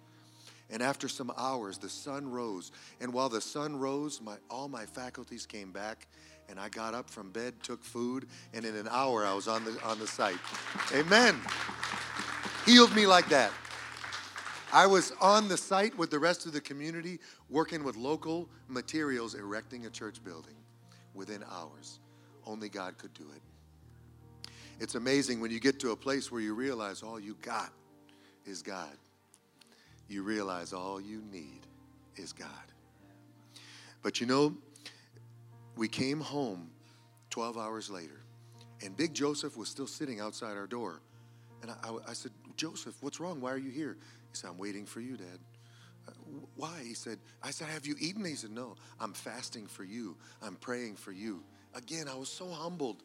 And 0.70 0.84
after 0.84 1.08
some 1.08 1.32
hours, 1.38 1.78
the 1.78 1.88
sun 1.88 2.30
rose. 2.30 2.74
And 3.00 3.14
while 3.14 3.30
the 3.30 3.40
sun 3.40 3.78
rose, 3.78 4.20
my, 4.22 4.36
all 4.50 4.68
my 4.68 4.86
faculties 4.86 5.46
came 5.46 5.72
back. 5.72 6.08
And 6.50 6.60
I 6.60 6.68
got 6.68 6.94
up 6.94 7.10
from 7.10 7.32
bed, 7.32 7.54
took 7.64 7.82
food, 7.82 8.28
and 8.54 8.66
in 8.66 8.76
an 8.76 8.90
hour 8.92 9.26
I 9.26 9.34
was 9.34 9.48
on 9.48 9.64
the, 9.64 9.82
on 9.86 10.00
the 10.00 10.08
site. 10.08 10.38
Amen. 10.94 11.40
Healed 12.66 12.94
me 12.94 13.08
like 13.08 13.30
that. 13.30 13.52
I 14.74 14.86
was 14.86 15.14
on 15.22 15.48
the 15.48 15.56
site 15.56 15.98
with 15.98 16.10
the 16.12 16.20
rest 16.20 16.46
of 16.46 16.52
the 16.52 16.60
community, 16.60 17.20
working 17.50 17.86
with 17.86 17.96
local 17.96 18.50
materials, 18.68 19.34
erecting 19.34 19.86
a 19.86 19.90
church 19.90 20.22
building 20.26 20.56
within 21.14 21.42
hours. 21.50 22.00
Only 22.46 22.68
God 22.68 22.98
could 22.98 23.14
do 23.14 23.24
it. 23.34 23.53
It's 24.84 24.96
amazing 24.96 25.40
when 25.40 25.50
you 25.50 25.62
get 25.62 25.80
to 25.80 25.92
a 25.92 25.96
place 25.96 26.30
where 26.30 26.42
you 26.42 26.54
realize 26.54 27.04
all 27.04 27.18
you 27.18 27.38
got 27.42 27.72
is 28.46 28.62
God. 28.62 28.92
You 30.10 30.24
realize 30.24 30.74
all 30.74 31.00
you 31.00 31.24
need 31.32 31.62
is 32.18 32.34
God. 32.34 32.50
But 34.02 34.20
you 34.20 34.28
know, 34.28 34.54
we 35.78 35.88
came 35.88 36.20
home 36.20 36.70
12 37.30 37.58
hours 37.58 37.90
later, 37.90 38.20
and 38.84 38.94
Big 38.98 39.14
Joseph 39.14 39.56
was 39.56 39.70
still 39.70 39.88
sitting 39.88 40.20
outside 40.20 40.58
our 40.58 40.68
door. 40.68 41.00
And 41.62 41.72
I, 41.72 41.76
I- 41.86 42.10
I 42.10 42.14
said, 42.14 42.34
Joseph, 42.58 42.96
what's 43.00 43.22
wrong? 43.22 43.40
Why 43.40 43.52
are 43.54 43.58
you 43.58 43.72
here? 43.72 43.96
He 44.32 44.36
said, 44.36 44.50
I'm 44.50 44.58
waiting 44.58 44.86
for 44.86 45.00
you, 45.00 45.16
Dad. 45.16 45.40
"Uh, 46.10 46.12
Why? 46.58 46.82
He 46.84 46.94
said, 46.94 47.20
I 47.42 47.52
said, 47.52 47.70
Have 47.70 47.86
you 47.88 47.96
eaten? 48.02 48.26
He 48.26 48.36
said, 48.36 48.52
No, 48.52 48.76
I'm 49.00 49.14
fasting 49.14 49.66
for 49.66 49.86
you. 49.86 50.18
I'm 50.42 50.56
praying 50.56 50.98
for 50.98 51.14
you. 51.14 51.42
Again, 51.74 52.10
I 52.10 52.16
was 52.16 52.28
so 52.28 52.50
humbled. 52.50 53.02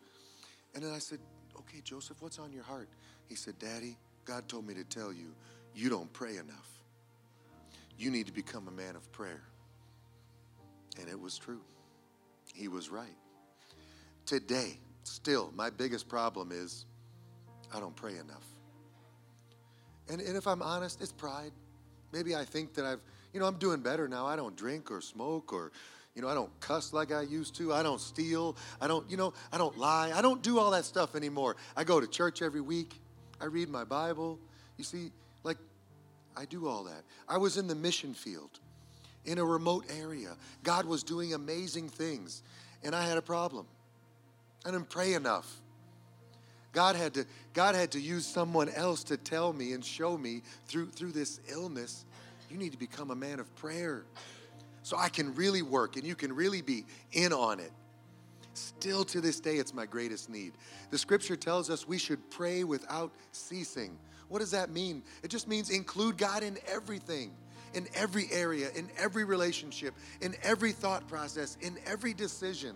And 0.75 0.83
then 0.83 0.93
I 0.93 0.99
said, 0.99 1.21
Okay, 1.59 1.81
Joseph, 1.83 2.21
what's 2.21 2.39
on 2.39 2.53
your 2.53 2.63
heart? 2.63 2.89
He 3.27 3.35
said, 3.35 3.59
Daddy, 3.59 3.97
God 4.25 4.49
told 4.49 4.67
me 4.67 4.75
to 4.75 4.85
tell 4.85 5.13
you, 5.13 5.35
you 5.75 5.89
don't 5.89 6.13
pray 6.13 6.37
enough. 6.37 6.69
You 7.99 8.11
need 8.11 8.27
to 8.27 8.33
become 8.33 8.69
a 8.69 8.71
man 8.71 8.95
of 8.95 9.11
prayer. 9.13 9.43
And 11.01 11.09
it 11.09 11.19
was 11.19 11.37
true. 11.37 11.61
He 12.55 12.69
was 12.69 12.91
right. 12.91 13.17
Today, 14.27 14.79
still, 15.05 15.53
my 15.57 15.71
biggest 15.71 16.09
problem 16.09 16.53
is 16.53 16.85
I 17.75 17.81
don't 17.81 17.97
pray 17.97 18.13
enough. 18.13 18.45
And, 20.09 20.21
and 20.21 20.37
if 20.37 20.47
I'm 20.47 20.63
honest, 20.63 21.01
it's 21.01 21.13
pride. 21.13 21.53
Maybe 22.13 22.35
I 22.35 22.45
think 22.45 22.75
that 22.75 22.85
I've, 22.85 23.01
you 23.33 23.41
know, 23.41 23.47
I'm 23.47 23.59
doing 23.59 23.81
better 23.81 24.09
now. 24.09 24.27
I 24.27 24.37
don't 24.37 24.57
drink 24.57 24.91
or 24.91 25.01
smoke 25.01 25.53
or, 25.53 25.73
you 26.19 26.23
know, 26.23 26.29
I 26.29 26.35
don't 26.35 26.51
cuss 26.59 26.93
like 26.93 27.13
I 27.13 27.23
used 27.23 27.55
to. 27.59 27.73
I 27.73 27.85
don't 27.85 28.01
steal. 28.01 28.57
I 28.81 28.89
don't, 28.89 29.09
you 29.09 29.17
know, 29.17 29.35
I 29.53 29.57
don't 29.57 29.79
lie. 29.79 30.11
I 30.13 30.21
don't 30.21 30.43
do 30.43 30.59
all 30.59 30.73
that 30.73 30.85
stuff 30.85 31.15
anymore. 31.15 31.55
I 31.77 31.85
go 31.85 32.01
to 32.01 32.09
church 32.09 32.43
every 32.43 32.61
week. 32.61 33.01
I 33.41 33.45
read 33.45 33.69
my 33.69 33.85
Bible. 33.85 34.41
You 34.79 34.83
see, 34.83 35.13
like, 35.45 35.59
I 36.37 36.45
do 36.45 36.67
all 36.67 36.83
that. 36.83 37.05
I 37.29 37.37
was 37.39 37.57
in 37.57 37.69
the 37.69 37.77
mission 37.77 38.15
field 38.15 38.51
in 39.27 39.39
a 39.39 39.45
remote 39.45 39.85
area. 39.97 40.35
God 40.65 40.87
was 40.87 41.05
doing 41.05 41.35
amazing 41.35 41.89
things, 41.89 42.43
and 42.83 42.97
I 42.97 43.07
had 43.07 43.17
a 43.17 43.23
problem. 43.23 43.69
I 44.67 44.73
didn't 44.73 44.91
pray 44.91 45.15
enough. 45.15 45.61
God 46.73 46.97
had 46.97 47.15
to, 47.15 47.27
God 47.55 47.77
had 47.77 47.93
to 47.93 48.01
use 48.01 48.27
someone 48.27 48.71
else 48.71 49.05
to 49.05 49.17
tell 49.17 49.53
me 49.53 49.73
and 49.73 49.85
show 49.85 50.19
me 50.19 50.43
through, 50.67 50.89
through 50.89 51.13
this 51.13 51.39
illness, 51.49 52.05
you 52.51 52.57
need 52.57 52.73
to 52.73 52.79
become 52.79 53.13
a 53.13 53.17
man 53.17 53.39
of 53.39 53.55
prayer. 53.55 54.03
So 54.89 54.97
I 54.97 55.11
can 55.11 55.35
really 55.35 55.61
work 55.61 55.97
and 55.97 56.07
you 56.07 56.15
can 56.15 56.33
really 56.33 56.63
be 56.63 56.87
in 57.13 57.31
on 57.31 57.61
it. 57.61 57.73
Still 58.55 59.05
to 59.05 59.21
this 59.21 59.39
day, 59.39 59.57
it's 59.57 59.75
my 59.75 59.85
greatest 59.85 60.31
need. 60.31 60.55
The 60.91 60.97
scripture 60.97 61.37
tells 61.37 61.69
us 61.69 61.87
we 61.87 61.99
should 61.99 62.31
pray 62.31 62.65
without 62.65 63.13
ceasing. 63.33 63.99
What 64.31 64.39
does 64.39 64.51
that 64.53 64.71
mean? 64.71 65.03
It 65.23 65.29
just 65.29 65.47
means 65.47 65.69
include 65.69 66.17
God 66.17 66.43
in 66.43 66.57
everything, 66.67 67.33
in 67.75 67.87
every 67.95 68.29
area, 68.33 68.71
in 68.75 68.89
every 68.97 69.25
relationship, 69.25 69.93
in 70.23 70.35
every 70.43 70.73
thought 70.73 71.07
process, 71.07 71.59
in 71.61 71.77
every 71.87 72.15
decision. 72.15 72.75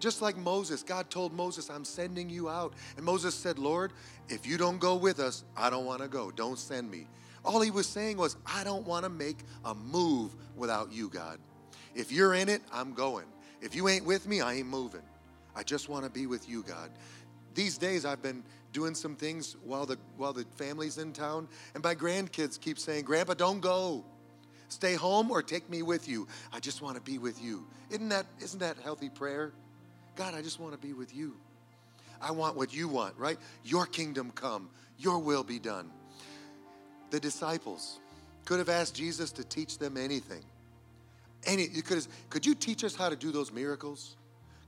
Just 0.00 0.22
like 0.22 0.38
Moses, 0.38 0.82
God 0.82 1.10
told 1.10 1.34
Moses, 1.34 1.68
I'm 1.68 1.84
sending 1.84 2.30
you 2.30 2.48
out. 2.48 2.72
And 2.96 3.04
Moses 3.04 3.34
said, 3.34 3.58
Lord, 3.58 3.92
if 4.30 4.46
you 4.46 4.56
don't 4.56 4.78
go 4.78 4.96
with 4.96 5.20
us, 5.20 5.44
I 5.58 5.68
don't 5.68 5.84
want 5.84 6.00
to 6.00 6.08
go. 6.08 6.30
Don't 6.30 6.58
send 6.58 6.90
me. 6.90 7.06
All 7.44 7.60
he 7.60 7.70
was 7.70 7.86
saying 7.86 8.16
was, 8.16 8.36
I 8.46 8.64
don't 8.64 8.86
want 8.86 9.04
to 9.04 9.10
make 9.10 9.38
a 9.64 9.74
move 9.74 10.34
without 10.56 10.92
you, 10.92 11.08
God. 11.08 11.38
If 11.94 12.12
you're 12.12 12.34
in 12.34 12.48
it, 12.48 12.62
I'm 12.72 12.94
going. 12.94 13.26
If 13.60 13.74
you 13.74 13.88
ain't 13.88 14.04
with 14.04 14.26
me, 14.26 14.40
I 14.40 14.54
ain't 14.54 14.68
moving. 14.68 15.02
I 15.54 15.62
just 15.62 15.88
want 15.88 16.04
to 16.04 16.10
be 16.10 16.26
with 16.26 16.48
you, 16.48 16.62
God. 16.62 16.90
These 17.54 17.78
days 17.78 18.04
I've 18.04 18.22
been 18.22 18.42
doing 18.72 18.94
some 18.94 19.14
things 19.14 19.56
while 19.64 19.84
the 19.84 19.98
while 20.16 20.32
the 20.32 20.46
family's 20.56 20.98
in 20.98 21.12
town, 21.12 21.46
and 21.74 21.84
my 21.84 21.94
grandkids 21.94 22.58
keep 22.58 22.78
saying, 22.78 23.04
Grandpa, 23.04 23.34
don't 23.34 23.60
go. 23.60 24.04
Stay 24.68 24.94
home 24.94 25.30
or 25.30 25.42
take 25.42 25.68
me 25.68 25.82
with 25.82 26.08
you. 26.08 26.26
I 26.50 26.58
just 26.58 26.80
want 26.80 26.96
to 26.96 27.02
be 27.02 27.18
with 27.18 27.42
you. 27.42 27.66
Isn't 27.90 28.08
that 28.08 28.26
isn't 28.40 28.60
that 28.60 28.78
healthy 28.82 29.10
prayer? 29.10 29.52
God, 30.16 30.34
I 30.34 30.40
just 30.40 30.58
want 30.58 30.72
to 30.72 30.78
be 30.78 30.94
with 30.94 31.14
you. 31.14 31.36
I 32.20 32.30
want 32.30 32.56
what 32.56 32.72
you 32.72 32.88
want, 32.88 33.18
right? 33.18 33.36
Your 33.64 33.84
kingdom 33.84 34.30
come, 34.30 34.70
your 34.98 35.18
will 35.18 35.44
be 35.44 35.58
done. 35.58 35.90
The 37.12 37.20
disciples 37.20 38.00
could 38.46 38.58
have 38.58 38.70
asked 38.70 38.94
Jesus 38.94 39.32
to 39.32 39.44
teach 39.44 39.76
them 39.76 39.98
anything. 39.98 40.42
Any, 41.44 41.68
you 41.68 41.82
could, 41.82 42.06
could 42.30 42.46
you 42.46 42.54
teach 42.54 42.84
us 42.84 42.96
how 42.96 43.10
to 43.10 43.16
do 43.16 43.30
those 43.30 43.52
miracles? 43.52 44.16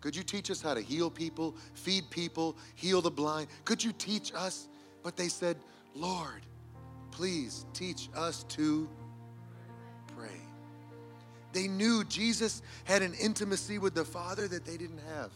Could 0.03 0.15
you 0.15 0.23
teach 0.23 0.51
us 0.51 0.61
how 0.61 0.75
to 0.75 0.83
heal 0.83 1.11
people, 1.11 1.55
feed 1.73 2.11
people, 2.11 2.55
heal 2.75 3.01
the 3.01 3.11
blind? 3.11 3.49
Could 3.65 3.83
you 3.83 3.93
teach 3.93 4.31
us? 4.35 4.69
But 5.03 5.17
they 5.17 5.29
said, 5.29 5.57
Lord, 5.95 6.43
please 7.13 7.65
teach 7.73 8.11
us 8.15 8.43
to 8.51 8.91
pray. 10.15 10.43
They 11.55 11.67
knew 11.67 12.05
Jesus 12.05 12.61
had 12.85 13.01
an 13.01 13.15
intimacy 13.15 13.79
with 13.79 13.95
the 13.95 14.05
Father 14.05 14.49
that 14.49 14.67
they 14.67 14.77
didn't 14.77 15.01
have. 15.17 15.31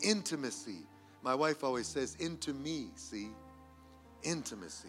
Intimacy. 0.00 0.86
My 1.22 1.34
wife 1.34 1.62
always 1.62 1.86
says, 1.86 2.16
into 2.18 2.54
me, 2.54 2.86
see? 2.94 3.28
Intimacy. 4.22 4.88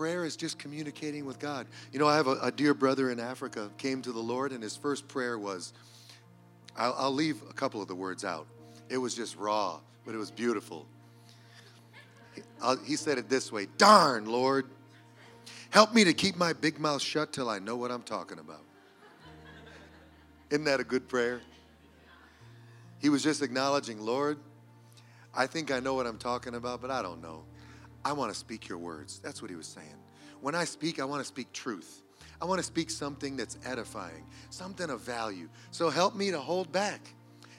Prayer 0.00 0.24
is 0.24 0.34
just 0.34 0.58
communicating 0.58 1.26
with 1.26 1.38
God. 1.38 1.66
You 1.92 1.98
know, 1.98 2.08
I 2.08 2.16
have 2.16 2.26
a, 2.26 2.38
a 2.40 2.50
dear 2.50 2.72
brother 2.72 3.10
in 3.10 3.20
Africa 3.20 3.68
came 3.76 4.00
to 4.00 4.12
the 4.12 4.18
Lord, 4.18 4.50
and 4.50 4.62
his 4.62 4.74
first 4.74 5.06
prayer 5.08 5.38
was, 5.38 5.74
I'll, 6.74 6.94
I'll 6.96 7.12
leave 7.12 7.42
a 7.50 7.52
couple 7.52 7.82
of 7.82 7.88
the 7.88 7.94
words 7.94 8.24
out. 8.24 8.46
It 8.88 8.96
was 8.96 9.14
just 9.14 9.36
raw, 9.36 9.78
but 10.06 10.14
it 10.14 10.16
was 10.16 10.30
beautiful. 10.30 10.86
He, 12.34 12.40
he 12.86 12.96
said 12.96 13.18
it 13.18 13.28
this 13.28 13.52
way 13.52 13.66
Darn, 13.76 14.24
Lord, 14.24 14.64
help 15.68 15.92
me 15.92 16.02
to 16.04 16.14
keep 16.14 16.34
my 16.34 16.54
big 16.54 16.80
mouth 16.80 17.02
shut 17.02 17.30
till 17.34 17.50
I 17.50 17.58
know 17.58 17.76
what 17.76 17.90
I'm 17.90 18.02
talking 18.02 18.38
about. 18.38 18.64
Isn't 20.48 20.64
that 20.64 20.80
a 20.80 20.84
good 20.84 21.10
prayer? 21.10 21.42
He 23.00 23.10
was 23.10 23.22
just 23.22 23.42
acknowledging, 23.42 24.00
Lord, 24.00 24.38
I 25.34 25.46
think 25.46 25.70
I 25.70 25.78
know 25.78 25.92
what 25.92 26.06
I'm 26.06 26.16
talking 26.16 26.54
about, 26.54 26.80
but 26.80 26.90
I 26.90 27.02
don't 27.02 27.20
know. 27.20 27.42
I 28.04 28.12
want 28.12 28.32
to 28.32 28.38
speak 28.38 28.68
your 28.68 28.78
words. 28.78 29.18
That's 29.18 29.42
what 29.42 29.50
he 29.50 29.56
was 29.56 29.66
saying. 29.66 29.96
When 30.40 30.54
I 30.54 30.64
speak, 30.64 31.00
I 31.00 31.04
want 31.04 31.20
to 31.20 31.26
speak 31.26 31.52
truth. 31.52 32.02
I 32.40 32.46
want 32.46 32.58
to 32.58 32.64
speak 32.64 32.90
something 32.90 33.36
that's 33.36 33.58
edifying, 33.64 34.24
something 34.48 34.88
of 34.88 35.00
value. 35.00 35.48
So 35.70 35.90
help 35.90 36.14
me 36.14 36.30
to 36.30 36.38
hold 36.38 36.72
back. 36.72 37.00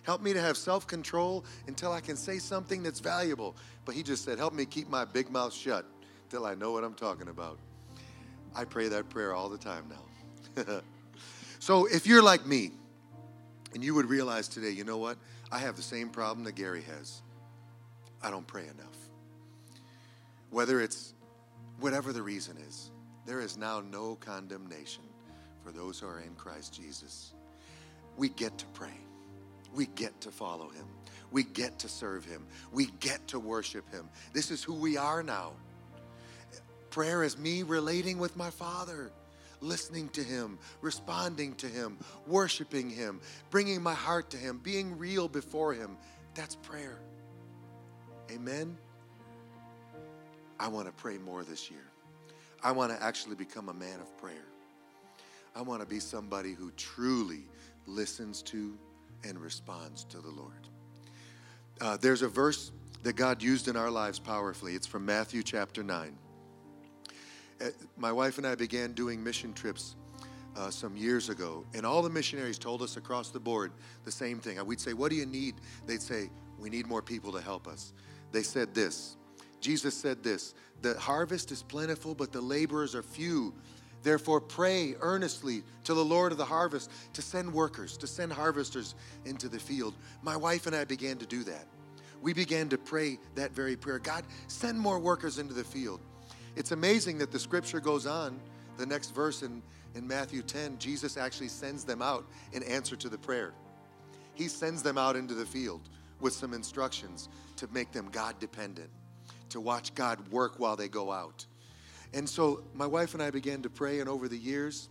Help 0.04 0.22
me 0.22 0.34
to 0.34 0.42
have 0.42 0.58
self 0.58 0.88
control 0.88 1.46
until 1.68 1.92
I 1.92 2.00
can 2.00 2.16
say 2.16 2.39
something 2.39 2.82
that's 2.82 3.00
valuable. 3.00 3.56
But 3.86 3.94
he 3.94 4.02
just 4.02 4.26
said, 4.26 4.39
Help 4.39 4.54
me 4.54 4.66
keep 4.66 4.89
my 4.89 5.06
big 5.06 5.30
mouth 5.30 5.54
shut 5.54 5.86
till 6.30 6.46
I 6.46 6.56
know 6.56 6.72
what 6.72 6.84
I'm 6.84 6.96
talking 6.96 7.28
about. 7.28 7.60
I 8.56 8.66
pray 8.66 8.88
that 8.88 9.10
prayer 9.10 9.34
all 9.34 9.50
the 9.50 9.60
time 9.60 9.86
now. 9.89 10.82
so 11.60 11.86
if 11.86 12.08
you're 12.08 12.24
like 12.24 12.46
me, 12.48 12.72
and 13.74 13.84
you 13.84 13.94
would 13.94 14.08
realize 14.08 14.48
today, 14.48 14.72
you 14.72 14.84
know 14.84 14.98
what? 14.98 15.18
I 15.52 15.60
have 15.60 15.76
the 15.76 15.82
same 15.82 16.10
problem 16.10 16.44
that 16.46 16.56
Gary 16.56 16.82
has. 16.82 17.22
I 18.22 18.30
don't 18.30 18.46
pray 18.46 18.64
enough. 18.64 18.91
Whether 20.52 20.82
it's 20.82 21.14
whatever 21.80 22.14
the 22.14 22.22
reason 22.22 22.58
is, 22.68 22.91
there 23.26 23.39
is 23.39 23.58
now 23.58 23.82
no 23.82 24.16
condemnation 24.16 25.04
for 25.64 25.72
those 25.72 25.99
who 25.99 26.08
are 26.08 26.20
in 26.20 26.36
Christ 26.36 26.74
Jesus. 26.74 27.34
We 28.18 28.30
get 28.30 28.58
to 28.58 28.66
pray. 28.68 28.93
We 29.74 29.88
get 29.88 30.20
to 30.22 30.32
follow 30.32 30.70
him. 30.70 30.86
We 31.32 31.43
get 31.43 31.80
to 31.80 31.88
serve 31.88 32.26
him. 32.26 32.45
We 32.74 32.88
get 32.99 33.26
to 33.30 33.39
worship 33.39 33.89
him. 33.91 34.10
This 34.34 34.52
is 34.52 34.64
who 34.64 34.74
we 34.74 34.97
are 34.97 35.24
now. 35.24 35.54
Prayer 36.89 37.24
is 37.24 37.38
me 37.38 37.64
relating 37.64 38.18
with 38.18 38.36
my 38.36 38.49
Father, 38.49 39.12
listening 39.62 40.10
to 40.10 40.22
him, 40.22 40.60
responding 40.82 41.56
to 41.56 41.68
him, 41.68 41.97
worshiping 42.28 42.89
him, 42.89 43.22
bringing 43.49 43.82
my 43.82 43.93
heart 43.93 44.30
to 44.32 44.38
him, 44.38 44.60
being 44.62 44.97
real 44.97 45.30
before 45.30 45.74
him. 45.74 45.95
That's 46.36 46.56
prayer. 46.56 46.99
Amen. 48.30 48.78
I 50.62 50.68
want 50.68 50.86
to 50.86 50.93
pray 50.93 51.18
more 51.18 51.43
this 51.43 51.72
year. 51.72 51.88
I 52.64 52.72
want 52.72 52.95
to 52.95 53.03
actually 53.03 53.34
become 53.34 53.70
a 53.70 53.74
man 53.74 53.99
of 53.99 54.16
prayer. 54.20 54.45
I 55.55 55.64
want 55.64 55.82
to 55.82 55.88
be 55.88 55.99
somebody 55.99 56.53
who 56.53 56.70
truly 56.78 57.45
listens 57.88 58.43
to 58.43 58.78
and 59.24 59.39
responds 59.39 60.03
to 60.03 60.20
the 60.20 60.30
Lord. 60.30 60.68
Uh, 61.82 61.97
there's 61.99 62.22
a 62.22 62.28
verse 62.28 62.72
that 63.01 63.16
God 63.16 63.41
used 63.41 63.70
in 63.70 63.76
our 63.76 63.89
lives 63.89 64.20
powerfully. 64.20 64.76
It's 64.76 64.86
from 64.86 65.03
Matthew 65.03 65.41
chapter 65.41 65.82
9. 65.82 66.16
Uh, 67.59 67.66
my 67.97 68.12
wife 68.12 68.38
and 68.38 68.45
I 68.45 68.53
began 68.53 68.93
doing 68.93 69.24
mission 69.24 69.53
trips 69.53 69.95
uh, 70.55 70.70
some 70.70 70.95
years 70.95 71.30
ago, 71.30 71.66
and 71.74 71.88
all 71.88 72.03
the 72.03 72.09
missionaries 72.12 72.59
told 72.59 72.84
us 72.84 72.97
across 72.97 73.32
the 73.32 73.39
board 73.39 73.72
the 74.05 74.12
same 74.12 74.38
thing. 74.38 74.64
We'd 74.64 74.80
say, 74.80 74.93
What 74.93 75.09
do 75.09 75.16
you 75.16 75.26
need? 75.26 75.55
They'd 75.88 76.03
say, 76.03 76.30
We 76.59 76.70
need 76.70 76.86
more 76.86 77.01
people 77.01 77.32
to 77.32 77.41
help 77.41 77.68
us. 77.68 77.93
They 78.32 78.43
said 78.43 78.76
this 78.76 79.18
Jesus 79.62 79.95
said 79.95 80.24
this 80.24 80.53
The 80.82 80.99
harvest 80.99 81.51
is 81.51 81.64
plentiful, 81.64 82.14
but 82.14 82.32
the 82.32 82.41
laborers 82.41 82.95
are 82.95 83.03
few. 83.03 83.53
Therefore, 84.03 84.41
pray 84.41 84.95
earnestly 84.99 85.62
to 85.84 85.93
the 85.93 86.03
Lord 86.03 86.32
of 86.32 86.39
the 86.39 86.45
harvest 86.45 86.89
to 87.14 87.22
send 87.22 87.53
workers, 87.53 87.97
to 87.97 88.07
send 88.07 88.34
harvesters 88.34 88.95
into 89.26 89.47
the 89.47 89.59
field. 89.59 89.93
My 90.24 90.36
wife 90.36 90.66
and 90.66 90.76
I 90.76 90.86
began 90.86 91.18
to 91.18 91.26
do 91.28 91.43
that. 91.43 91.68
We 92.20 92.34
began 92.34 92.68
to 92.70 92.80
pray 92.80 93.20
that 93.36 93.51
very 93.51 93.76
prayer 93.76 93.99
God, 93.99 94.24
send 94.47 94.80
more 94.80 94.97
workers 94.97 95.38
into 95.38 95.53
the 95.53 95.64
field. 95.64 96.01
It's 96.55 96.72
amazing 96.72 97.20
that 97.20 97.32
the 97.32 97.39
scripture 97.39 97.80
goes 97.80 98.07
on, 98.07 98.39
the 98.78 98.86
next 98.86 99.14
verse 99.14 99.43
in, 99.43 99.62
in 99.93 100.07
Matthew 100.07 100.41
10, 100.41 100.80
Jesus 100.80 101.16
actually 101.16 101.47
sends 101.47 101.84
them 101.84 102.01
out 102.01 102.26
in 102.53 102.64
answer 102.64 102.95
to 102.95 103.09
the 103.09 103.18
prayer. 103.18 103.53
He 104.34 104.47
sends 104.47 104.82
them 104.82 104.97
out 104.97 105.16
into 105.16 105.36
the 105.36 105.45
field 105.45 105.82
with 106.20 106.34
some 106.34 106.53
instructions 106.53 107.30
to 107.57 107.68
make 107.72 107.91
them 107.91 108.09
God 108.12 108.39
dependent 108.39 108.89
to 109.52 109.62
watch 109.62 109.93
God 109.95 110.28
work 110.30 110.60
while 110.60 110.76
they 110.76 110.88
go 110.88 111.12
out. 111.12 111.45
And 112.14 112.28
so 112.28 112.64
my 112.74 112.88
wife 112.88 113.14
and 113.14 113.24
I 113.24 113.30
began 113.30 113.62
to 113.62 113.70
pray, 113.70 113.99
and 113.99 114.10
over 114.10 114.28
the 114.28 114.38
years, 114.38 114.89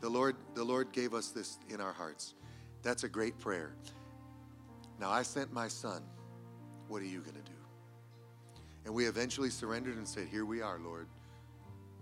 the 0.00 0.08
Lord, 0.08 0.36
the 0.54 0.64
Lord 0.64 0.90
gave 0.92 1.14
us 1.14 1.28
this 1.28 1.58
in 1.68 1.80
our 1.80 1.92
hearts. 1.92 2.34
That's 2.82 3.04
a 3.04 3.08
great 3.08 3.38
prayer. 3.38 3.72
Now 4.98 5.10
I 5.10 5.22
sent 5.22 5.52
my 5.52 5.68
son. 5.68 6.02
What 6.88 7.02
are 7.02 7.06
you 7.06 7.20
going 7.20 7.36
to 7.36 7.42
do? 7.42 7.56
And 8.84 8.94
we 8.94 9.06
eventually 9.06 9.50
surrendered 9.50 9.96
and 9.96 10.08
said, 10.08 10.26
Here 10.26 10.44
we 10.44 10.60
are, 10.62 10.78
Lord. 10.78 11.06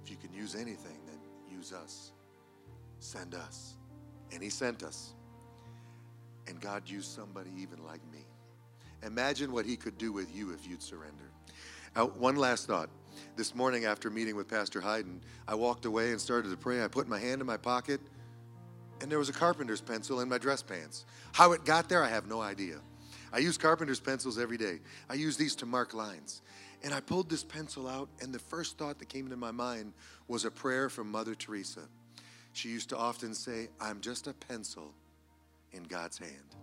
If 0.03 0.11
you 0.11 0.17
can 0.17 0.33
use 0.33 0.55
anything, 0.55 0.99
then 1.07 1.19
use 1.51 1.73
us. 1.73 2.13
Send 3.01 3.35
us. 3.35 3.77
And 4.33 4.43
he 4.43 4.49
sent 4.49 4.83
us. 4.83 5.13
And 6.47 6.61
God 6.61 6.89
used 6.89 7.11
somebody 7.11 7.51
even 7.59 7.85
like 7.85 8.01
me. 8.11 8.25
Imagine 9.05 9.53
what 9.53 9.67
he 9.67 9.77
could 9.77 9.99
do 9.99 10.13
with 10.13 10.35
you 10.35 10.53
if 10.53 10.67
you'd 10.67 10.83
surrender. 10.83 11.28
Uh, 11.97 12.07
one 12.07 12.37
last 12.37 12.67
thought. 12.67 12.91
This 13.37 13.55
morning, 13.55 13.85
after 13.85 14.11
meeting 14.11 14.37
with 14.37 14.49
Pastor 14.49 14.81
Hayden, 14.81 15.21
I 15.47 15.55
walked 15.55 15.85
away 15.85 16.11
and 16.11 16.21
started 16.21 16.51
to 16.51 16.57
pray. 16.57 16.85
I 16.85 16.89
put 16.89 17.09
my 17.09 17.19
hand 17.19 17.41
in 17.41 17.47
my 17.47 17.57
pocket, 17.57 18.01
and 19.01 19.11
there 19.11 19.19
was 19.19 19.29
a 19.29 19.33
carpenter's 19.33 19.81
pencil 19.81 20.21
in 20.21 20.29
my 20.29 20.39
dress 20.39 20.63
pants. 20.63 21.05
How 21.33 21.53
it 21.53 21.65
got 21.65 21.89
there, 21.89 22.03
I 22.03 22.09
have 22.09 22.27
no 22.27 22.41
idea. 22.41 22.81
I 23.33 23.39
use 23.39 23.59
carpenter's 23.59 24.01
pencils 24.01 24.39
every 24.39 24.57
day. 24.57 24.81
I 25.09 25.15
use 25.15 25.37
these 25.37 25.55
to 25.57 25.67
mark 25.67 25.95
lines. 25.95 26.43
And 26.83 26.95
I 26.95 27.01
pulled 27.01 27.29
this 27.29 27.43
pencil 27.43 27.89
out, 27.89 28.09
and 28.21 28.33
the 28.33 28.39
first 28.39 28.79
thought 28.79 28.99
that 29.01 29.09
came 29.09 29.25
into 29.25 29.37
my 29.37 29.51
mind 29.51 29.93
was 30.29 30.45
a 30.45 30.51
prayer 30.51 30.89
from 30.89 31.11
Mother 31.11 31.35
Teresa. 31.35 31.83
She 32.53 32.69
used 32.69 32.89
to 32.91 32.97
often 32.97 33.35
say, 33.35 33.69
I'm 33.81 34.01
just 34.01 34.27
a 34.27 34.33
pencil 34.33 34.95
in 35.73 35.85
God's 35.85 36.19
hand. 36.19 36.57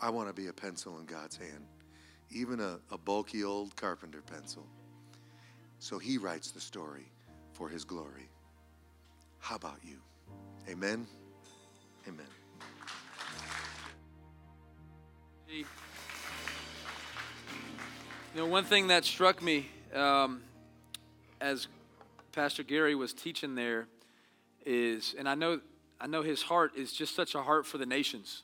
I 0.00 0.10
want 0.10 0.28
to 0.28 0.34
be 0.34 0.48
a 0.48 0.52
pencil 0.52 0.98
in 0.98 1.06
God's 1.06 1.36
hand, 1.36 1.66
even 2.34 2.60
a, 2.60 2.78
a 2.90 2.98
bulky 2.98 3.44
old 3.44 3.74
carpenter 3.76 4.22
pencil. 4.22 4.66
So 5.78 5.98
he 5.98 6.18
writes 6.18 6.50
the 6.50 6.60
story 6.60 7.10
for 7.52 7.68
his 7.68 7.84
glory. 7.84 8.28
How 9.38 9.56
about 9.56 9.78
you? 9.82 9.98
Amen. 10.68 11.06
Amen. 12.08 12.26
You 15.54 15.64
know, 18.34 18.46
one 18.46 18.64
thing 18.64 18.88
that 18.88 19.04
struck 19.04 19.40
me 19.40 19.68
um, 19.94 20.42
as 21.40 21.68
Pastor 22.32 22.64
Gary 22.64 22.96
was 22.96 23.12
teaching 23.12 23.54
there 23.54 23.86
is, 24.66 25.14
and 25.16 25.28
I 25.28 25.36
know, 25.36 25.60
I 26.00 26.08
know 26.08 26.22
his 26.22 26.42
heart 26.42 26.72
is 26.76 26.92
just 26.92 27.14
such 27.14 27.36
a 27.36 27.42
heart 27.42 27.66
for 27.66 27.78
the 27.78 27.86
nations 27.86 28.42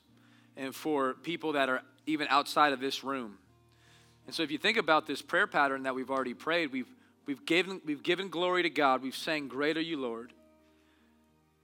and 0.55 0.73
for 0.73 1.15
people 1.15 1.53
that 1.53 1.67
are 1.67 1.81
even 2.05 2.27
outside 2.29 2.71
of 2.71 2.79
this 2.79 3.03
room. 3.03 3.37
And 4.31 4.35
so, 4.37 4.43
if 4.43 4.51
you 4.51 4.57
think 4.57 4.77
about 4.77 5.07
this 5.07 5.21
prayer 5.21 5.45
pattern 5.45 5.83
that 5.83 5.93
we've 5.93 6.09
already 6.09 6.33
prayed, 6.33 6.71
we've 6.71 6.87
we've 7.25 7.45
given 7.45 7.81
we've 7.85 8.01
given 8.01 8.29
glory 8.29 8.63
to 8.63 8.69
God. 8.69 9.01
We've 9.01 9.13
sang, 9.13 9.49
"Great 9.49 9.75
are 9.75 9.81
you, 9.81 9.97
Lord." 9.97 10.31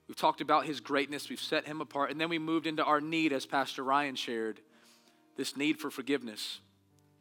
We've 0.06 0.18
talked 0.18 0.42
about 0.42 0.66
His 0.66 0.82
greatness. 0.82 1.30
We've 1.30 1.40
set 1.40 1.66
Him 1.66 1.80
apart, 1.80 2.12
and 2.12 2.20
then 2.20 2.28
we 2.28 2.40
moved 2.40 2.68
into 2.68 2.84
our 2.84 3.00
need, 3.00 3.32
as 3.32 3.46
Pastor 3.46 3.86
Ryan 3.86 4.16
shared, 4.16 4.60
this 5.38 5.56
need 5.56 5.80
for 5.80 5.90
forgiveness, 5.90 6.60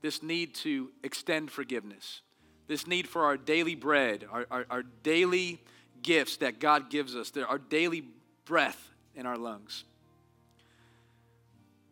this 0.03 0.21
need 0.21 0.53
to 0.57 0.91
extend 1.05 1.53
forgiveness, 1.53 2.23
this 2.67 2.89
need 2.89 3.07
for 3.07 3.23
our 3.23 3.37
daily 3.37 3.77
bread, 3.77 4.27
our, 4.29 4.49
our, 4.51 4.67
our 4.69 4.83
daily 5.05 5.63
gifts 6.03 6.39
that 6.39 6.59
God 6.59 6.91
gives 6.91 7.15
us, 7.15 7.31
our 7.37 7.59
daily 7.59 8.03
breath 8.47 8.91
in 9.15 9.27
our 9.27 9.39
lungs. 9.39 9.85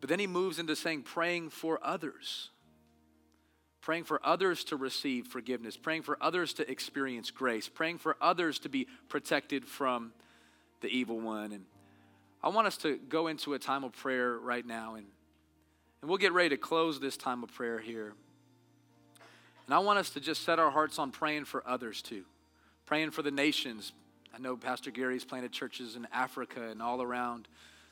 But 0.01 0.09
then 0.09 0.19
he 0.19 0.27
moves 0.27 0.59
into 0.59 0.75
saying, 0.75 1.03
praying 1.03 1.51
for 1.51 1.79
others. 1.81 2.49
Praying 3.85 4.05
for 4.05 4.19
others 4.25 4.63
to 4.63 4.77
receive 4.77 5.27
forgiveness, 5.27 5.77
praying 5.77 6.01
for 6.01 6.17
others 6.19 6.53
to 6.53 6.67
experience 6.67 7.29
grace, 7.29 7.69
praying 7.69 7.99
for 7.99 8.17
others 8.19 8.57
to 8.57 8.67
be 8.67 8.87
protected 9.09 9.63
from 9.63 10.11
the 10.81 10.87
evil 10.87 11.19
one. 11.19 11.51
And 11.51 11.65
I 12.43 12.49
want 12.49 12.65
us 12.65 12.77
to 12.77 12.97
go 12.97 13.27
into 13.27 13.53
a 13.53 13.59
time 13.59 13.83
of 13.83 13.93
prayer 13.93 14.39
right 14.39 14.65
now, 14.65 14.95
and, 14.95 15.05
and 16.01 16.09
we'll 16.09 16.17
get 16.17 16.33
ready 16.33 16.49
to 16.49 16.57
close 16.57 16.99
this 16.99 17.15
time 17.15 17.43
of 17.43 17.53
prayer 17.53 17.77
here. 17.77 18.15
And 19.67 19.75
I 19.75 19.77
want 19.77 19.99
us 19.99 20.09
to 20.11 20.19
just 20.19 20.41
set 20.41 20.57
our 20.57 20.71
hearts 20.71 20.97
on 20.97 21.11
praying 21.11 21.45
for 21.45 21.61
others 21.67 22.01
too, 22.01 22.23
praying 22.87 23.11
for 23.11 23.21
the 23.21 23.29
nations. 23.29 23.91
I 24.33 24.39
know 24.39 24.57
Pastor 24.57 24.89
Gary's 24.89 25.25
planted 25.25 25.51
churches 25.51 25.95
in 25.95 26.07
Africa 26.11 26.69
and 26.71 26.81
all 26.81 27.03
around 27.03 27.47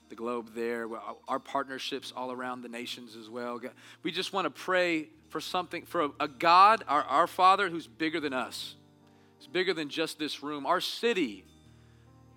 the 0.10 0.16
globe 0.16 0.52
there, 0.54 0.88
our 1.28 1.40
partnerships 1.40 2.14
all 2.16 2.32
around 2.32 2.62
the 2.62 2.70
nations 2.70 3.16
as 3.16 3.30
well. 3.30 3.60
We 4.04 4.12
just 4.12 4.34
want 4.34 4.46
to 4.46 4.52
pray 4.52 5.08
for 5.30 5.42
something, 5.42 5.84
for 5.86 6.10
a, 6.20 6.28
God, 6.28 6.84
our, 6.88 7.04
our 7.04 7.28
Father, 7.28 7.70
who's 7.70 7.88
bigger 7.88 8.20
than 8.20 8.34
us. 8.34 8.76
It's 9.38 9.48
bigger 9.48 9.74
than 9.74 9.90
just 9.90 10.20
this 10.20 10.44
room. 10.44 10.66
Our 10.66 10.80
city, 10.80 11.44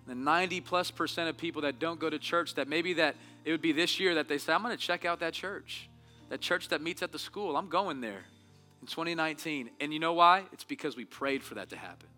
the 0.07 0.15
90 0.15 0.61
plus 0.61 0.89
percent 0.91 1.29
of 1.29 1.37
people 1.37 1.61
that 1.61 1.79
don't 1.79 1.99
go 1.99 2.09
to 2.09 2.17
church, 2.17 2.55
that 2.55 2.67
maybe 2.67 2.93
that 2.93 3.15
it 3.45 3.51
would 3.51 3.61
be 3.61 3.71
this 3.71 3.99
year 3.99 4.15
that 4.15 4.27
they 4.27 4.37
say, 4.37 4.53
I'm 4.53 4.63
going 4.63 4.75
to 4.75 4.81
check 4.81 5.05
out 5.05 5.19
that 5.19 5.33
church. 5.33 5.89
That 6.29 6.41
church 6.41 6.69
that 6.69 6.81
meets 6.81 7.01
at 7.03 7.11
the 7.11 7.19
school, 7.19 7.55
I'm 7.55 7.69
going 7.69 8.01
there 8.01 8.25
in 8.81 8.87
2019. 8.87 9.69
And 9.79 9.93
you 9.93 9.99
know 9.99 10.13
why? 10.13 10.43
It's 10.51 10.63
because 10.63 10.97
we 10.97 11.05
prayed 11.05 11.43
for 11.43 11.55
that 11.55 11.69
to 11.69 11.77
happen. 11.77 12.09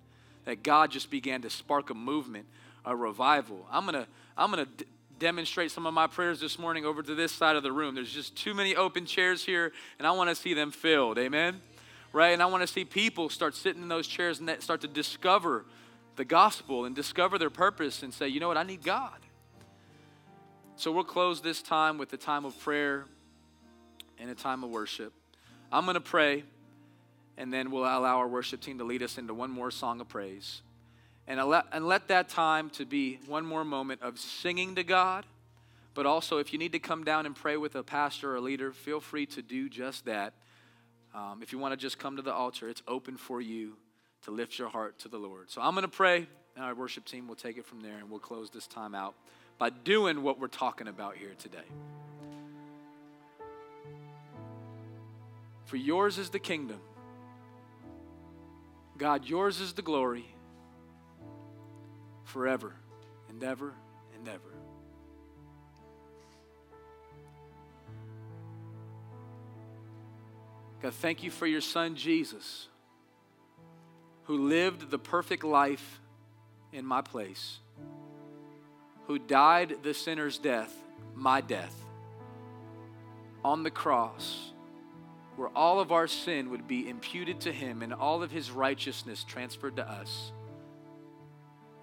That 0.45 0.63
God 0.63 0.91
just 0.91 1.11
began 1.11 1.41
to 1.41 1.49
spark 1.49 1.89
a 1.89 1.93
movement, 1.93 2.47
a 2.85 2.95
revival. 2.95 3.67
I'm 3.71 3.85
going 3.85 4.03
to 4.03 4.07
I'm 4.37 4.51
going 4.51 4.65
to 4.65 4.85
demonstrate 5.19 5.71
some 5.71 5.85
of 5.85 5.93
my 5.93 6.07
prayers 6.07 6.39
this 6.39 6.57
morning 6.57 6.85
over 6.85 7.03
to 7.03 7.13
this 7.13 7.31
side 7.31 7.55
of 7.55 7.63
the 7.63 7.71
room. 7.71 7.95
There's 7.95 8.11
just 8.11 8.35
too 8.35 8.53
many 8.53 8.75
open 8.75 9.05
chairs 9.05 9.43
here, 9.43 9.71
and 9.97 10.07
I 10.07 10.11
want 10.11 10.29
to 10.29 10.35
see 10.35 10.53
them 10.53 10.71
filled. 10.71 11.19
Amen? 11.19 11.61
Right? 12.11 12.29
And 12.29 12.41
I 12.41 12.47
want 12.47 12.61
to 12.61 12.67
see 12.67 12.85
people 12.85 13.29
start 13.29 13.55
sitting 13.55 13.81
in 13.83 13.89
those 13.89 14.07
chairs 14.07 14.39
and 14.39 14.49
start 14.61 14.81
to 14.81 14.87
discover 14.87 15.65
the 16.15 16.25
gospel 16.25 16.85
and 16.85 16.95
discover 16.95 17.37
their 17.37 17.49
purpose 17.49 18.01
and 18.01 18.13
say, 18.13 18.27
you 18.27 18.39
know 18.39 18.47
what, 18.47 18.57
I 18.57 18.63
need 18.63 18.83
God. 18.83 19.19
So 20.75 20.91
we'll 20.91 21.03
close 21.03 21.41
this 21.41 21.61
time 21.61 21.97
with 21.97 22.11
a 22.13 22.17
time 22.17 22.45
of 22.45 22.57
prayer 22.59 23.05
and 24.17 24.29
a 24.29 24.35
time 24.35 24.63
of 24.63 24.69
worship. 24.69 25.13
I'm 25.71 25.85
going 25.85 25.95
to 25.95 26.01
pray, 26.01 26.43
and 27.37 27.53
then 27.53 27.69
we'll 27.69 27.83
allow 27.83 28.17
our 28.17 28.27
worship 28.27 28.61
team 28.61 28.77
to 28.79 28.83
lead 28.83 29.03
us 29.03 29.17
into 29.17 29.33
one 29.33 29.51
more 29.51 29.71
song 29.71 30.01
of 30.01 30.07
praise 30.07 30.61
and 31.29 31.39
let, 31.47 31.65
and 31.71 31.85
let 31.87 32.07
that 32.07 32.27
time 32.27 32.71
to 32.71 32.85
be 32.85 33.19
one 33.27 33.45
more 33.45 33.63
moment 33.63 34.01
of 34.01 34.19
singing 34.19 34.75
to 34.75 34.83
God. 34.83 35.25
But 35.93 36.07
also, 36.07 36.39
if 36.39 36.51
you 36.51 36.57
need 36.57 36.71
to 36.71 36.79
come 36.79 37.03
down 37.03 37.27
and 37.27 37.35
pray 37.35 37.55
with 37.55 37.75
a 37.75 37.83
pastor 37.83 38.31
or 38.31 38.37
a 38.37 38.41
leader, 38.41 38.71
feel 38.71 38.99
free 38.99 39.27
to 39.27 39.43
do 39.43 39.69
just 39.69 40.05
that. 40.05 40.33
Um, 41.13 41.41
if 41.43 41.53
you 41.53 41.59
want 41.59 41.73
to 41.73 41.77
just 41.77 41.99
come 41.99 42.15
to 42.15 42.23
the 42.23 42.33
altar, 42.33 42.67
it's 42.67 42.81
open 42.87 43.15
for 43.15 43.41
you 43.41 43.73
to 44.23 44.31
lift 44.31 44.57
your 44.57 44.69
heart 44.69 44.97
to 44.99 45.07
the 45.07 45.17
Lord. 45.17 45.51
So 45.51 45.61
I'm 45.61 45.73
going 45.75 45.83
to 45.83 45.87
pray, 45.87 46.27
and 46.55 46.65
our 46.65 46.73
worship 46.73 47.05
team 47.05 47.27
will 47.27 47.35
take 47.35 47.57
it 47.57 47.65
from 47.65 47.81
there, 47.81 47.97
and 47.97 48.09
we'll 48.09 48.19
close 48.19 48.49
this 48.49 48.65
time 48.65 48.95
out 48.95 49.13
by 49.59 49.69
doing 49.69 50.23
what 50.23 50.39
we're 50.39 50.47
talking 50.47 50.87
about 50.87 51.15
here 51.15 51.33
today. 51.37 51.57
For 55.65 55.77
yours 55.77 56.17
is 56.17 56.29
the 56.29 56.39
kingdom. 56.39 56.79
God, 58.97 59.25
yours 59.25 59.59
is 59.59 59.73
the 59.73 59.83
glory 59.83 60.25
forever 62.29 62.73
and 63.27 63.43
ever 63.43 63.73
and 64.15 64.27
ever. 64.27 64.53
God, 70.81 70.93
thank 70.93 71.23
you 71.23 71.31
for 71.31 71.45
your 71.45 71.59
son 71.59 71.95
Jesus, 71.95 72.67
who 74.23 74.47
lived 74.47 74.91
the 74.91 74.99
perfect 74.99 75.43
life 75.43 75.99
in 76.71 76.85
my 76.85 77.01
place, 77.01 77.59
who 79.07 79.19
died 79.19 79.77
the 79.83 79.93
sinner's 79.93 80.37
death, 80.37 80.73
my 81.15 81.41
death, 81.41 81.75
on 83.43 83.63
the 83.63 83.71
cross, 83.71 84.51
where 85.35 85.49
all 85.49 85.79
of 85.79 85.91
our 85.91 86.07
sin 86.07 86.51
would 86.51 86.67
be 86.67 86.87
imputed 86.87 87.41
to 87.41 87.51
him 87.51 87.81
and 87.81 87.93
all 87.93 88.21
of 88.21 88.31
his 88.31 88.51
righteousness 88.51 89.23
transferred 89.23 89.77
to 89.77 89.89
us 89.89 90.31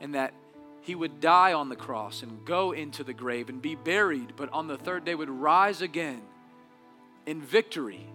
and 0.01 0.15
that 0.15 0.35
he 0.83 0.95
would 0.95 1.21
die 1.21 1.53
on 1.53 1.69
the 1.69 1.77
cross 1.77 2.23
and 2.23 2.45
go 2.45 2.73
into 2.73 3.03
the 3.03 3.13
grave 3.13 3.49
and 3.49 3.61
be 3.61 3.75
buried, 3.75 4.35
but 4.37 4.53
on 4.53 4.69
the 4.69 4.77
third 4.77 5.05
day 5.05 5.15
would 5.15 5.29
rise 5.31 5.83
again 5.83 6.23
in 7.27 7.43
victory 7.43 8.07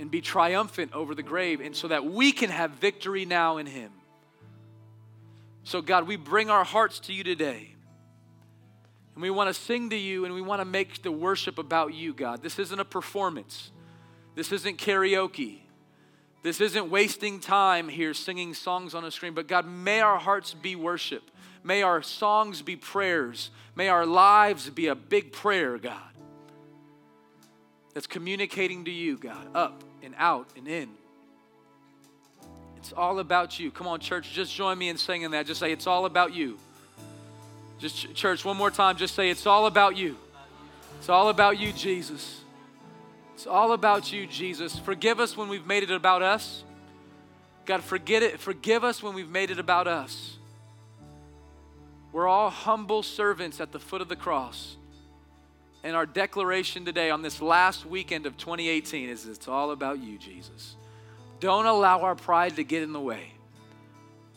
and 0.00 0.10
be 0.10 0.20
triumphant 0.20 0.92
over 0.92 1.14
the 1.14 1.22
grave, 1.22 1.60
and 1.60 1.76
so 1.76 1.88
that 1.88 2.04
we 2.04 2.32
can 2.32 2.50
have 2.50 2.72
victory 2.72 3.24
now 3.24 3.58
in 3.58 3.66
him. 3.66 3.92
So, 5.62 5.80
God, 5.80 6.06
we 6.06 6.16
bring 6.16 6.50
our 6.50 6.64
hearts 6.64 6.98
to 7.00 7.12
you 7.12 7.22
today. 7.22 7.74
And 9.14 9.22
we 9.22 9.30
want 9.30 9.48
to 9.48 9.54
sing 9.54 9.90
to 9.90 9.96
you 9.96 10.24
and 10.24 10.34
we 10.34 10.42
want 10.42 10.60
to 10.60 10.64
make 10.64 11.02
the 11.02 11.12
worship 11.12 11.58
about 11.58 11.94
you, 11.94 12.12
God. 12.12 12.42
This 12.42 12.58
isn't 12.58 12.78
a 12.78 12.84
performance, 12.84 13.70
this 14.34 14.52
isn't 14.52 14.78
karaoke. 14.78 15.60
This 16.44 16.60
isn't 16.60 16.90
wasting 16.90 17.40
time 17.40 17.88
here 17.88 18.12
singing 18.12 18.52
songs 18.52 18.94
on 18.94 19.02
a 19.02 19.10
screen, 19.10 19.32
but 19.32 19.48
God, 19.48 19.66
may 19.66 20.00
our 20.00 20.18
hearts 20.18 20.52
be 20.52 20.76
worship. 20.76 21.22
May 21.64 21.80
our 21.80 22.02
songs 22.02 22.60
be 22.60 22.76
prayers. 22.76 23.50
May 23.74 23.88
our 23.88 24.04
lives 24.04 24.68
be 24.68 24.88
a 24.88 24.94
big 24.94 25.32
prayer, 25.32 25.78
God, 25.78 25.96
that's 27.94 28.06
communicating 28.06 28.84
to 28.84 28.90
you, 28.90 29.16
God, 29.16 29.46
up 29.54 29.82
and 30.02 30.14
out 30.18 30.50
and 30.54 30.68
in. 30.68 30.90
It's 32.76 32.92
all 32.92 33.20
about 33.20 33.58
you. 33.58 33.70
Come 33.70 33.86
on, 33.86 33.98
church, 33.98 34.30
just 34.30 34.54
join 34.54 34.76
me 34.76 34.90
in 34.90 34.98
singing 34.98 35.30
that. 35.30 35.46
Just 35.46 35.60
say, 35.60 35.72
It's 35.72 35.86
all 35.86 36.04
about 36.04 36.34
you. 36.34 36.58
Just, 37.78 38.14
church, 38.14 38.44
one 38.44 38.58
more 38.58 38.70
time, 38.70 38.98
just 38.98 39.14
say, 39.14 39.30
It's 39.30 39.46
all 39.46 39.64
about 39.64 39.96
you. 39.96 40.14
It's 40.98 41.08
all 41.08 41.30
about 41.30 41.58
you, 41.58 41.72
Jesus. 41.72 42.43
It's 43.34 43.46
all 43.46 43.72
about 43.72 44.12
you, 44.12 44.26
Jesus. 44.26 44.78
Forgive 44.78 45.20
us 45.20 45.36
when 45.36 45.48
we've 45.48 45.66
made 45.66 45.82
it 45.82 45.90
about 45.90 46.22
us. 46.22 46.64
God, 47.66 47.82
forget 47.82 48.22
it. 48.22 48.38
Forgive 48.40 48.84
us 48.84 49.02
when 49.02 49.14
we've 49.14 49.28
made 49.28 49.50
it 49.50 49.58
about 49.58 49.88
us. 49.88 50.38
We're 52.12 52.28
all 52.28 52.50
humble 52.50 53.02
servants 53.02 53.60
at 53.60 53.72
the 53.72 53.80
foot 53.80 54.00
of 54.00 54.08
the 54.08 54.16
cross. 54.16 54.76
And 55.82 55.96
our 55.96 56.06
declaration 56.06 56.84
today 56.84 57.10
on 57.10 57.22
this 57.22 57.42
last 57.42 57.84
weekend 57.84 58.24
of 58.24 58.36
2018 58.36 59.08
is 59.08 59.26
it's 59.26 59.48
all 59.48 59.72
about 59.72 59.98
you, 59.98 60.16
Jesus. 60.16 60.76
Don't 61.40 61.66
allow 61.66 62.02
our 62.02 62.14
pride 62.14 62.56
to 62.56 62.64
get 62.64 62.82
in 62.82 62.92
the 62.92 63.00
way 63.00 63.32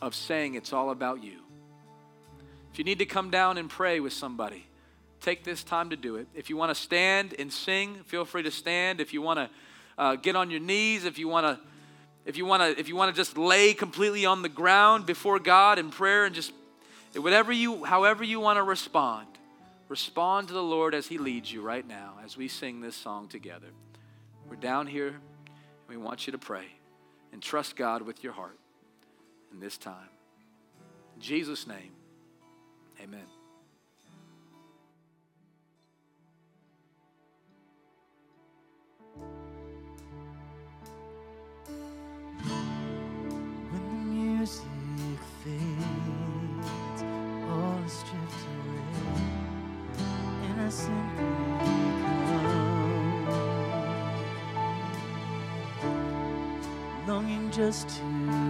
of 0.02 0.14
saying 0.14 0.56
it's 0.56 0.72
all 0.72 0.90
about 0.90 1.22
you. 1.22 1.38
If 2.72 2.78
you 2.78 2.84
need 2.84 2.98
to 2.98 3.06
come 3.06 3.30
down 3.30 3.58
and 3.58 3.70
pray 3.70 4.00
with 4.00 4.12
somebody, 4.12 4.67
take 5.20 5.44
this 5.44 5.62
time 5.62 5.90
to 5.90 5.96
do 5.96 6.16
it. 6.16 6.26
If 6.34 6.50
you 6.50 6.56
want 6.56 6.70
to 6.70 6.74
stand 6.74 7.34
and 7.38 7.52
sing, 7.52 7.96
feel 8.04 8.24
free 8.24 8.42
to 8.42 8.50
stand. 8.50 9.00
If 9.00 9.12
you 9.12 9.22
want 9.22 9.38
to 9.38 9.50
uh, 9.96 10.16
get 10.16 10.36
on 10.36 10.50
your 10.50 10.60
knees, 10.60 11.04
if 11.04 11.18
you 11.18 11.28
want 11.28 11.46
to 11.46 11.64
if 12.24 12.36
you 12.36 12.44
want 12.44 12.62
to 12.62 12.78
if 12.78 12.88
you 12.88 12.96
want 12.96 13.14
to 13.14 13.16
just 13.18 13.38
lay 13.38 13.74
completely 13.74 14.26
on 14.26 14.42
the 14.42 14.48
ground 14.48 15.06
before 15.06 15.38
God 15.38 15.78
in 15.78 15.90
prayer 15.90 16.24
and 16.24 16.34
just 16.34 16.52
whatever 17.16 17.52
you 17.52 17.84
however 17.84 18.22
you 18.22 18.40
want 18.40 18.58
to 18.58 18.62
respond, 18.62 19.26
respond 19.88 20.48
to 20.48 20.54
the 20.54 20.62
Lord 20.62 20.94
as 20.94 21.06
he 21.06 21.18
leads 21.18 21.50
you 21.50 21.62
right 21.62 21.86
now 21.86 22.14
as 22.24 22.36
we 22.36 22.48
sing 22.48 22.80
this 22.80 22.96
song 22.96 23.28
together. 23.28 23.68
We're 24.48 24.56
down 24.56 24.86
here 24.86 25.08
and 25.08 25.88
we 25.88 25.96
want 25.96 26.26
you 26.26 26.32
to 26.32 26.38
pray 26.38 26.66
and 27.32 27.42
trust 27.42 27.76
God 27.76 28.02
with 28.02 28.22
your 28.22 28.32
heart 28.32 28.58
in 29.52 29.60
this 29.60 29.78
time. 29.78 30.08
In 31.16 31.22
Jesus 31.22 31.66
name. 31.66 31.92
Amen. 33.02 33.37
music 44.38 44.64
fades, 45.42 47.02
all 47.50 47.78
is 47.84 47.92
stripped 47.92 48.42
away, 48.46 48.88
and 50.44 50.60
I 50.60 50.68
simply 50.68 51.24
become 52.28 53.26
longing 57.08 57.50
just 57.50 57.88
to. 57.88 58.47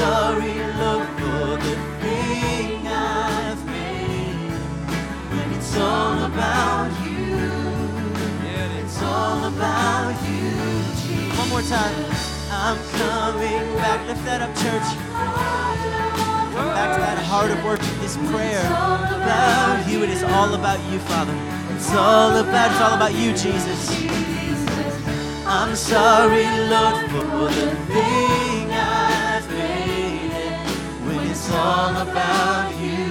Sorry, 0.00 0.56
Lord, 0.80 1.08
for 1.20 1.48
the 1.66 1.76
thing 2.00 2.86
I've 2.88 3.62
made. 3.66 4.52
When 5.32 5.48
it's 5.56 5.76
all 5.76 6.24
about 6.24 6.90
you. 7.04 7.36
It's 8.80 9.02
all 9.02 9.44
about 9.52 10.16
you, 10.28 10.48
Jesus. 11.02 11.38
One 11.38 11.48
more 11.54 11.66
time. 11.76 11.94
I'm 12.50 12.78
coming 12.96 13.64
back. 13.82 14.00
Lift 14.08 14.24
that 14.24 14.40
up, 14.46 14.52
church. 14.62 14.88
Come 16.56 16.70
back 16.78 16.90
to 16.96 17.00
that 17.08 17.18
heart 17.30 17.50
of 17.50 17.62
worship, 17.62 17.94
this 18.00 18.16
prayer 18.32 18.64
about 18.66 19.86
you. 19.86 20.02
It 20.02 20.10
is 20.16 20.22
all 20.22 20.54
about 20.54 20.80
you, 20.90 20.98
Father. 21.10 21.36
It's 21.76 21.92
all 21.92 22.34
about, 22.44 22.70
it's 22.70 22.80
all 22.80 22.94
about 22.94 23.14
you, 23.20 23.30
Jesus. 23.44 23.80
I'm 25.46 25.76
sorry, 25.76 26.46
Lord, 26.72 26.96
for 27.10 27.48
the 27.54 27.68
thing 27.92 28.39
all 31.60 31.94
about 32.08 32.70
you, 32.84 33.06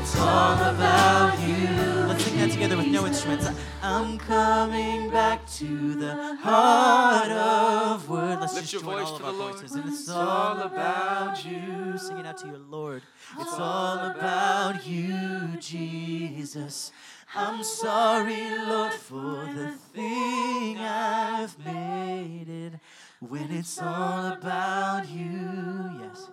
it's 0.00 0.16
all 0.18 0.58
about 0.74 1.34
you. 1.46 1.66
Let's 2.08 2.24
sing 2.24 2.36
that 2.38 2.50
together 2.50 2.76
with 2.76 2.86
no 2.86 3.06
instruments. 3.06 3.48
I'm 3.82 4.18
coming 4.18 5.10
back 5.10 5.46
to 5.58 5.94
the 5.94 6.36
heart 6.36 7.30
of 7.30 8.08
word. 8.08 8.38
Let's 8.40 8.54
Lift 8.54 8.70
just 8.70 8.84
join 8.84 8.94
voice 8.94 9.08
all 9.08 9.16
of 9.16 9.24
our 9.24 9.32
Lord. 9.32 9.54
voices. 9.54 9.72
And 9.74 9.84
it's 9.88 10.08
all 10.08 10.58
about 10.60 11.44
you. 11.44 11.98
Sing 11.98 12.18
it 12.18 12.26
out 12.26 12.36
to 12.38 12.46
your 12.46 12.58
Lord. 12.58 13.02
It's 13.40 13.54
all 13.58 13.98
about 13.98 14.86
you, 14.86 15.56
Jesus. 15.58 16.92
I'm 17.34 17.64
sorry, 17.64 18.42
Lord, 18.68 18.92
for 18.92 19.48
the 19.54 19.72
thing 19.94 20.78
I've 20.78 21.58
made 21.64 22.46
it. 22.48 22.72
When 23.20 23.50
it's 23.50 23.80
all 23.80 24.26
about 24.32 25.08
you, 25.08 25.90
yes. 26.00 26.28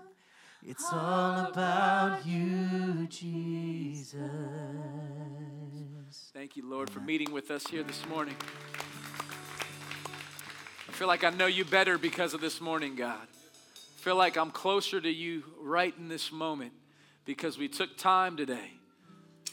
It's 0.69 0.93
all 0.93 1.47
about 1.47 2.27
you, 2.27 3.07
Jesus. 3.09 4.21
Thank 6.31 6.55
you, 6.55 6.69
Lord, 6.69 6.91
for 6.91 6.99
meeting 6.99 7.31
with 7.31 7.49
us 7.49 7.65
here 7.65 7.81
this 7.81 8.07
morning. 8.07 8.35
I 10.87 10.91
feel 10.91 11.07
like 11.07 11.23
I 11.23 11.31
know 11.31 11.47
you 11.47 11.65
better 11.65 11.97
because 11.97 12.35
of 12.35 12.41
this 12.41 12.61
morning, 12.61 12.95
God. 12.95 13.17
I 13.17 14.01
feel 14.01 14.15
like 14.15 14.37
I'm 14.37 14.51
closer 14.51 15.01
to 15.01 15.09
you 15.09 15.41
right 15.59 15.95
in 15.97 16.07
this 16.07 16.31
moment 16.31 16.73
because 17.25 17.57
we 17.57 17.67
took 17.67 17.97
time 17.97 18.37
today 18.37 18.73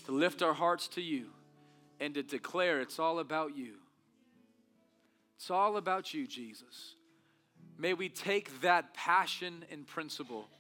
to 0.05 0.13
lift 0.13 0.43
our 0.43 0.53
hearts 0.53 0.87
to 0.89 1.01
you 1.01 1.29
and 1.99 2.13
to 2.13 2.23
declare 2.23 2.83
it's 2.83 2.99
all 2.99 3.21
about 3.21 3.57
you. 3.57 3.77
It's 5.37 5.51
all 5.51 5.79
about 5.79 6.13
you, 6.13 6.27
Jesus. 6.27 6.95
May 7.79 7.95
we 7.95 8.11
take 8.11 8.61
that 8.61 8.93
passion 8.93 9.65
and 9.71 9.87
principle 9.87 10.51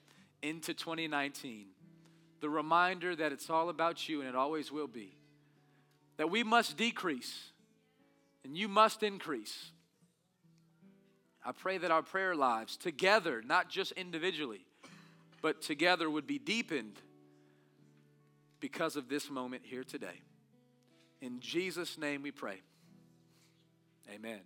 into 0.43 0.75
2019. 0.75 1.67
The 2.41 2.51
reminder 2.51 3.17
that 3.17 3.33
it's 3.33 3.51
all 3.51 3.69
about 3.69 4.09
you 4.09 4.21
and 4.21 4.29
it 4.29 4.35
always 4.35 4.71
will 4.71 4.87
be. 4.87 5.17
That 6.17 6.31
we 6.31 6.43
must 6.43 6.77
decrease 6.77 7.51
and 8.45 8.57
you 8.57 8.69
must 8.69 9.03
increase. 9.03 9.71
I 11.45 11.53
pray 11.53 11.79
that 11.79 11.91
our 11.91 12.03
prayer 12.03 12.35
lives 12.35 12.77
together, 12.77 13.43
not 13.45 13.69
just 13.69 13.93
individually, 13.93 14.67
but 15.43 15.63
together 15.63 16.11
would 16.11 16.27
be 16.27 16.39
deepened 16.39 16.97
because 18.61 18.97
of 18.97 19.09
this 19.09 19.31
moment 19.31 19.63
here 19.65 19.85
today. 19.85 20.23
In 21.21 21.41
Jesus' 21.41 21.99
name 21.99 22.23
we 22.23 22.31
pray. 22.31 22.61
Amen. 24.13 24.41